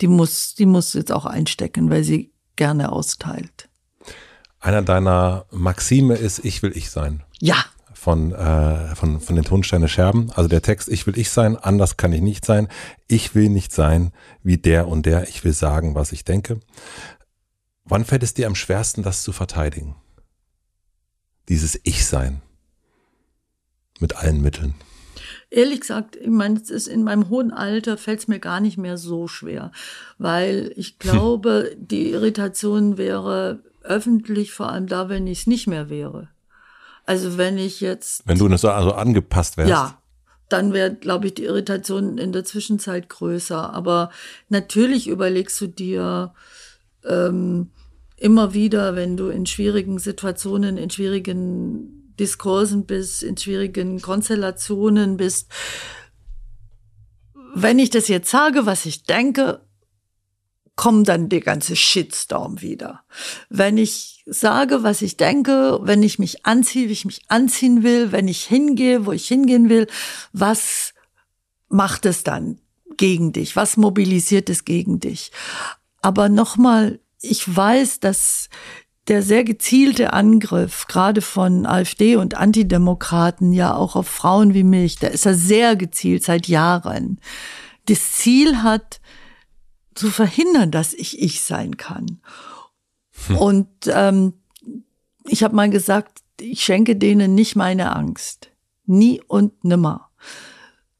[0.00, 3.68] die muss, die muss jetzt auch einstecken, weil sie gerne austeilt.
[4.60, 7.24] Einer deiner Maxime ist, ich will ich sein.
[7.40, 10.30] Ja, von, äh, von, von den Tonsteine Scherben.
[10.32, 12.68] Also der Text, ich will ich sein, anders kann ich nicht sein.
[13.08, 14.12] Ich will nicht sein
[14.42, 15.28] wie der und der.
[15.28, 16.60] Ich will sagen, was ich denke.
[17.84, 19.96] Wann fällt es dir am schwersten, das zu verteidigen?
[21.48, 22.42] Dieses Ich-Sein.
[23.98, 24.74] Mit allen Mitteln.
[25.50, 28.78] Ehrlich gesagt, ich meine, es ist in meinem hohen Alter fällt es mir gar nicht
[28.78, 29.72] mehr so schwer,
[30.16, 31.88] weil ich glaube, hm.
[31.88, 36.28] die Irritation wäre öffentlich vor allem da, wenn ich es nicht mehr wäre.
[37.10, 38.22] Also wenn ich jetzt.
[38.24, 39.68] Wenn du so also angepasst wärst.
[39.68, 40.00] Ja.
[40.48, 43.74] Dann wäre, glaube ich, die Irritation in der Zwischenzeit größer.
[43.74, 44.10] Aber
[44.48, 46.32] natürlich überlegst du dir
[47.04, 47.70] ähm,
[48.16, 55.50] immer wieder, wenn du in schwierigen Situationen, in schwierigen Diskursen bist, in schwierigen Konstellationen bist,
[57.56, 59.62] wenn ich das jetzt sage, was ich denke,
[60.80, 63.02] kommt dann der ganze Shitstorm wieder.
[63.50, 68.12] Wenn ich sage, was ich denke, wenn ich mich anziehe, wie ich mich anziehen will,
[68.12, 69.88] wenn ich hingehe, wo ich hingehen will,
[70.32, 70.94] was
[71.68, 72.60] macht es dann
[72.96, 73.56] gegen dich?
[73.56, 75.32] Was mobilisiert es gegen dich?
[76.00, 78.48] Aber nochmal, ich weiß, dass
[79.06, 84.96] der sehr gezielte Angriff, gerade von AfD und Antidemokraten, ja auch auf Frauen wie mich,
[84.96, 87.20] der ist ja sehr gezielt seit Jahren.
[87.84, 88.99] Das Ziel hat,
[90.00, 92.20] zu verhindern, dass ich ich sein kann.
[93.26, 93.36] Hm.
[93.36, 94.32] Und ähm,
[95.26, 98.50] ich habe mal gesagt, ich schenke denen nicht meine Angst.
[98.86, 100.08] Nie und nimmer.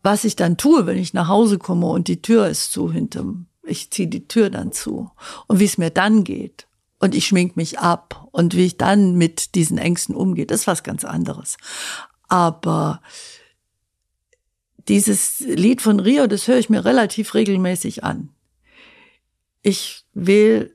[0.02, 3.46] Was ich dann tue, wenn ich nach Hause komme und die Tür ist zu hinterm,
[3.62, 5.10] ich ziehe die Tür dann zu.
[5.46, 6.66] Und wie es mir dann geht.
[6.98, 8.28] Und ich schmink mich ab.
[8.32, 11.56] Und wie ich dann mit diesen Ängsten umgehe, das ist was ganz anderes.
[12.28, 13.00] Aber
[14.88, 18.28] dieses Lied von Rio, das höre ich mir relativ regelmäßig an.
[19.62, 20.74] Ich will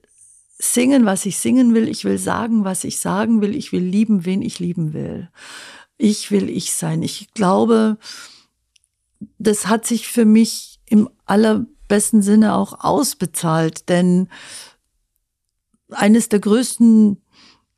[0.58, 1.88] singen, was ich singen will.
[1.88, 3.56] Ich will sagen, was ich sagen will.
[3.56, 5.30] Ich will lieben, wen ich lieben will.
[5.98, 7.04] Ich will ich sein.
[7.04, 7.98] Ich glaube,
[9.38, 14.30] das hat sich für mich im allerbesten Sinne auch ausbezahlt, denn
[15.90, 17.22] eines der größten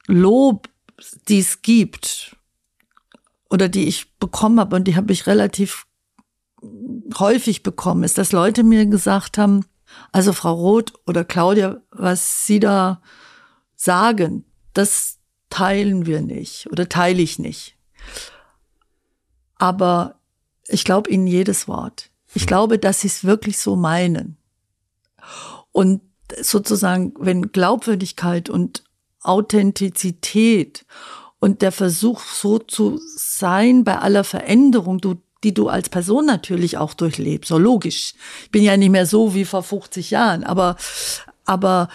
[0.08, 0.70] Lob,
[1.28, 2.36] die es gibt
[3.50, 5.86] oder die ich bekommen habe und die habe ich relativ
[7.18, 9.66] häufig bekommen, ist, dass Leute mir gesagt haben,
[10.12, 13.02] also Frau Roth oder Claudia, was Sie da
[13.76, 15.18] sagen, das
[15.50, 17.78] teilen wir nicht oder teile ich nicht.
[19.56, 20.20] Aber
[20.68, 22.10] ich glaube Ihnen jedes Wort.
[22.34, 22.48] Ich hm.
[22.48, 24.38] glaube, dass Sie es wirklich so meinen.
[25.72, 26.02] Und
[26.42, 28.84] sozusagen, wenn Glaubwürdigkeit und
[29.22, 30.86] Authentizität
[31.40, 36.78] und der Versuch, so zu sein bei aller Veränderung, du die du als Person natürlich
[36.78, 37.50] auch durchlebst.
[37.50, 38.14] So logisch.
[38.44, 40.76] Ich bin ja nicht mehr so wie vor 50 Jahren, aber,
[41.46, 41.90] aber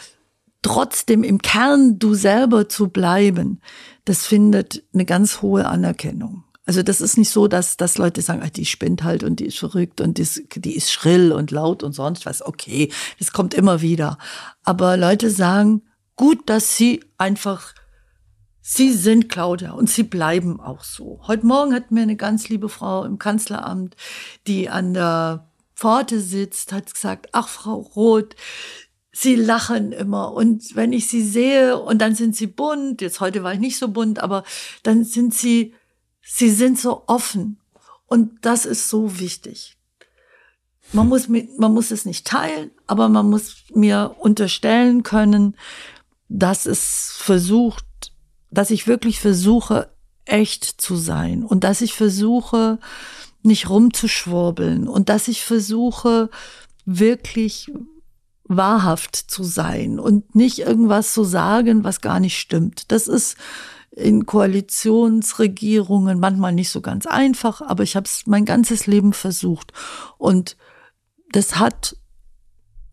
[0.62, 3.60] trotzdem im Kern du selber zu bleiben,
[4.04, 6.44] das findet eine ganz hohe Anerkennung.
[6.64, 9.46] Also das ist nicht so, dass, dass Leute sagen, ach, die spinnt halt und die
[9.46, 12.40] ist verrückt und die ist, die ist schrill und laut und sonst was.
[12.40, 14.16] Okay, das kommt immer wieder.
[14.62, 15.82] Aber Leute sagen,
[16.14, 17.74] gut, dass sie einfach
[18.64, 21.20] Sie sind Claudia und Sie bleiben auch so.
[21.26, 23.96] Heute Morgen hat mir eine ganz liebe Frau im Kanzleramt,
[24.46, 28.36] die an der Pforte sitzt, hat gesagt, ach Frau Roth,
[29.10, 33.42] Sie lachen immer und wenn ich Sie sehe und dann sind Sie bunt, jetzt heute
[33.42, 34.44] war ich nicht so bunt, aber
[34.84, 35.74] dann sind Sie,
[36.22, 37.58] Sie sind so offen
[38.06, 39.76] und das ist so wichtig.
[40.92, 45.56] Man muss, man muss es nicht teilen, aber man muss mir unterstellen können,
[46.28, 47.84] dass es versucht,
[48.52, 49.90] dass ich wirklich versuche,
[50.24, 52.78] echt zu sein und dass ich versuche,
[53.42, 56.30] nicht rumzuschwurbeln und dass ich versuche,
[56.84, 57.72] wirklich
[58.44, 62.92] wahrhaft zu sein und nicht irgendwas zu sagen, was gar nicht stimmt.
[62.92, 63.36] Das ist
[63.90, 69.72] in Koalitionsregierungen manchmal nicht so ganz einfach, aber ich habe es mein ganzes Leben versucht.
[70.18, 70.56] Und
[71.30, 71.96] das hat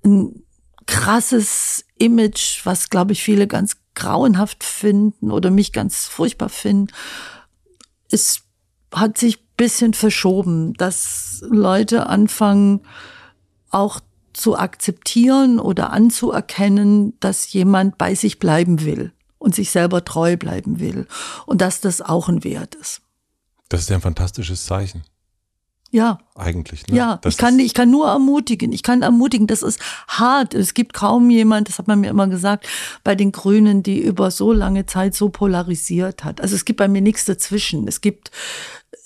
[0.03, 0.43] ein
[0.87, 6.93] krasses Image, was, glaube ich, viele ganz grauenhaft finden oder mich ganz furchtbar finden.
[8.09, 8.41] Es
[8.93, 12.81] hat sich bisschen verschoben, dass Leute anfangen,
[13.69, 13.99] auch
[14.31, 20.79] zu akzeptieren oder anzuerkennen, dass jemand bei sich bleiben will und sich selber treu bleiben
[20.79, 21.07] will
[21.45, 23.01] und dass das auch ein Wert ist.
[23.67, 25.03] Das ist ja ein fantastisches Zeichen.
[25.91, 26.19] Ja.
[26.35, 26.95] Eigentlich, ne?
[26.95, 28.71] Ja, das ich kann, ich kann nur ermutigen.
[28.71, 30.53] Ich kann ermutigen, das ist hart.
[30.53, 32.67] Es gibt kaum jemand, das hat man mir immer gesagt,
[33.03, 36.41] bei den Grünen, die über so lange Zeit so polarisiert hat.
[36.41, 37.87] Also es gibt bei mir nichts dazwischen.
[37.87, 38.31] Es gibt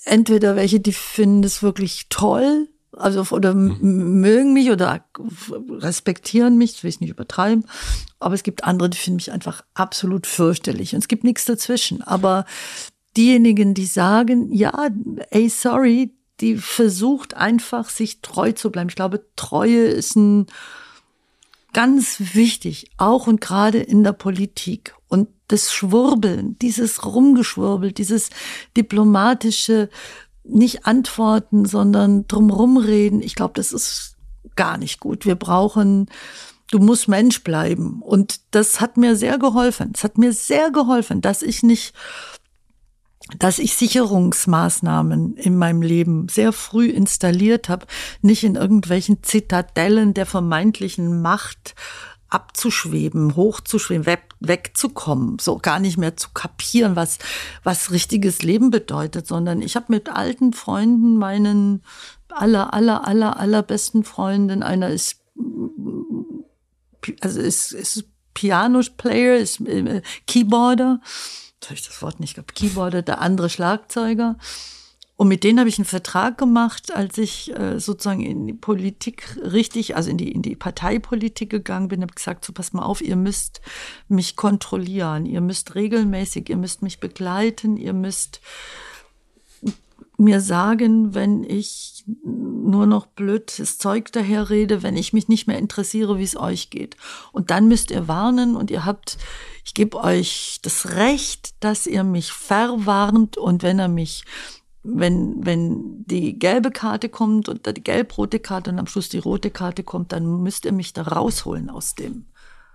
[0.04, 4.20] entweder welche, die finden es wirklich toll also oder mhm.
[4.20, 5.04] mögen mich oder
[5.68, 7.66] respektieren mich, das will ich nicht übertreiben.
[8.20, 10.94] Aber es gibt andere, die finden mich einfach absolut fürchterlich.
[10.94, 12.02] Und es gibt nichts dazwischen.
[12.02, 12.44] Aber
[13.16, 14.88] diejenigen, die sagen, ja,
[15.30, 18.88] ey, sorry, die versucht einfach, sich treu zu bleiben.
[18.88, 20.46] Ich glaube, Treue ist ein
[21.72, 24.94] ganz wichtig, auch und gerade in der Politik.
[25.08, 28.30] Und das Schwurbeln, dieses Rumgeschwurbel, dieses
[28.76, 29.90] diplomatische,
[30.44, 33.22] nicht antworten, sondern drumherum reden.
[33.22, 34.16] Ich glaube, das ist
[34.56, 35.26] gar nicht gut.
[35.26, 36.10] Wir brauchen,
[36.70, 38.02] du musst Mensch bleiben.
[38.02, 39.92] Und das hat mir sehr geholfen.
[39.94, 41.94] Es hat mir sehr geholfen, dass ich nicht,
[43.38, 47.86] dass ich Sicherungsmaßnahmen in meinem Leben sehr früh installiert habe,
[48.22, 51.74] nicht in irgendwelchen Zitadellen der vermeintlichen Macht
[52.28, 57.18] abzuschweben, hochzuschweben, weg, wegzukommen, so gar nicht mehr zu kapieren, was,
[57.62, 61.82] was richtiges Leben bedeutet, sondern ich habe mit alten Freunden, meinen
[62.28, 65.22] aller, aller, aller, allerbesten Freunden, einer ist,
[67.20, 68.04] also ist, ist
[68.34, 71.00] Piano-Player, ist äh, Keyboarder,
[71.64, 74.36] soll ich das Wort nicht, ich Keyboarder, der andere Schlagzeuger.
[75.16, 79.38] Und mit denen habe ich einen Vertrag gemacht, als ich äh, sozusagen in die Politik
[79.40, 83.00] richtig, also in die, in die Parteipolitik gegangen bin, habe gesagt, so pass mal auf,
[83.00, 83.60] ihr müsst
[84.08, 88.40] mich kontrollieren, ihr müsst regelmäßig, ihr müsst mich begleiten, ihr müsst
[90.16, 95.58] mir sagen, wenn ich nur noch blödes Zeug daher rede, wenn ich mich nicht mehr
[95.58, 96.96] interessiere, wie es euch geht.
[97.32, 99.18] Und dann müsst ihr warnen und ihr habt,
[99.64, 104.24] ich gebe euch das Recht, dass ihr mich verwarnt und wenn er mich
[104.84, 109.50] wenn, wenn die gelbe Karte kommt und die gelb-rote Karte und am Schluss die rote
[109.50, 112.26] Karte kommt, dann müsst ihr mich da rausholen aus dem,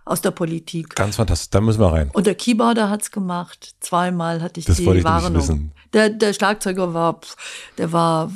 [0.10, 0.96] aus der Politik.
[0.96, 2.10] Ganz fantastisch, da müssen wir rein.
[2.14, 3.76] Und der Keyboarder hat's gemacht.
[3.80, 5.72] Zweimal hatte ich das die ich Warnung.
[5.94, 7.20] Der, der Schlagzeuger war,
[7.78, 8.32] der war.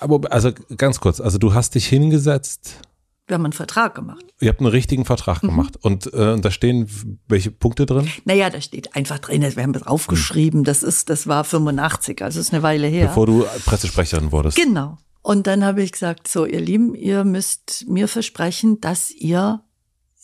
[0.00, 2.80] Aber also ganz kurz, also du hast dich hingesetzt
[3.28, 4.24] wir haben einen Vertrag gemacht.
[4.40, 5.48] Ihr habt einen richtigen Vertrag mhm.
[5.48, 5.76] gemacht.
[5.82, 8.08] Und äh, da stehen welche Punkte drin?
[8.24, 12.40] Naja, da steht einfach drin, wir haben das aufgeschrieben, das ist, das war 85, also
[12.40, 13.08] ist eine Weile her.
[13.08, 14.56] Bevor du Pressesprecherin wurdest.
[14.56, 14.96] Genau.
[15.20, 19.60] Und dann habe ich gesagt, so, ihr Lieben, ihr müsst mir versprechen, dass ihr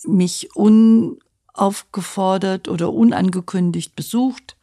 [0.07, 4.57] mich unaufgefordert oder unangekündigt besucht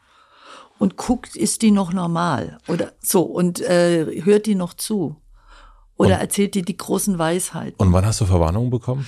[0.80, 2.58] und guckt, ist die noch normal?
[2.68, 5.16] Oder so, und äh, hört die noch zu?
[5.96, 7.76] Oder und, erzählt dir die großen Weisheiten.
[7.78, 9.08] Und wann hast du Verwarnungen bekommen?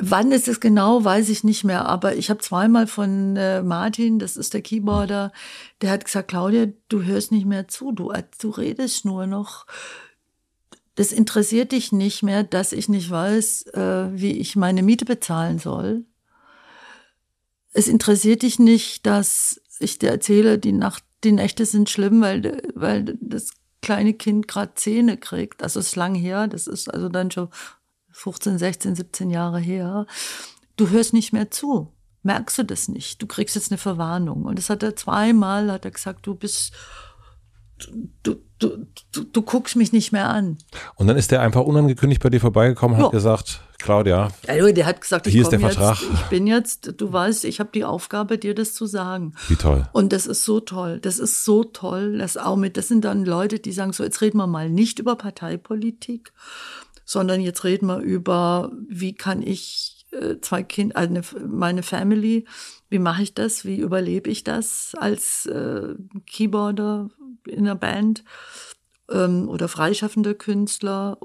[0.00, 1.86] Wann ist es genau, weiß ich nicht mehr.
[1.86, 5.32] Aber ich habe zweimal von äh, Martin, das ist der Keyboarder,
[5.80, 9.66] der hat gesagt, Claudia, du hörst nicht mehr zu, du, du redest nur noch.
[10.98, 15.60] Das interessiert dich nicht mehr, dass ich nicht weiß, äh, wie ich meine Miete bezahlen
[15.60, 16.04] soll.
[17.72, 22.68] Es interessiert dich nicht, dass ich dir erzähle, die Nacht, die Nächte sind schlimm, weil,
[22.74, 23.50] weil das
[23.80, 25.62] kleine Kind gerade Zähne kriegt.
[25.62, 27.48] Das ist lang her, das ist also dann schon
[28.10, 30.04] 15, 16, 17 Jahre her.
[30.76, 31.92] Du hörst nicht mehr zu.
[32.24, 33.22] Merkst du das nicht?
[33.22, 34.46] Du kriegst jetzt eine Verwarnung.
[34.46, 36.72] Und das hat er zweimal, hat er gesagt, du bist,
[37.78, 40.58] du, du, du, du guckst mich nicht mehr an.
[40.96, 44.30] Und dann ist der einfach unangekündigt bei dir vorbeigekommen und hat gesagt, Claudia.
[44.46, 46.00] Ja, der hat gesagt, hier ist der Vertrag.
[46.00, 49.34] Jetzt, ich bin jetzt, du weißt, ich habe die Aufgabe, dir das zu sagen.
[49.48, 49.88] Wie toll.
[49.92, 50.98] Und das ist so toll.
[51.00, 52.18] Das ist so toll.
[52.18, 54.98] Das auch mit, das sind dann Leute, die sagen so, jetzt reden wir mal nicht
[54.98, 56.32] über Parteipolitik,
[57.04, 62.46] sondern jetzt reden wir über, wie kann ich äh, zwei Kinder, eine, meine Family,
[62.88, 65.94] wie mache ich das, wie überlebe ich das als äh,
[66.26, 67.10] Keyboarder
[67.46, 68.24] in einer Band
[69.10, 71.18] ähm, oder freischaffender Künstler.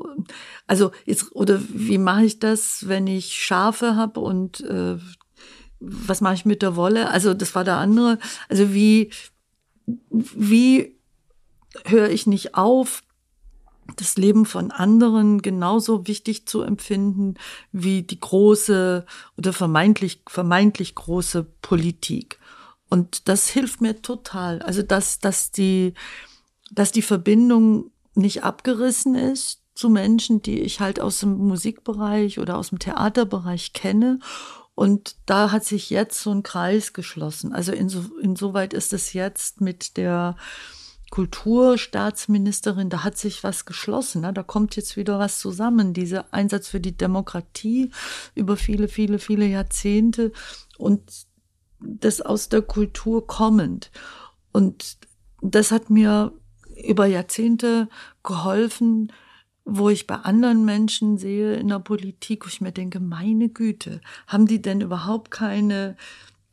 [0.68, 4.98] Also jetzt, oder wie mache ich das, wenn ich Schafe habe und äh,
[5.80, 7.10] was mache ich mit der Wolle?
[7.10, 8.20] Also das war der andere.
[8.50, 9.12] Also wie
[10.12, 10.98] wie
[11.86, 13.04] höre ich nicht auf,
[13.96, 17.36] das Leben von anderen genauso wichtig zu empfinden
[17.72, 19.06] wie die große
[19.38, 22.40] oder vermeintlich, vermeintlich große Politik.
[22.90, 24.62] Und das hilft mir total.
[24.62, 25.94] Also, dass, dass die,
[26.72, 32.58] dass die Verbindung nicht abgerissen ist zu Menschen, die ich halt aus dem Musikbereich oder
[32.58, 34.20] aus dem Theaterbereich kenne.
[34.76, 37.54] Und da hat sich jetzt so ein Kreis geschlossen.
[37.54, 40.36] Also inso, insoweit ist es jetzt mit der
[41.14, 44.22] Kulturstaatsministerin, da hat sich was geschlossen.
[44.22, 44.34] Ne?
[44.34, 45.94] Da kommt jetzt wieder was zusammen.
[45.94, 47.92] Dieser Einsatz für die Demokratie
[48.34, 50.32] über viele, viele, viele Jahrzehnte
[50.80, 51.04] und
[51.80, 53.92] das aus der Kultur kommend.
[54.54, 54.98] Und
[55.40, 56.32] das hat mir
[56.84, 57.90] über Jahrzehnte
[58.24, 59.14] geholfen,
[59.66, 64.02] wo ich bei anderen Menschen sehe in der Politik, wo ich mir denke, meine Güte,
[64.26, 65.96] haben die denn überhaupt keine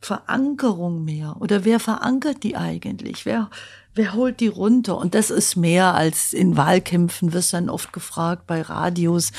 [0.01, 1.37] Verankerung mehr?
[1.39, 3.25] Oder wer verankert die eigentlich?
[3.25, 3.49] Wer,
[3.95, 4.97] wer holt die runter?
[4.97, 9.31] Und das ist mehr als in Wahlkämpfen, wirst dann oft gefragt bei Radios,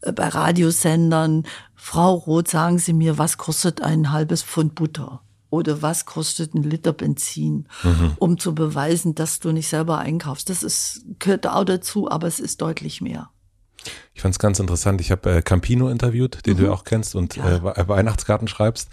[0.00, 5.22] äh, bei Radiosendern, Frau Roth, sagen Sie mir, was kostet ein halbes Pfund Butter?
[5.50, 8.12] Oder was kostet ein Liter Benzin, mhm.
[8.18, 10.48] um zu beweisen, dass du nicht selber einkaufst?
[10.48, 13.30] Das ist, gehört auch dazu, aber es ist deutlich mehr.
[14.14, 15.00] Ich fand es ganz interessant.
[15.00, 16.60] Ich habe äh, Campino interviewt, den mhm.
[16.60, 17.56] du auch kennst und ja.
[17.56, 18.90] äh, Weihnachtskarten schreibst.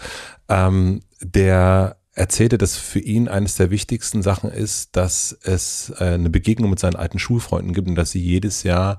[0.48, 6.30] Ähm, der erzählte, dass für ihn eines der wichtigsten Sachen ist, dass es äh, eine
[6.30, 8.98] Begegnung mit seinen alten Schulfreunden gibt und dass sie jedes Jahr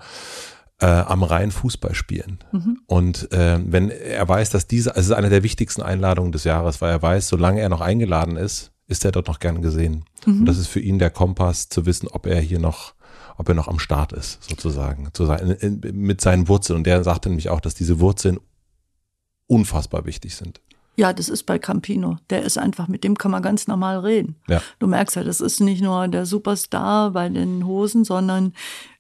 [0.81, 2.39] äh, am Rhein Fußball spielen.
[2.53, 2.79] Mhm.
[2.87, 6.45] Und äh, wenn er weiß, dass diese, also es ist eine der wichtigsten Einladungen des
[6.45, 10.05] Jahres, weil er weiß, solange er noch eingeladen ist, ist er dort noch gern gesehen.
[10.27, 10.41] Mhm.
[10.41, 12.95] Und das ist für ihn der Kompass zu wissen, ob er hier noch
[13.37, 16.77] ob er noch am Start ist, sozusagen, zu sein, in, in, mit seinen Wurzeln.
[16.77, 18.39] Und der sagte nämlich auch, dass diese Wurzeln
[19.47, 20.61] unfassbar wichtig sind.
[21.01, 22.19] Ja, das ist bei Campino.
[22.29, 24.37] Der ist einfach, mit dem kann man ganz normal reden.
[24.49, 24.61] Ja.
[24.81, 28.53] Du merkst ja, das ist nicht nur der Superstar bei den Hosen, sondern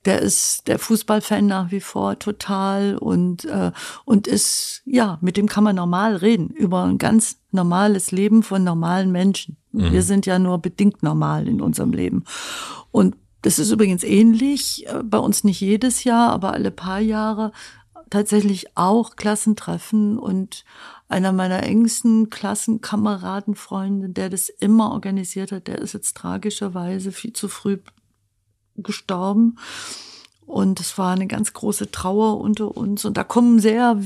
[0.06, 3.70] der ist der Fußballfan nach wie vor total und, äh,
[4.06, 8.64] und ist, ja, mit dem kann man normal reden über ein ganz normales Leben von
[8.64, 9.58] normalen Menschen.
[9.72, 9.92] Mhm.
[9.92, 12.24] Wir sind ja nur bedingt normal in unserem Leben.
[12.90, 17.52] Und das ist übrigens ähnlich, äh, bei uns nicht jedes Jahr, aber alle paar Jahre
[18.10, 20.64] tatsächlich auch Klassentreffen und
[21.08, 27.48] einer meiner engsten Klassenkameradenfreunde, der das immer organisiert hat, der ist jetzt tragischerweise viel zu
[27.48, 27.78] früh
[28.76, 29.58] gestorben.
[30.46, 33.04] Und es war eine ganz große Trauer unter uns.
[33.04, 34.00] Und da kommen sehr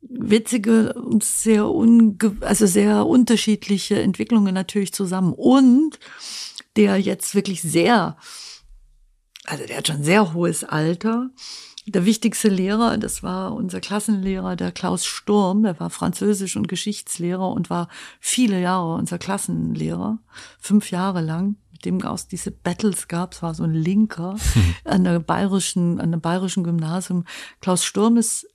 [0.00, 5.32] witzige und sehr unge also sehr unterschiedliche Entwicklungen natürlich zusammen.
[5.32, 5.98] Und
[6.76, 8.16] der jetzt wirklich sehr,
[9.44, 11.30] also der hat schon sehr hohes Alter.
[11.92, 17.50] Der wichtigste Lehrer, das war unser Klassenlehrer, der Klaus Sturm, der war Französisch- und Geschichtslehrer
[17.50, 17.88] und war
[18.20, 20.18] viele Jahre unser Klassenlehrer,
[20.60, 23.32] fünf Jahre lang mit dem es diese Battles gab.
[23.32, 24.36] Es war so ein Linker
[24.84, 27.24] an der bayerischen, an dem bayerischen Gymnasium.
[27.60, 28.46] Klaus Sturm ist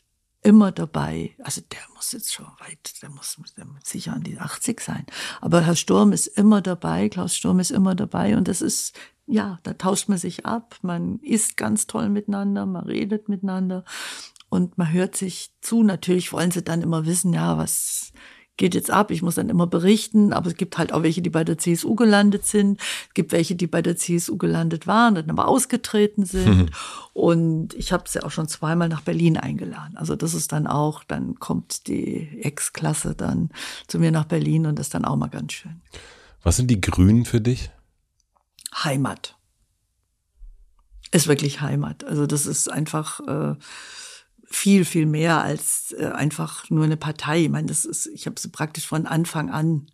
[0.45, 1.35] immer dabei.
[1.43, 5.05] Also der muss jetzt schon weit, der muss, der muss sicher an die 80 sein.
[5.41, 8.95] Aber Herr Sturm ist immer dabei, Klaus Sturm ist immer dabei und das ist,
[9.25, 13.83] ja, da tauscht man sich ab, man isst ganz toll miteinander, man redet miteinander
[14.49, 15.81] und man hört sich zu.
[15.81, 18.13] Natürlich wollen sie dann immer wissen, ja, was
[18.57, 19.11] geht jetzt ab.
[19.11, 21.95] Ich muss dann immer berichten, aber es gibt halt auch welche, die bei der CSU
[21.95, 22.79] gelandet sind.
[23.07, 26.57] Es gibt welche, die bei der CSU gelandet waren, dann aber ausgetreten sind.
[26.57, 26.69] Mhm.
[27.13, 29.97] Und ich habe sie auch schon zweimal nach Berlin eingeladen.
[29.97, 33.49] Also das ist dann auch, dann kommt die Ex-Klasse dann
[33.87, 35.81] zu mir nach Berlin und das ist dann auch mal ganz schön.
[36.43, 37.71] Was sind die Grünen für dich?
[38.83, 39.35] Heimat.
[41.11, 42.03] Ist wirklich Heimat.
[42.03, 43.19] Also das ist einfach.
[43.21, 43.55] Äh,
[44.55, 47.43] viel, viel mehr als äh, einfach nur eine Partei.
[47.43, 49.87] Ich meine, das ist, ich habe sie praktisch von Anfang an.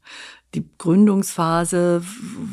[0.53, 2.03] Die Gründungsphase,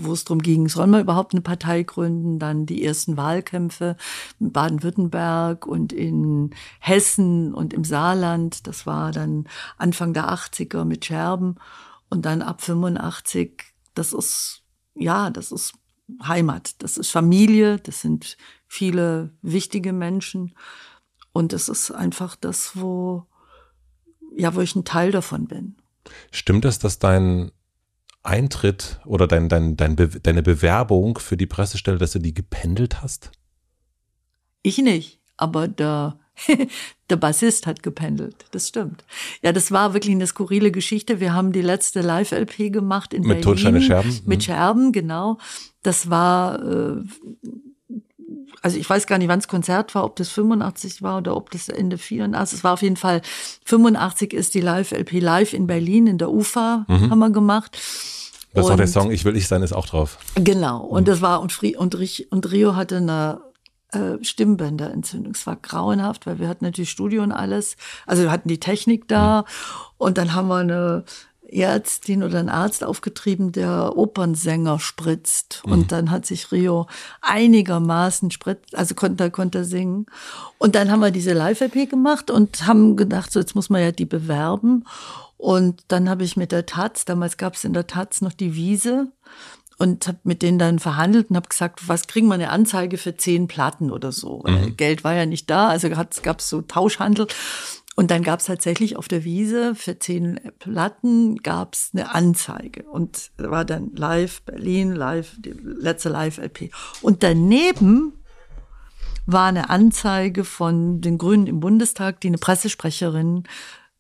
[0.01, 3.97] wo es darum ging, soll man überhaupt eine Partei gründen, dann die ersten Wahlkämpfe
[4.41, 8.67] in Baden-Württemberg und in Hessen und im Saarland.
[8.67, 11.57] Das war dann Anfang der 80er mit Scherben
[12.09, 13.65] und dann ab 85.
[13.95, 14.63] Das ist,
[14.95, 15.75] ja, das ist
[16.23, 20.55] Heimat, das ist Familie, das sind viele wichtige Menschen.
[21.33, 23.27] Und es ist einfach das, wo,
[24.37, 25.77] ja, wo ich ein Teil davon bin.
[26.31, 27.51] Stimmt es, dass dein
[28.23, 33.03] Eintritt oder dein, dein, dein Be deine Bewerbung für die Pressestelle, dass du die gependelt
[33.03, 33.31] hast?
[34.63, 36.19] Ich nicht, aber der,
[37.11, 38.47] der Bassist hat gependelt.
[38.51, 39.05] Das stimmt.
[39.43, 41.21] Ja, das war wirklich eine skurrile Geschichte.
[41.21, 43.37] Wir haben die letzte Live-LP gemacht in mit Berlin.
[43.37, 44.21] Mit Totsteine Scherben?
[44.27, 44.43] Mit mhm.
[44.43, 45.39] Scherben, genau.
[45.83, 47.03] Das war äh,
[48.63, 51.51] also ich weiß gar nicht, wann das Konzert war, ob das 85 war oder ob
[51.51, 52.59] das Ende 84.
[52.59, 53.23] Es war auf jeden Fall
[53.65, 57.11] 85 ist die Live-LP live in Berlin in der UFA mhm.
[57.11, 57.79] haben wir gemacht.
[58.55, 60.19] Das ist auch der Song Ich will ich sein ist auch drauf.
[60.35, 60.81] Genau.
[60.81, 61.07] Und mhm.
[61.07, 61.95] das war und, und,
[62.31, 63.41] und Rio hatte eine
[63.93, 65.33] äh, Stimmbänderentzündung.
[65.35, 67.77] Es war grauenhaft, weil wir hatten natürlich Studio und alles.
[68.07, 69.43] Also wir hatten die Technik da.
[69.43, 69.45] Mhm.
[69.99, 71.05] Und dann haben wir eine
[71.49, 75.63] Ärztin oder einen Arzt aufgetrieben, der Opernsänger spritzt.
[75.65, 75.73] Mhm.
[75.73, 76.87] Und dann hat sich Rio
[77.21, 80.07] einigermaßen spritzt, also konnte, konnte singen.
[80.59, 83.93] Und dann haben wir diese Live-EP gemacht und haben gedacht, so jetzt muss man ja
[83.93, 84.85] die bewerben.
[85.37, 88.55] Und dann habe ich mit der Taz, damals gab es in der Taz noch die
[88.55, 89.09] Wiese,
[89.79, 93.17] und habe mit denen dann verhandelt und habe gesagt, was kriegen wir eine Anzeige für
[93.17, 94.43] zehn Platten oder so.
[94.45, 94.77] Mhm.
[94.77, 97.29] Geld war ja nicht da, also gab es so Tauschhandel.
[97.99, 102.85] Und dann gab es tatsächlich auf der Wiese für zehn Platten gab es eine Anzeige
[102.85, 106.71] und war dann live Berlin, live, die letzte Live-LP.
[107.03, 108.13] Und daneben
[109.27, 113.43] war eine Anzeige von den Grünen im Bundestag, die eine Pressesprecherin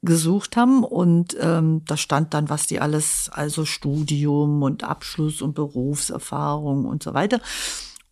[0.02, 5.54] gesucht haben und ähm, da stand dann, was die alles, also Studium und Abschluss und
[5.54, 7.40] Berufserfahrung und so weiter.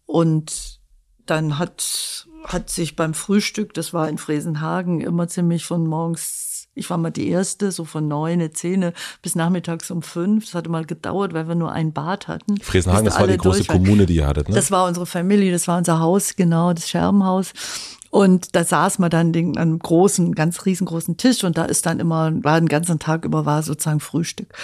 [0.04, 0.80] Und
[1.26, 6.88] dann hat hat sich beim Frühstück, das war in Fresenhagen, immer ziemlich von morgens, ich
[6.90, 8.92] war mal die Erste, so von neun, zehn
[9.22, 10.44] bis nachmittags um fünf.
[10.44, 12.58] Das hatte mal gedauert, weil wir nur ein Bad hatten.
[12.60, 14.54] Fresenhagen, das war die große Kommune, die ihr hattet, ne?
[14.54, 17.52] Das war unsere Familie, das war unser Haus, genau, das Scherbenhaus.
[18.10, 22.00] Und da saß man dann an einem großen, ganz riesengroßen Tisch und da ist dann
[22.00, 24.54] immer, war den ganzen Tag über, war sozusagen Frühstück.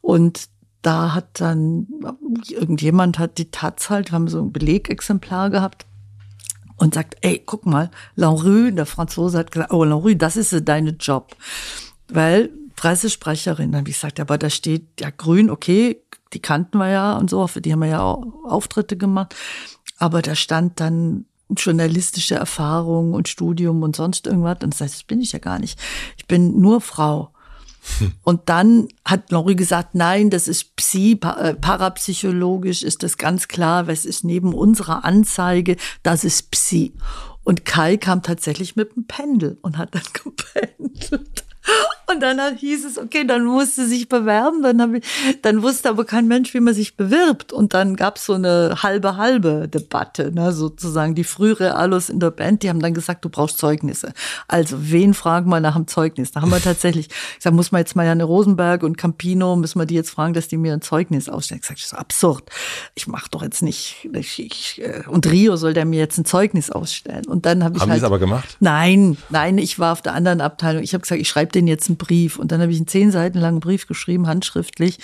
[0.00, 0.48] Und
[0.82, 1.86] da hat dann
[2.48, 5.86] irgendjemand hat die Taz halt, wir haben so ein Belegexemplar gehabt
[6.78, 10.90] und sagt, ey, guck mal, Lanrue, der Franzose hat gesagt, oh Lanrue, das ist deine
[10.90, 11.36] Job.
[12.08, 16.00] Weil Pressesprecherin, dann habe ich gesagt, aber da steht ja grün, okay,
[16.32, 19.34] die kannten wir ja und so, für die haben wir ja auch Auftritte gemacht.
[19.98, 24.58] Aber da stand dann journalistische Erfahrung und Studium und sonst irgendwas.
[24.62, 25.78] Und das heißt, das bin ich ja gar nicht.
[26.16, 27.32] Ich bin nur Frau.
[28.22, 33.86] Und dann hat Lori gesagt, nein, das ist Psi, äh, parapsychologisch ist das ganz klar,
[33.86, 36.92] weil es ist neben unserer Anzeige, das ist Psi.
[37.44, 41.44] Und Kai kam tatsächlich mit dem Pendel und hat dann gependelt.
[42.10, 44.62] Und dann hieß es, okay, dann musste sich bewerben.
[44.62, 45.04] Dann, hab ich,
[45.42, 47.52] dann wusste aber kein Mensch, wie man sich bewirbt.
[47.52, 51.14] Und dann gab es so eine halbe halbe Debatte, ne, sozusagen.
[51.14, 54.14] Die frühere Alus in der Band, die haben dann gesagt, du brauchst Zeugnisse.
[54.46, 56.32] Also wen fragen wir nach dem Zeugnis?
[56.32, 59.94] Da haben wir tatsächlich gesagt, muss man jetzt Marianne Rosenberg und Campino, müssen wir die
[59.94, 61.60] jetzt fragen, dass die mir ein Zeugnis ausstellen.
[61.60, 62.44] Ich gesagt, das ist absurd.
[62.94, 64.08] Ich mache doch jetzt nicht.
[64.14, 67.26] Ich, ich, äh, und Rio soll der mir jetzt ein Zeugnis ausstellen.
[67.26, 68.56] Und dann habe ich haben halt, die es aber gemacht?
[68.60, 70.82] Nein, nein, ich war auf der anderen Abteilung.
[70.82, 72.38] Ich habe gesagt, ich schreibe den jetzt einen Brief.
[72.38, 74.98] Und dann habe ich einen zehn Seiten langen Brief geschrieben, handschriftlich,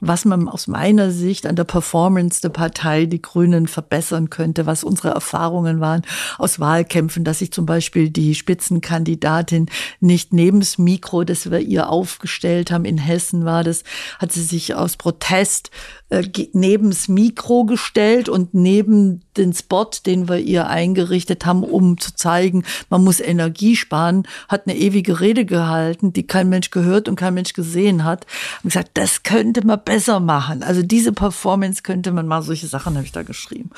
[0.00, 4.84] was man aus meiner Sicht an der Performance der Partei, die Grünen, verbessern könnte, was
[4.84, 6.02] unsere Erfahrungen waren
[6.38, 9.66] aus Wahlkämpfen, dass ich zum Beispiel die Spitzenkandidatin
[10.00, 13.82] nicht neben das Mikro, das wir ihr aufgestellt haben, in Hessen war das,
[14.18, 15.70] hat sie sich aus Protest
[16.08, 16.22] äh,
[16.52, 22.14] neben das Mikro gestellt und neben den Spot, den wir ihr eingerichtet haben, um zu
[22.14, 27.16] zeigen, man muss Energie sparen, hat eine ewige Rede gehalten, die kein Mensch gehört und
[27.16, 28.26] kein Mensch gesehen hat.
[28.62, 30.62] Und gesagt, das könnte man besser machen.
[30.62, 33.70] Also diese Performance könnte man mal, solche Sachen habe ich da geschrieben.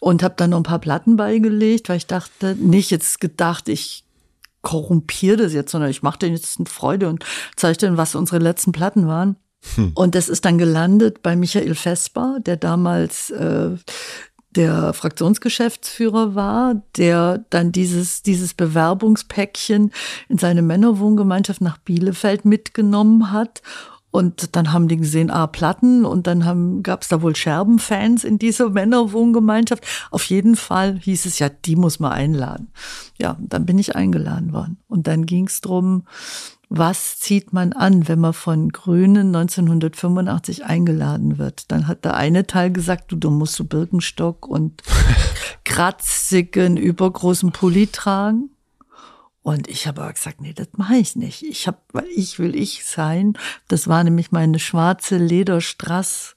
[0.00, 4.04] Und habe dann noch ein paar Platten beigelegt, weil ich dachte, nicht jetzt gedacht, ich
[4.62, 7.24] korrumpiere das jetzt, sondern ich mache denen jetzt eine Freude und
[7.56, 9.36] zeige denen, was unsere letzten Platten waren.
[9.74, 9.92] Hm.
[9.94, 13.70] Und das ist dann gelandet bei Michael Vesper, der damals äh,
[14.50, 19.92] der Fraktionsgeschäftsführer war, der dann dieses, dieses Bewerbungspäckchen
[20.28, 23.62] in seine Männerwohngemeinschaft nach Bielefeld mitgenommen hat.
[24.10, 28.38] Und dann haben die gesehen, ah, Platten und dann gab es da wohl Scherbenfans in
[28.38, 29.84] dieser Männerwohngemeinschaft.
[30.10, 32.68] Auf jeden Fall hieß es ja, die muss man einladen.
[33.18, 34.78] Ja, dann bin ich eingeladen worden.
[34.88, 36.04] Und dann ging es drum
[36.68, 41.70] was zieht man an, wenn man von Grünen 1985 eingeladen wird?
[41.72, 44.82] Dann hat der eine Teil gesagt, du, du musst so Birkenstock und
[45.64, 48.50] kratzigen, übergroßen Pulli tragen.
[49.42, 51.42] Und ich habe aber gesagt, nee, das mache ich nicht.
[51.42, 53.32] Ich habe, weil ich will ich sein.
[53.68, 56.36] Das war nämlich meine schwarze Lederstrass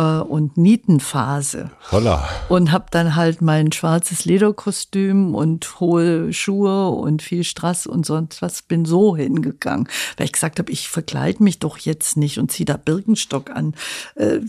[0.00, 1.70] und Nietenphase.
[1.90, 2.28] Holla.
[2.48, 8.42] Und habe dann halt mein schwarzes Lederkostüm und hohe Schuhe und viel Strass und sonst
[8.42, 8.62] was.
[8.62, 12.64] Bin so hingegangen, weil ich gesagt habe, ich verkleide mich doch jetzt nicht und ziehe
[12.64, 13.74] da Birkenstock an
[14.14, 14.40] äh,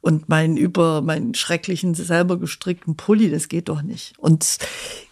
[0.00, 4.14] und meinen über meinen schrecklichen selber gestrickten Pulli, das geht doch nicht.
[4.18, 4.58] Und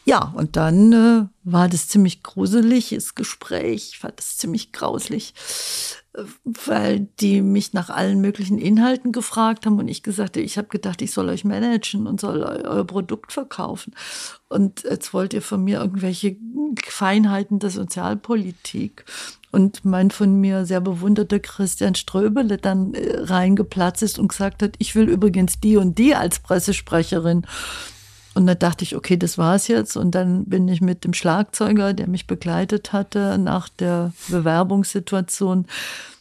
[0.08, 3.88] Ja, und dann äh, war das ziemlich gruseliges Gespräch.
[3.90, 5.34] Ich fand das ziemlich grauslich,
[6.14, 10.58] äh, weil die mich nach allen möglichen Inhalten gefragt haben und ich gesagt habe, ich
[10.58, 13.96] habe gedacht, ich soll euch managen und soll euer Produkt verkaufen.
[14.48, 16.36] Und jetzt wollt ihr von mir irgendwelche
[16.86, 19.04] Feinheiten der Sozialpolitik.
[19.50, 24.74] Und mein von mir sehr bewunderter Christian Ströbele dann äh, reingeplatzt ist und gesagt hat,
[24.78, 27.44] ich will übrigens die und die als Pressesprecherin.
[28.36, 29.96] Und da dachte ich, okay, das war's jetzt.
[29.96, 35.66] Und dann bin ich mit dem Schlagzeuger, der mich begleitet hatte, nach der Bewerbungssituation,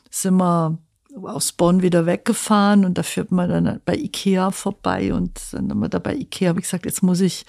[0.10, 0.78] sind wir
[1.24, 5.80] aus Bonn wieder weggefahren und da führt man dann bei Ikea vorbei und dann haben
[5.80, 7.46] wir da bei Ikea, habe ich gesagt, jetzt muss ich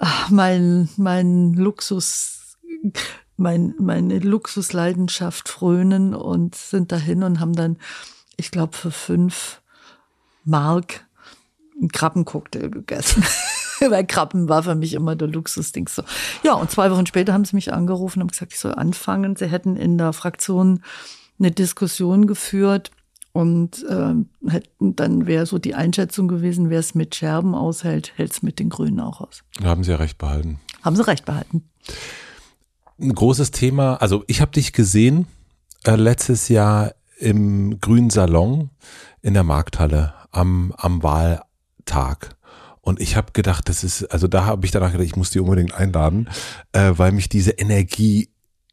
[0.00, 2.56] ach, mein, mein Luxus,
[3.36, 7.76] mein, meine Luxusleidenschaft frönen und sind dahin und haben dann,
[8.36, 9.60] ich glaube, für fünf
[10.44, 11.06] Mark
[11.78, 13.24] einen Krabbencocktail gegessen.
[13.90, 15.88] Weil Krabben war für mich immer der Luxusding.
[15.88, 16.02] So.
[16.42, 19.36] Ja, und zwei Wochen später haben sie mich angerufen und gesagt, ich soll anfangen.
[19.36, 20.82] Sie hätten in der Fraktion
[21.38, 22.90] eine Diskussion geführt
[23.32, 24.14] und äh,
[24.48, 28.60] hätten, dann wäre so die Einschätzung gewesen, wer es mit Scherben aushält, hält es mit
[28.60, 29.42] den Grünen auch aus.
[29.60, 30.60] Da haben Sie ja recht behalten.
[30.82, 31.68] Haben Sie recht behalten.
[33.00, 35.26] Ein großes Thema, also ich habe dich gesehen
[35.84, 38.70] äh, letztes Jahr im Grünen Salon
[39.20, 42.36] in der Markthalle am, am Wahltag.
[42.84, 45.40] Und ich habe gedacht, das ist, also da habe ich danach gedacht, ich muss die
[45.40, 46.28] unbedingt einladen,
[46.72, 48.28] äh, weil mich diese Energie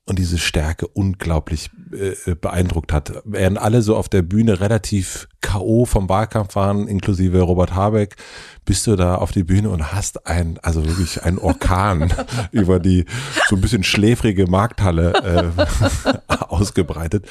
[0.05, 3.21] und diese Stärke unglaublich äh, beeindruckt hat.
[3.23, 5.85] Während alle so auf der Bühne relativ K.O.
[5.85, 8.17] vom Wahlkampf waren, inklusive Robert Habeck,
[8.65, 12.11] bist du da auf die Bühne und hast ein, also wirklich ein Orkan
[12.51, 13.05] über die
[13.47, 16.13] so ein bisschen schläfrige Markthalle äh,
[16.49, 17.27] ausgebreitet.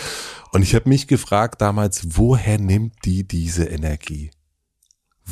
[0.52, 4.30] Und ich habe mich gefragt damals, woher nimmt die diese Energie?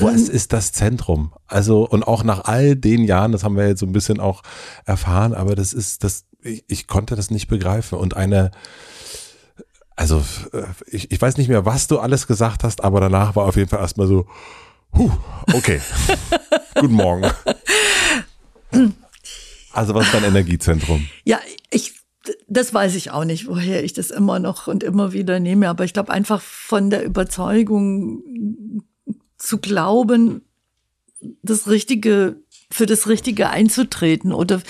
[0.01, 1.33] Was ist das Zentrum?
[1.47, 4.43] Also, und auch nach all den Jahren, das haben wir jetzt so ein bisschen auch
[4.85, 7.99] erfahren, aber das ist, das, ich, ich konnte das nicht begreifen.
[7.99, 8.51] Und eine,
[9.97, 10.23] also,
[10.53, 13.57] äh, ich, ich weiß nicht mehr, was du alles gesagt hast, aber danach war auf
[13.57, 14.27] jeden Fall erstmal so,
[14.97, 15.11] huh,
[15.53, 15.81] okay.
[16.75, 17.31] Guten Morgen.
[19.73, 21.09] Also, was ist dein Energiezentrum?
[21.25, 21.95] Ja, ich,
[22.47, 25.69] das weiß ich auch nicht, woher ich das immer noch und immer wieder nehme.
[25.69, 28.23] Aber ich glaube einfach von der Überzeugung
[29.39, 30.43] zu glauben,
[31.43, 32.37] das Richtige,
[32.71, 34.61] für das Richtige einzutreten oder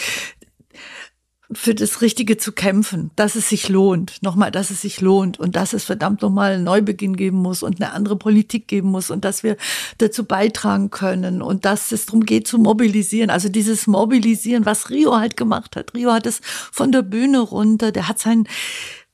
[1.50, 5.56] für das Richtige zu kämpfen, dass es sich lohnt, nochmal, dass es sich lohnt und
[5.56, 9.24] dass es verdammt nochmal einen Neubeginn geben muss und eine andere Politik geben muss und
[9.24, 9.56] dass wir
[9.96, 13.30] dazu beitragen können und dass es darum geht zu mobilisieren.
[13.30, 15.94] Also dieses Mobilisieren, was Rio halt gemacht hat.
[15.94, 18.46] Rio hat es von der Bühne runter, der hat sein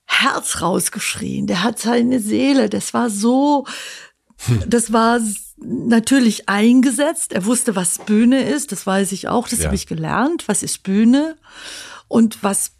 [0.04, 3.64] Herz rausgeschrien, der hat seine Seele, das war so,
[4.66, 5.20] das war
[5.64, 7.32] natürlich eingesetzt.
[7.32, 9.66] Er wusste, was Bühne ist, das weiß ich auch, das ja.
[9.66, 10.48] habe ich gelernt.
[10.48, 11.36] Was ist Bühne
[12.08, 12.72] und was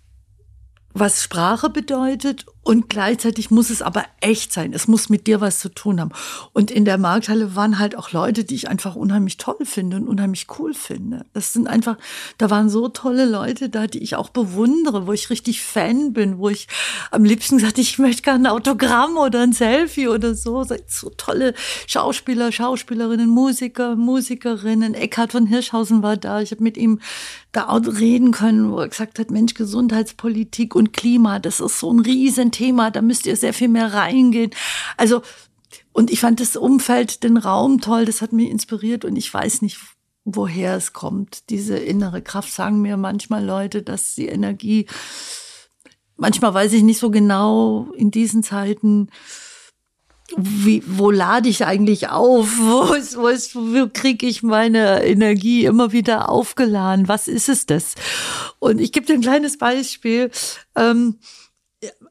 [0.94, 4.72] was Sprache bedeutet und gleichzeitig muss es aber echt sein.
[4.72, 6.12] Es muss mit dir was zu tun haben.
[6.54, 10.08] Und in der Markthalle waren halt auch Leute, die ich einfach unheimlich toll finde und
[10.08, 11.26] unheimlich cool finde.
[11.34, 11.98] Das sind einfach,
[12.38, 16.38] da waren so tolle Leute da, die ich auch bewundere, wo ich richtig Fan bin,
[16.38, 16.66] wo ich
[17.10, 20.64] am liebsten sagte, ich möchte gerne ein Autogramm oder ein Selfie oder so.
[20.64, 21.52] So tolle
[21.86, 24.94] Schauspieler, Schauspielerinnen, Musiker, Musikerinnen.
[24.94, 26.40] Eckhard von Hirschhausen war da.
[26.40, 27.00] Ich habe mit ihm
[27.52, 31.92] da auch reden können, wo er gesagt hat, Mensch, Gesundheitspolitik und Klima, das ist so
[31.92, 32.00] ein
[32.54, 34.50] Riesenthema, da müsst ihr sehr viel mehr reingehen.
[34.96, 35.22] Also,
[35.92, 39.62] und ich fand das Umfeld, den Raum toll, das hat mich inspiriert und ich weiß
[39.62, 39.78] nicht,
[40.24, 41.50] woher es kommt.
[41.50, 44.86] Diese innere Kraft sagen mir manchmal Leute, dass die Energie,
[46.16, 49.08] manchmal weiß ich nicht so genau in diesen Zeiten,
[50.36, 52.48] wie, wo lade ich eigentlich auf?
[52.58, 57.08] Wo, ist, wo, ist, wo kriege ich meine Energie immer wieder aufgeladen?
[57.08, 57.94] Was ist es das?
[58.58, 60.30] Und ich gebe dir ein kleines Beispiel.
[60.76, 61.18] Ähm,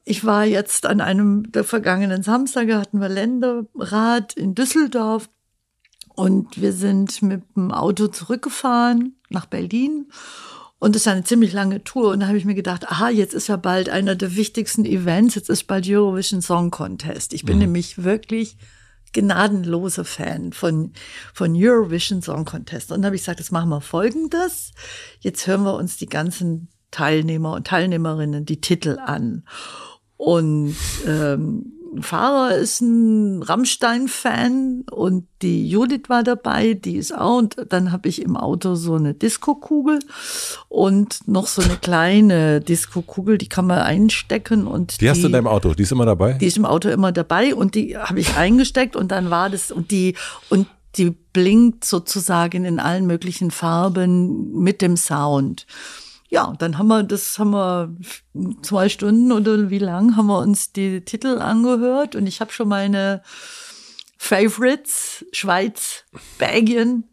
[0.04, 5.28] ich war jetzt an einem der vergangenen Samstage, hatten wir Länderrat in Düsseldorf
[6.14, 10.06] und wir sind mit dem Auto zurückgefahren nach Berlin
[10.84, 12.10] und es ist eine ziemlich lange Tour.
[12.10, 15.34] Und da habe ich mir gedacht, aha, jetzt ist ja bald einer der wichtigsten Events,
[15.34, 17.32] jetzt ist bald Eurovision Song Contest.
[17.32, 17.62] Ich bin mhm.
[17.62, 18.58] nämlich wirklich
[19.14, 20.92] gnadenloser Fan von,
[21.32, 22.92] von Eurovision Song Contest.
[22.92, 24.72] Und dann habe ich gesagt, jetzt machen wir folgendes.
[25.20, 29.44] Jetzt hören wir uns die ganzen Teilnehmer und Teilnehmerinnen die Titel an.
[30.16, 30.76] Und
[31.06, 37.38] ähm, Fahrer ist ein Rammstein-Fan und die Judith war dabei, die ist auch.
[37.38, 40.00] Und dann habe ich im Auto so eine Disco-Kugel
[40.68, 44.66] und noch so eine kleine Disco-Kugel, die kann man einstecken.
[44.66, 46.34] Und die, die hast du in deinem Auto, die ist immer dabei?
[46.34, 49.70] Die ist im Auto immer dabei und die habe ich eingesteckt und dann war das
[49.70, 50.16] und die
[50.50, 50.66] und
[50.96, 55.66] die blinkt sozusagen in allen möglichen Farben mit dem Sound.
[56.28, 57.94] Ja, dann haben wir, das haben wir
[58.62, 62.68] zwei Stunden oder wie lang haben wir uns die Titel angehört und ich habe schon
[62.68, 63.22] meine
[64.16, 66.04] Favorites, Schweiz,
[66.38, 67.04] Belgien,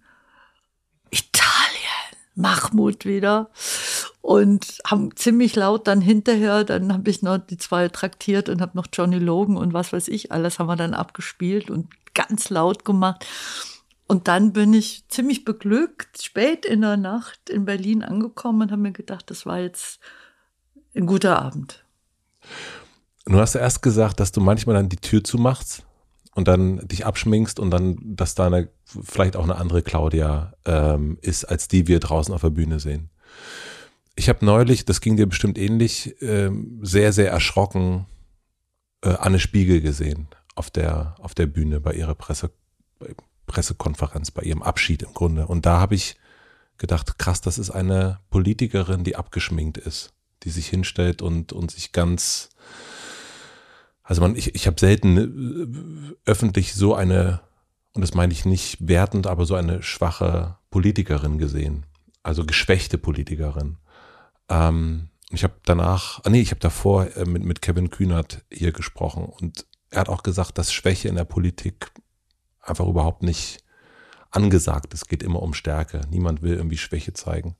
[1.10, 3.52] Italien, Mahmoud wieder
[4.22, 8.78] und haben ziemlich laut dann hinterher, dann habe ich noch die zwei traktiert und habe
[8.78, 12.86] noch Johnny Logan und was weiß ich, alles haben wir dann abgespielt und ganz laut
[12.86, 13.26] gemacht.
[14.12, 18.82] Und dann bin ich ziemlich beglückt, spät in der Nacht in Berlin angekommen und habe
[18.82, 20.02] mir gedacht, das war jetzt
[20.94, 21.86] ein guter Abend.
[23.24, 25.86] Du hast erst gesagt, dass du manchmal dann die Tür zumachst
[26.36, 31.18] und dann dich abschminkst und dann, dass da eine, vielleicht auch eine andere Claudia ähm,
[31.22, 33.12] ist, als die wir draußen auf der Bühne sehen.
[34.18, 38.08] Ich habe neulich, das ging dir bestimmt ähnlich, ähm, sehr, sehr erschrocken
[39.06, 42.52] äh, Anne Spiegel gesehen auf der, auf der Bühne bei ihrer Presse,
[43.52, 45.46] Pressekonferenz, bei ihrem Abschied im Grunde.
[45.46, 46.16] Und da habe ich
[46.78, 50.14] gedacht, krass, das ist eine Politikerin, die abgeschminkt ist,
[50.44, 52.50] die sich hinstellt und, und sich ganz,
[54.04, 57.42] also man, ich, ich habe selten äh, öffentlich so eine,
[57.94, 61.86] und das meine ich nicht wertend, aber so eine schwache Politikerin gesehen.
[62.24, 63.78] Also geschwächte Politikerin.
[64.48, 68.72] Ähm, ich habe danach, ah nee, ich habe davor äh, mit, mit Kevin Kühnert hier
[68.72, 71.92] gesprochen und er hat auch gesagt, dass Schwäche in der Politik
[72.62, 73.64] einfach überhaupt nicht
[74.32, 74.94] angesagt.
[74.94, 76.02] Es geht immer um Stärke.
[76.10, 77.56] Niemand will irgendwie Schwäche zeigen.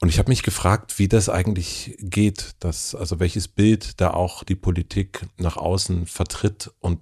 [0.00, 4.42] Und ich habe mich gefragt, wie das eigentlich geht, dass, also welches Bild da auch
[4.42, 7.00] die Politik nach außen vertritt und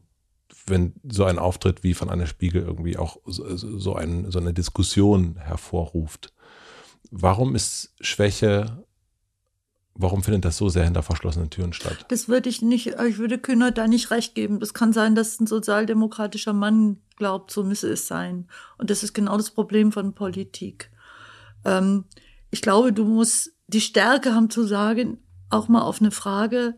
[0.67, 5.37] wenn so ein Auftritt wie von einer Spiegel irgendwie auch so, ein, so eine Diskussion
[5.37, 6.33] hervorruft.
[7.11, 8.85] Warum ist Schwäche
[9.94, 12.06] Warum findet das so sehr hinter verschlossenen Türen statt?
[12.09, 14.60] Das würde ich nicht, ich würde Kühner da nicht recht geben.
[14.62, 18.48] Es kann sein, dass ein sozialdemokratischer Mann glaubt, so müsse es sein.
[18.78, 20.90] Und das ist genau das Problem von Politik.
[21.64, 22.05] Ähm,
[22.51, 25.19] ich glaube, du musst die Stärke haben zu sagen,
[25.51, 26.74] auch mal auf eine Frage,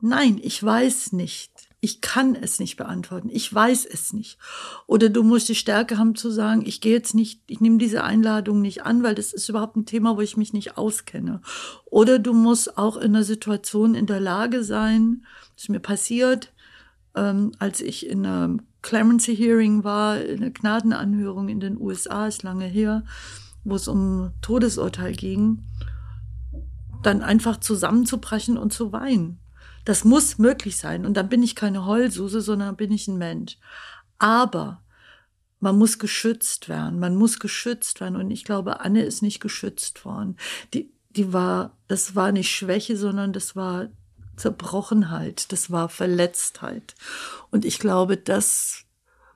[0.00, 1.53] nein, ich weiß nicht
[1.84, 4.38] ich kann es nicht beantworten, ich weiß es nicht.
[4.86, 8.02] Oder du musst die Stärke haben zu sagen, ich gehe jetzt nicht, ich nehme diese
[8.02, 11.42] Einladung nicht an, weil das ist überhaupt ein Thema, wo ich mich nicht auskenne.
[11.84, 16.54] Oder du musst auch in einer Situation in der Lage sein, das ist mir passiert,
[17.14, 22.42] ähm, als ich in einem Clemency Hearing war, in einer Gnadenanhörung in den USA, ist
[22.42, 23.04] lange her,
[23.62, 25.64] wo es um Todesurteil ging,
[27.02, 29.43] dann einfach zusammenzubrechen und zu weinen
[29.84, 31.04] das muss möglich sein.
[31.04, 33.58] Und dann bin ich keine Heulsuse, sondern bin ich ein Mensch.
[34.18, 34.82] Aber
[35.60, 36.98] man muss geschützt werden.
[36.98, 38.16] Man muss geschützt werden.
[38.16, 40.36] Und ich glaube, Anne ist nicht geschützt worden.
[40.72, 43.88] Die, die war, das war nicht Schwäche, sondern das war
[44.36, 45.52] Zerbrochenheit.
[45.52, 46.94] Das war Verletztheit.
[47.50, 48.84] Und ich glaube, das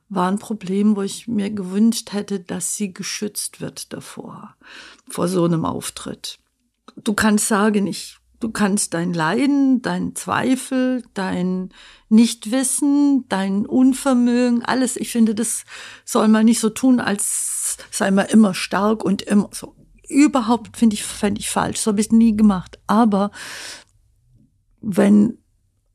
[0.09, 4.55] war ein Problem, wo ich mir gewünscht hätte, dass sie geschützt wird davor,
[5.09, 6.39] vor so einem Auftritt.
[6.97, 11.71] Du kannst sagen, ich Du kannst dein Leiden, dein Zweifel, dein
[12.09, 15.65] Nichtwissen, dein Unvermögen, alles, ich finde, das
[16.05, 19.75] soll man nicht so tun, als sei man immer stark und immer so.
[20.09, 21.81] Überhaupt finde ich, fände ich falsch.
[21.81, 22.79] So habe ich nie gemacht.
[22.87, 23.31] Aber
[24.81, 25.39] wenn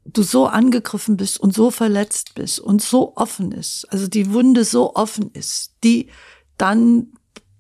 [0.06, 4.66] du so angegriffen bist und so verletzt bist und so offen ist, also die Wunde
[4.66, 6.10] so offen ist, die
[6.58, 7.14] dann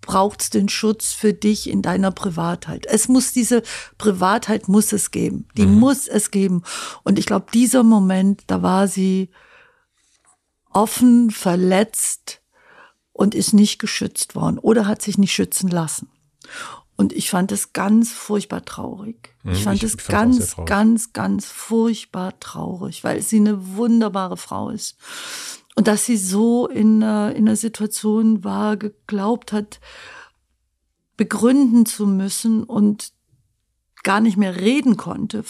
[0.03, 2.85] braucht es den Schutz für dich in deiner Privatheit.
[2.85, 3.63] Es muss diese
[3.97, 5.47] Privatheit muss es geben.
[5.57, 5.79] Die mhm.
[5.79, 6.63] muss es geben.
[7.03, 9.31] Und ich glaube, dieser Moment, da war sie
[10.71, 12.41] offen, verletzt
[13.11, 16.09] und ist nicht geschützt worden oder hat sich nicht schützen lassen.
[16.95, 19.35] Und ich fand es ganz furchtbar traurig.
[19.43, 24.37] Ich mhm, fand ich, es ich ganz, ganz, ganz furchtbar traurig, weil sie eine wunderbare
[24.37, 24.97] Frau ist.
[25.75, 29.79] Und dass sie so in, äh, in einer Situation war, geglaubt hat,
[31.17, 33.11] begründen zu müssen und
[34.03, 35.43] gar nicht mehr reden konnte.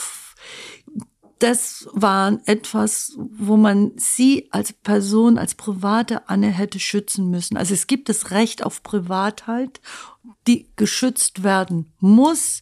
[1.40, 7.58] Das war etwas, wo man sie als Person, als private Anne hätte schützen müssen.
[7.58, 9.82] Also es gibt das Recht auf Privatheit,
[10.48, 12.62] die geschützt werden muss,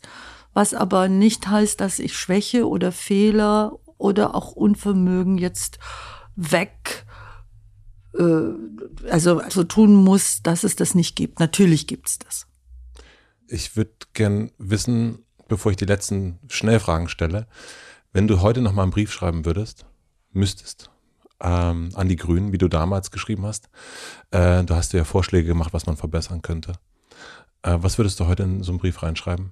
[0.54, 5.78] was aber nicht heißt, dass ich Schwäche oder Fehler oder auch Unvermögen jetzt
[6.36, 7.06] weg
[8.14, 11.40] äh, also so tun muss, dass es das nicht gibt.
[11.40, 12.48] Natürlich gibt es das.
[13.48, 17.48] Ich würde gern wissen, bevor ich die letzten Schnellfragen stelle,
[18.14, 19.86] wenn du heute noch mal einen Brief schreiben würdest,
[20.32, 20.90] müsstest,
[21.42, 23.70] ähm, an die Grünen, wie du damals geschrieben hast,
[24.32, 26.74] äh, du hast dir ja Vorschläge gemacht, was man verbessern könnte.
[27.64, 29.52] Äh, was würdest du heute in so einen Brief reinschreiben?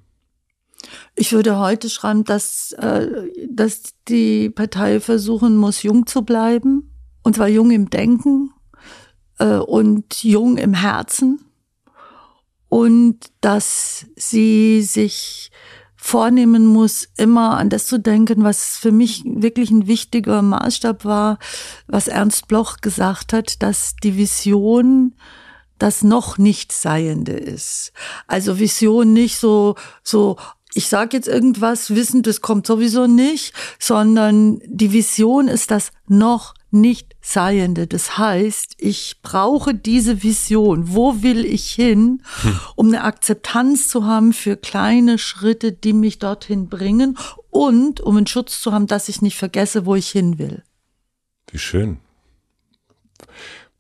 [1.16, 3.08] Ich würde heute schreiben, dass, äh,
[3.50, 6.89] dass die Partei versuchen muss, jung zu bleiben,
[7.24, 8.52] und zwar jung im Denken,
[9.40, 11.40] äh, und jung im Herzen
[12.68, 15.52] und dass sie sich
[15.96, 21.40] vornehmen muss, immer an das zu denken, was für mich wirklich ein wichtiger Maßstab war,
[21.88, 25.16] was Ernst Bloch gesagt hat, dass die Vision
[25.78, 27.92] das noch nicht Seiende ist.
[28.28, 30.38] Also Vision nicht so, so,
[30.74, 36.54] ich sage jetzt irgendwas, wissen, das kommt sowieso nicht, sondern die Vision ist das noch
[36.72, 37.88] nicht Seiende.
[37.88, 40.96] Das heißt, ich brauche diese Vision.
[40.96, 42.22] Wo will ich hin,
[42.76, 47.18] um eine Akzeptanz zu haben für kleine Schritte, die mich dorthin bringen
[47.50, 50.64] und um einen Schutz zu haben, dass ich nicht vergesse, wo ich hin will.
[51.52, 51.98] Wie schön.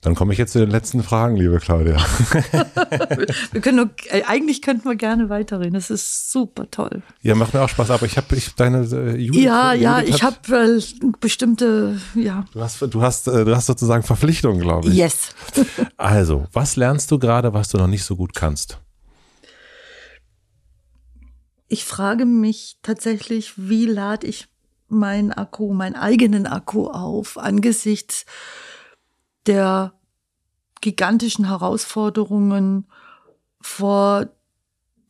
[0.01, 1.97] Dann komme ich jetzt zu den letzten Fragen, liebe Claudia.
[3.51, 5.73] wir können nur, äh, eigentlich könnten wir gerne weiterreden.
[5.73, 7.01] Das ist super toll.
[7.21, 7.91] Ja, macht mir auch Spaß.
[7.91, 10.81] Aber ich habe ich deine äh, Judith, Ja, Judith ja, ich habe äh,
[11.19, 12.45] bestimmte, ja.
[12.53, 14.95] Du hast, du hast, äh, du hast sozusagen Verpflichtungen, glaube ich.
[14.95, 15.35] Yes.
[15.97, 18.79] also, was lernst du gerade, was du noch nicht so gut kannst?
[21.67, 24.47] Ich frage mich tatsächlich, wie lade ich
[24.87, 28.25] meinen Akku, meinen eigenen Akku auf angesichts
[29.45, 29.93] der
[30.81, 32.87] gigantischen Herausforderungen,
[33.61, 34.29] vor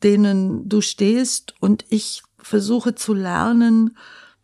[0.03, 3.97] denen du stehst und ich versuche zu lernen,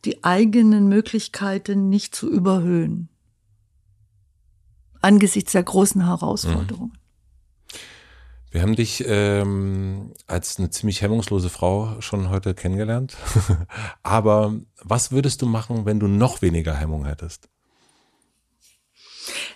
[0.03, 3.09] die eigenen Möglichkeiten nicht zu überhöhen.
[5.01, 6.93] Angesichts der großen Herausforderungen.
[6.93, 7.05] Mhm.
[8.51, 13.17] Wir haben dich ähm, als eine ziemlich hemmungslose Frau schon heute kennengelernt.
[14.03, 17.49] Aber was würdest du machen, wenn du noch weniger Hemmung hättest?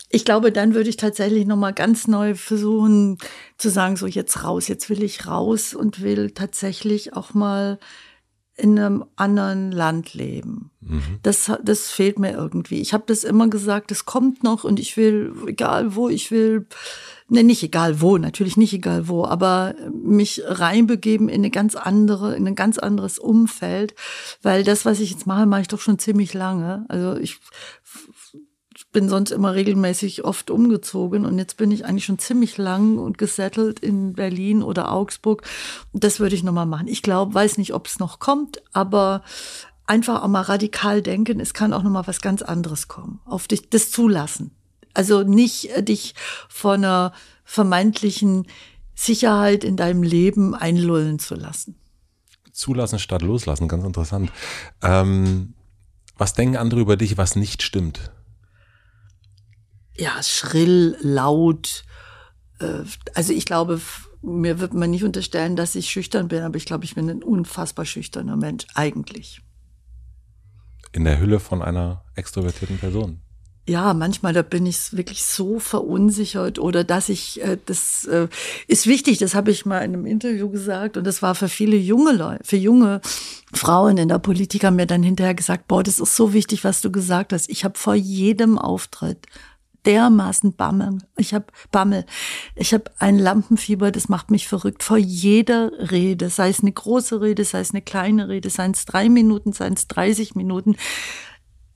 [0.09, 3.19] Ich glaube, dann würde ich tatsächlich nochmal ganz neu versuchen
[3.57, 7.79] zu sagen, so jetzt raus, jetzt will ich raus und will tatsächlich auch mal
[8.59, 10.71] in einem anderen Land leben.
[10.81, 11.19] Mhm.
[11.23, 12.81] Das, das fehlt mir irgendwie.
[12.81, 16.67] Ich habe das immer gesagt, es kommt noch und ich will, egal wo, ich will,
[17.29, 22.35] ne, nicht egal wo, natürlich nicht egal wo, aber mich reinbegeben in eine ganz andere,
[22.35, 23.95] in ein ganz anderes Umfeld,
[24.41, 26.85] weil das, was ich jetzt mache, mache ich doch schon ziemlich lange.
[26.89, 27.39] Also ich
[28.91, 33.17] bin sonst immer regelmäßig oft umgezogen und jetzt bin ich eigentlich schon ziemlich lang und
[33.17, 35.43] gesettelt in Berlin oder Augsburg.
[35.93, 36.87] Das würde ich nochmal machen.
[36.87, 39.23] Ich glaube, weiß nicht, ob es noch kommt, aber
[39.85, 43.19] einfach auch mal radikal denken, es kann auch nochmal was ganz anderes kommen.
[43.25, 44.51] Auf dich, das zulassen.
[44.93, 46.15] Also nicht äh, dich
[46.47, 47.13] von einer
[47.43, 48.47] vermeintlichen
[48.95, 51.75] Sicherheit in deinem Leben einlullen zu lassen.
[52.51, 54.31] Zulassen statt loslassen, ganz interessant.
[54.81, 55.53] Ähm,
[56.17, 58.11] was denken andere über dich, was nicht stimmt?
[59.99, 61.83] Ja, schrill, laut.
[62.59, 63.81] Äh, also ich glaube,
[64.21, 67.23] mir wird man nicht unterstellen, dass ich schüchtern bin, aber ich glaube, ich bin ein
[67.23, 69.41] unfassbar schüchterner Mensch, eigentlich.
[70.91, 73.21] In der Hülle von einer extrovertierten Person.
[73.67, 78.27] Ja, manchmal da bin ich wirklich so verunsichert oder dass ich äh, das äh,
[78.65, 81.77] ist wichtig, das habe ich mal in einem Interview gesagt und das war für viele
[81.77, 82.99] junge Leute, für junge
[83.53, 86.81] Frauen in der Politik haben mir dann hinterher gesagt, boah, das ist so wichtig, was
[86.81, 87.47] du gesagt hast.
[87.47, 89.27] Ich habe vor jedem Auftritt
[89.85, 90.99] dermaßen Bammel.
[91.17, 92.05] Ich habe Bammel.
[92.55, 94.83] Ich habe ein Lampenfieber, das macht mich verrückt.
[94.83, 98.85] Vor jeder Rede, sei es eine große Rede, sei es eine kleine Rede, seien es
[98.85, 100.75] drei Minuten, seien es 30 Minuten.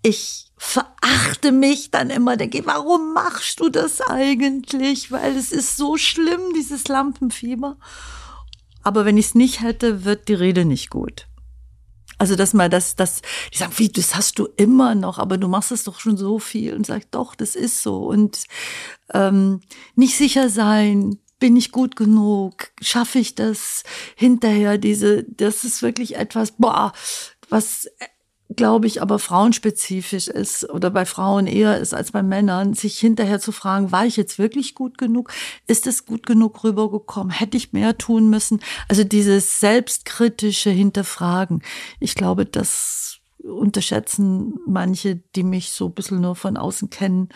[0.02, 5.12] Ich verachte mich dann immer, denke, warum machst du das eigentlich?
[5.12, 7.78] Weil es ist so schlimm, dieses Lampenfieber.
[8.82, 11.28] Aber wenn ich es nicht hätte, wird die Rede nicht gut.
[12.24, 13.22] Also, dass man das, das,
[13.52, 16.40] die sagen, wie, das hast du immer noch, aber du machst es doch schon so
[16.40, 16.74] viel.
[16.74, 17.98] Und sagt, doch, das ist so.
[17.98, 18.46] Und
[19.14, 19.60] ähm,
[19.96, 23.84] nicht sicher sein, bin ich gut genug, schaffe ich das
[24.16, 26.94] hinterher, diese, das ist wirklich etwas, boah,
[27.50, 27.90] was
[28.56, 33.40] glaube ich, aber frauenspezifisch ist oder bei Frauen eher ist als bei Männern, sich hinterher
[33.40, 35.32] zu fragen, war ich jetzt wirklich gut genug?
[35.68, 37.32] Ist es gut genug rübergekommen?
[37.32, 38.62] Hätte ich mehr tun müssen?
[38.88, 41.62] Also dieses selbstkritische Hinterfragen.
[42.00, 47.30] Ich glaube, das unterschätzen manche, die mich so ein bisschen nur von außen kennen,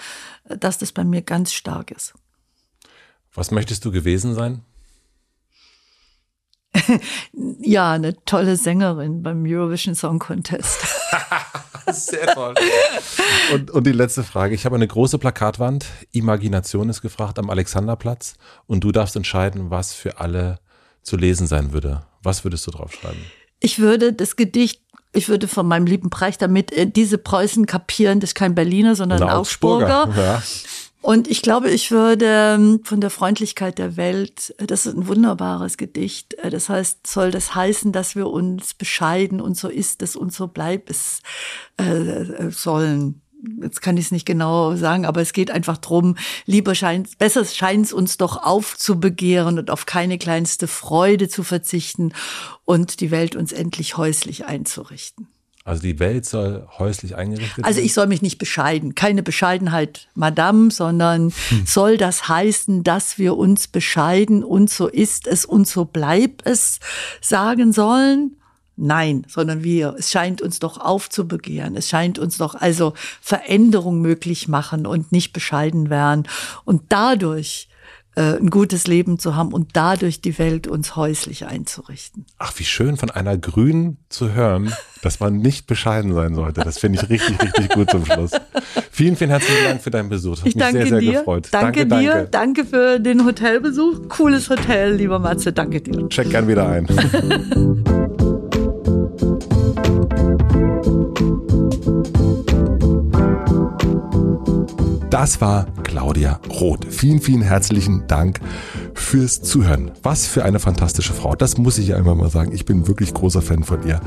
[0.45, 2.13] dass das bei mir ganz stark ist.
[3.33, 4.63] Was möchtest du gewesen sein?
[7.61, 10.79] ja, eine tolle Sängerin beim Eurovision Song Contest.
[11.91, 12.53] Sehr toll.
[13.53, 14.53] Und, und die letzte Frage.
[14.55, 15.85] Ich habe eine große Plakatwand.
[16.11, 18.35] Imagination ist gefragt am Alexanderplatz.
[18.65, 20.59] Und du darfst entscheiden, was für alle
[21.01, 22.03] zu lesen sein würde.
[22.23, 23.21] Was würdest du draufschreiben?
[23.59, 24.81] Ich würde das Gedicht
[25.13, 28.95] ich würde von meinem lieben Precht damit äh, diese Preußen kapieren, das ist kein Berliner,
[28.95, 30.03] sondern ein Augsburger.
[30.03, 30.21] Augsburger.
[30.21, 30.43] Ja.
[31.01, 35.07] Und ich glaube, ich würde ähm, von der Freundlichkeit der Welt, äh, das ist ein
[35.07, 36.33] wunderbares Gedicht.
[36.35, 40.33] Äh, das heißt, soll das heißen, dass wir uns bescheiden und so ist es und
[40.33, 41.21] so bleibt es
[41.77, 43.21] äh, sollen.
[43.61, 47.45] jetzt kann ich es nicht genau sagen, aber es geht einfach drum, lieber scheint, besser
[47.45, 52.13] scheint es uns doch aufzubegehren und auf keine kleinste Freude zu verzichten
[52.65, 55.27] und die Welt uns endlich häuslich einzurichten.
[55.67, 57.65] Also die Welt soll häuslich eingerichtet werden?
[57.65, 58.95] Also ich soll mich nicht bescheiden.
[58.95, 61.65] Keine Bescheidenheit, Madame, sondern hm.
[61.65, 66.79] soll das heißen, dass wir uns bescheiden und so ist es und so bleibt es
[67.19, 68.37] sagen sollen?
[68.77, 69.95] Nein, sondern wir.
[69.97, 71.75] Es scheint uns doch aufzubegehren.
[71.75, 76.29] Es scheint uns doch also Veränderung möglich machen und nicht bescheiden werden.
[76.63, 77.67] Und dadurch
[78.21, 82.25] ein gutes Leben zu haben und dadurch die Welt uns häuslich einzurichten.
[82.39, 86.61] Ach, wie schön von einer Grünen zu hören, dass man nicht bescheiden sein sollte.
[86.61, 88.31] Das finde ich richtig, richtig gut zum Schluss.
[88.91, 90.31] Vielen, vielen herzlichen Dank für deinen Besuch.
[90.31, 91.19] Das hat ich mich danke sehr, sehr dir.
[91.19, 91.47] gefreut.
[91.51, 92.11] Danke, danke dir.
[92.11, 92.29] Danke.
[92.31, 94.09] danke für den Hotelbesuch.
[94.09, 95.53] Cooles Hotel, lieber Matze.
[95.53, 96.09] Danke dir.
[96.09, 96.87] Check gern wieder ein.
[105.09, 106.85] Das war Claudia Roth.
[106.89, 108.41] Vielen, vielen herzlichen Dank
[108.99, 109.91] fürs Zuhören.
[110.03, 111.35] Was für eine fantastische Frau.
[111.35, 112.51] Das muss ich ja einfach mal sagen.
[112.53, 114.01] Ich bin wirklich großer Fan von ihr.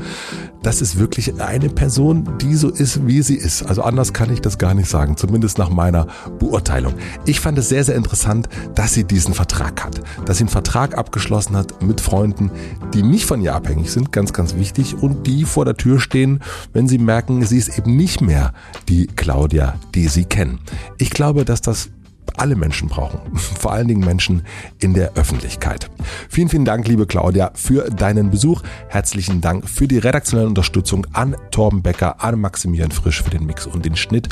[0.61, 3.63] Das ist wirklich eine Person, die so ist, wie sie ist.
[3.63, 5.17] Also anders kann ich das gar nicht sagen.
[5.17, 6.07] Zumindest nach meiner
[6.39, 6.93] Beurteilung.
[7.25, 10.01] Ich fand es sehr, sehr interessant, dass sie diesen Vertrag hat.
[10.25, 12.51] Dass sie einen Vertrag abgeschlossen hat mit Freunden,
[12.93, 14.11] die nicht von ihr abhängig sind.
[14.11, 15.01] Ganz, ganz wichtig.
[15.01, 16.41] Und die vor der Tür stehen,
[16.73, 18.53] wenn sie merken, sie ist eben nicht mehr
[18.89, 20.59] die Claudia, die sie kennen.
[20.97, 21.89] Ich glaube, dass das
[22.41, 23.19] alle Menschen brauchen.
[23.35, 24.41] Vor allen Dingen Menschen
[24.79, 25.89] in der Öffentlichkeit.
[26.27, 28.63] Vielen, vielen Dank, liebe Claudia, für deinen Besuch.
[28.89, 33.67] Herzlichen Dank für die redaktionelle Unterstützung an Torben Becker, an Maximilian Frisch für den Mix
[33.67, 34.29] und den Schnitt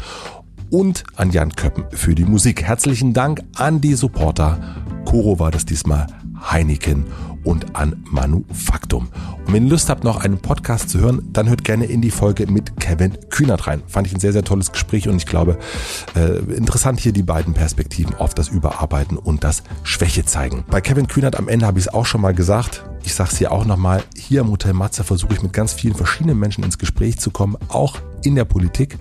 [0.72, 2.64] und an Jan Köppen für die Musik.
[2.64, 4.58] Herzlichen Dank an die Supporter.
[5.06, 6.08] Koro war das diesmal,
[6.52, 7.06] Heineken
[7.44, 9.10] und an Manufaktum.
[9.46, 12.12] Und wenn ihr Lust habt, noch einen Podcast zu hören, dann hört gerne in die
[12.12, 13.82] Folge mit Kevin Kühnert rein.
[13.88, 15.58] Fand ich ein sehr, sehr tolles Gespräch und ich glaube,
[16.16, 20.66] äh, interessant hier die beiden Perspektiven auf das Überarbeiten und das Schwäche zeigen.
[20.70, 22.84] Bei Kevin Kühnert am Ende habe ich es auch schon mal gesagt.
[23.04, 24.04] Ich sage es hier auch nochmal.
[24.16, 27.58] Hier im Hotel Matze versuche ich mit ganz vielen verschiedenen Menschen ins Gespräch zu kommen,
[27.70, 28.98] auch in der Politik.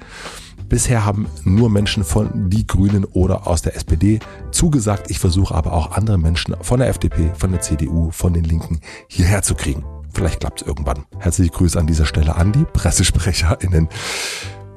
[0.69, 4.21] Bisher haben nur Menschen von die Grünen oder aus der SPD
[4.51, 5.11] zugesagt.
[5.11, 8.81] Ich versuche aber auch andere Menschen von der FDP, von der CDU, von den Linken
[9.09, 9.85] hierher zu kriegen.
[10.13, 11.05] Vielleicht klappt es irgendwann.
[11.19, 13.89] Herzliche Grüße an dieser Stelle an die PressesprecherInnen.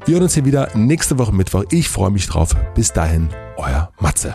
[0.05, 1.65] Wir hören uns hier wieder nächste Woche Mittwoch.
[1.71, 2.55] Ich freue mich drauf.
[2.73, 4.33] Bis dahin, euer Matze.